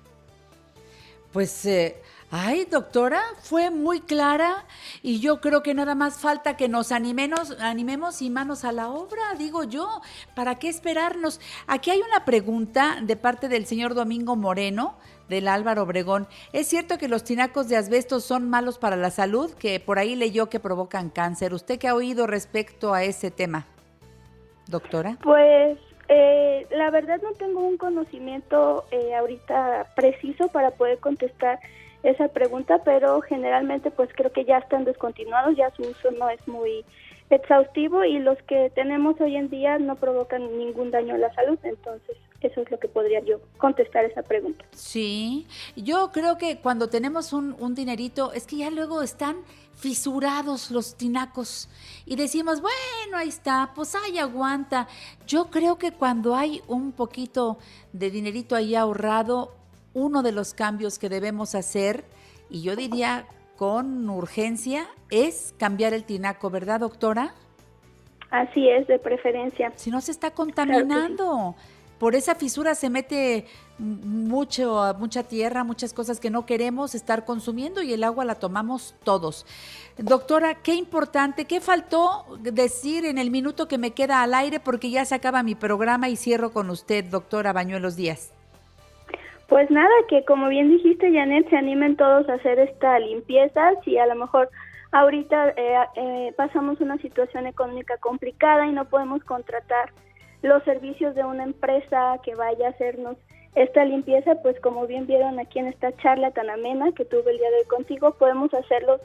[1.33, 1.99] Pues, eh,
[2.29, 4.65] ay, doctora, fue muy clara
[5.01, 8.89] y yo creo que nada más falta que nos animemos, animemos y manos a la
[8.89, 10.01] obra, digo yo.
[10.35, 11.41] ¿Para qué esperarnos?
[11.65, 14.95] Aquí hay una pregunta de parte del señor Domingo Moreno
[15.27, 16.27] del Álvaro Obregón.
[16.51, 19.51] ¿Es cierto que los tinacos de asbesto son malos para la salud?
[19.53, 21.51] Que por ahí leyó que provocan cáncer.
[21.51, 23.65] ¿Usted qué ha oído respecto a ese tema,
[24.67, 25.17] doctora?
[25.23, 31.59] Pues eh, la verdad no tengo un conocimiento eh, ahorita preciso para poder contestar
[32.03, 36.45] esa pregunta, pero generalmente pues creo que ya están descontinuados, ya su uso no es
[36.47, 36.83] muy
[37.29, 41.57] exhaustivo y los que tenemos hoy en día no provocan ningún daño a la salud,
[41.63, 44.65] entonces eso es lo que podría yo contestar esa pregunta.
[44.71, 49.37] Sí, yo creo que cuando tenemos un, un dinerito, es que ya luego están
[49.75, 51.69] fisurados los tinacos
[52.05, 54.87] y decimos, bueno, ahí está, pues ahí aguanta.
[55.27, 57.57] Yo creo que cuando hay un poquito
[57.91, 59.53] de dinerito ahí ahorrado,
[59.93, 62.03] uno de los cambios que debemos hacer,
[62.49, 63.25] y yo diría
[63.57, 67.33] con urgencia, es cambiar el tinaco, ¿verdad, doctora?
[68.31, 69.71] Así es, de preferencia.
[69.75, 71.55] Si no se está contaminando.
[72.03, 73.45] Por esa fisura se mete
[73.79, 78.93] mucho, mucha tierra, muchas cosas que no queremos estar consumiendo y el agua la tomamos
[79.05, 79.45] todos.
[79.97, 84.89] Doctora, qué importante, qué faltó decir en el minuto que me queda al aire porque
[84.89, 88.33] ya se acaba mi programa y cierro con usted, doctora Bañuelos Díaz.
[89.47, 93.71] Pues nada, que como bien dijiste, Janet, se animen todos a hacer esta limpieza.
[93.85, 94.49] Si a lo mejor
[94.91, 99.93] ahorita eh, eh, pasamos una situación económica complicada y no podemos contratar
[100.43, 103.17] los servicios de una empresa que vaya a hacernos
[103.55, 107.37] esta limpieza, pues como bien vieron aquí en esta charla tan amena que tuve el
[107.37, 108.99] día de hoy contigo, podemos hacerlo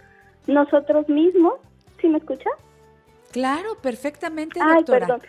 [0.47, 1.55] nosotros mismos.
[2.01, 2.51] ¿Sí me escucha?
[3.31, 5.07] Claro, perfectamente, Ay, doctora.
[5.07, 5.23] perdón.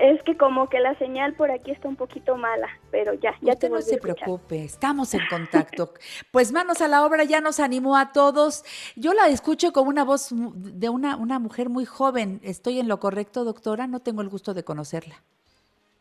[0.00, 3.56] Es que como que la señal por aquí está un poquito mala, pero ya, ya
[3.56, 5.92] te no se preocupe, estamos en contacto.
[6.30, 8.64] Pues manos a la obra, ya nos animó a todos.
[8.96, 12.40] Yo la escucho como una voz de una, una mujer muy joven.
[12.42, 13.86] ¿Estoy en lo correcto, doctora?
[13.86, 15.22] No tengo el gusto de conocerla.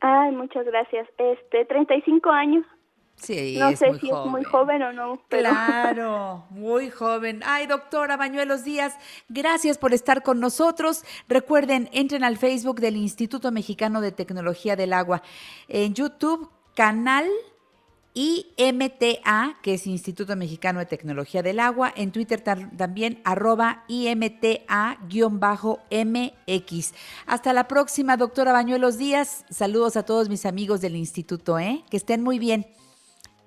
[0.01, 1.07] Ay, muchas gracias.
[1.17, 2.65] Este, 35 años.
[3.15, 4.79] Sí, no es sé muy si es muy joven.
[4.79, 7.41] joven o no, pero Claro, muy joven.
[7.45, 8.97] Ay, doctora Bañuelos Díaz,
[9.29, 11.03] gracias por estar con nosotros.
[11.27, 15.21] Recuerden, entren al Facebook del Instituto Mexicano de Tecnología del Agua.
[15.67, 17.27] En YouTube, canal
[18.13, 21.93] IMTA, que es Instituto Mexicano de Tecnología del Agua.
[21.95, 24.53] En Twitter también, arroba IMTA-MX.
[27.25, 29.45] Hasta la próxima, doctora Bañuelos Díaz.
[29.49, 31.83] Saludos a todos mis amigos del instituto, ¿eh?
[31.89, 32.67] Que estén muy bien.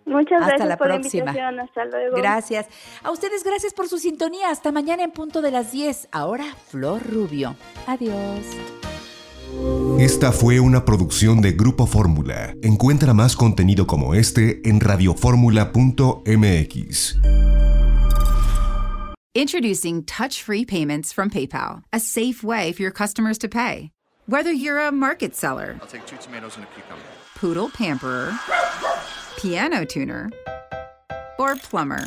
[0.06, 1.24] muchas Hasta gracias la por próxima.
[1.24, 1.60] la invitación.
[1.60, 2.16] Hasta luego.
[2.16, 2.66] Gracias.
[3.02, 4.50] A ustedes gracias por su sintonía.
[4.50, 6.08] Hasta mañana en punto de las 10.
[6.12, 7.56] Ahora Flor Rubio.
[7.86, 8.40] Adiós.
[9.98, 12.54] Esta fue una producción de Grupo Fórmula.
[12.62, 17.16] Encuentra más contenido como este en radioformula.mx.
[19.36, 23.90] Introducing touch free payments from PayPal, a safe way for your customers to pay.
[24.26, 27.02] Whether you're a market seller, I'll take two tomatoes and a cucumber.
[27.34, 28.32] poodle pamperer,
[29.36, 30.30] piano tuner,
[31.38, 32.06] or plumber.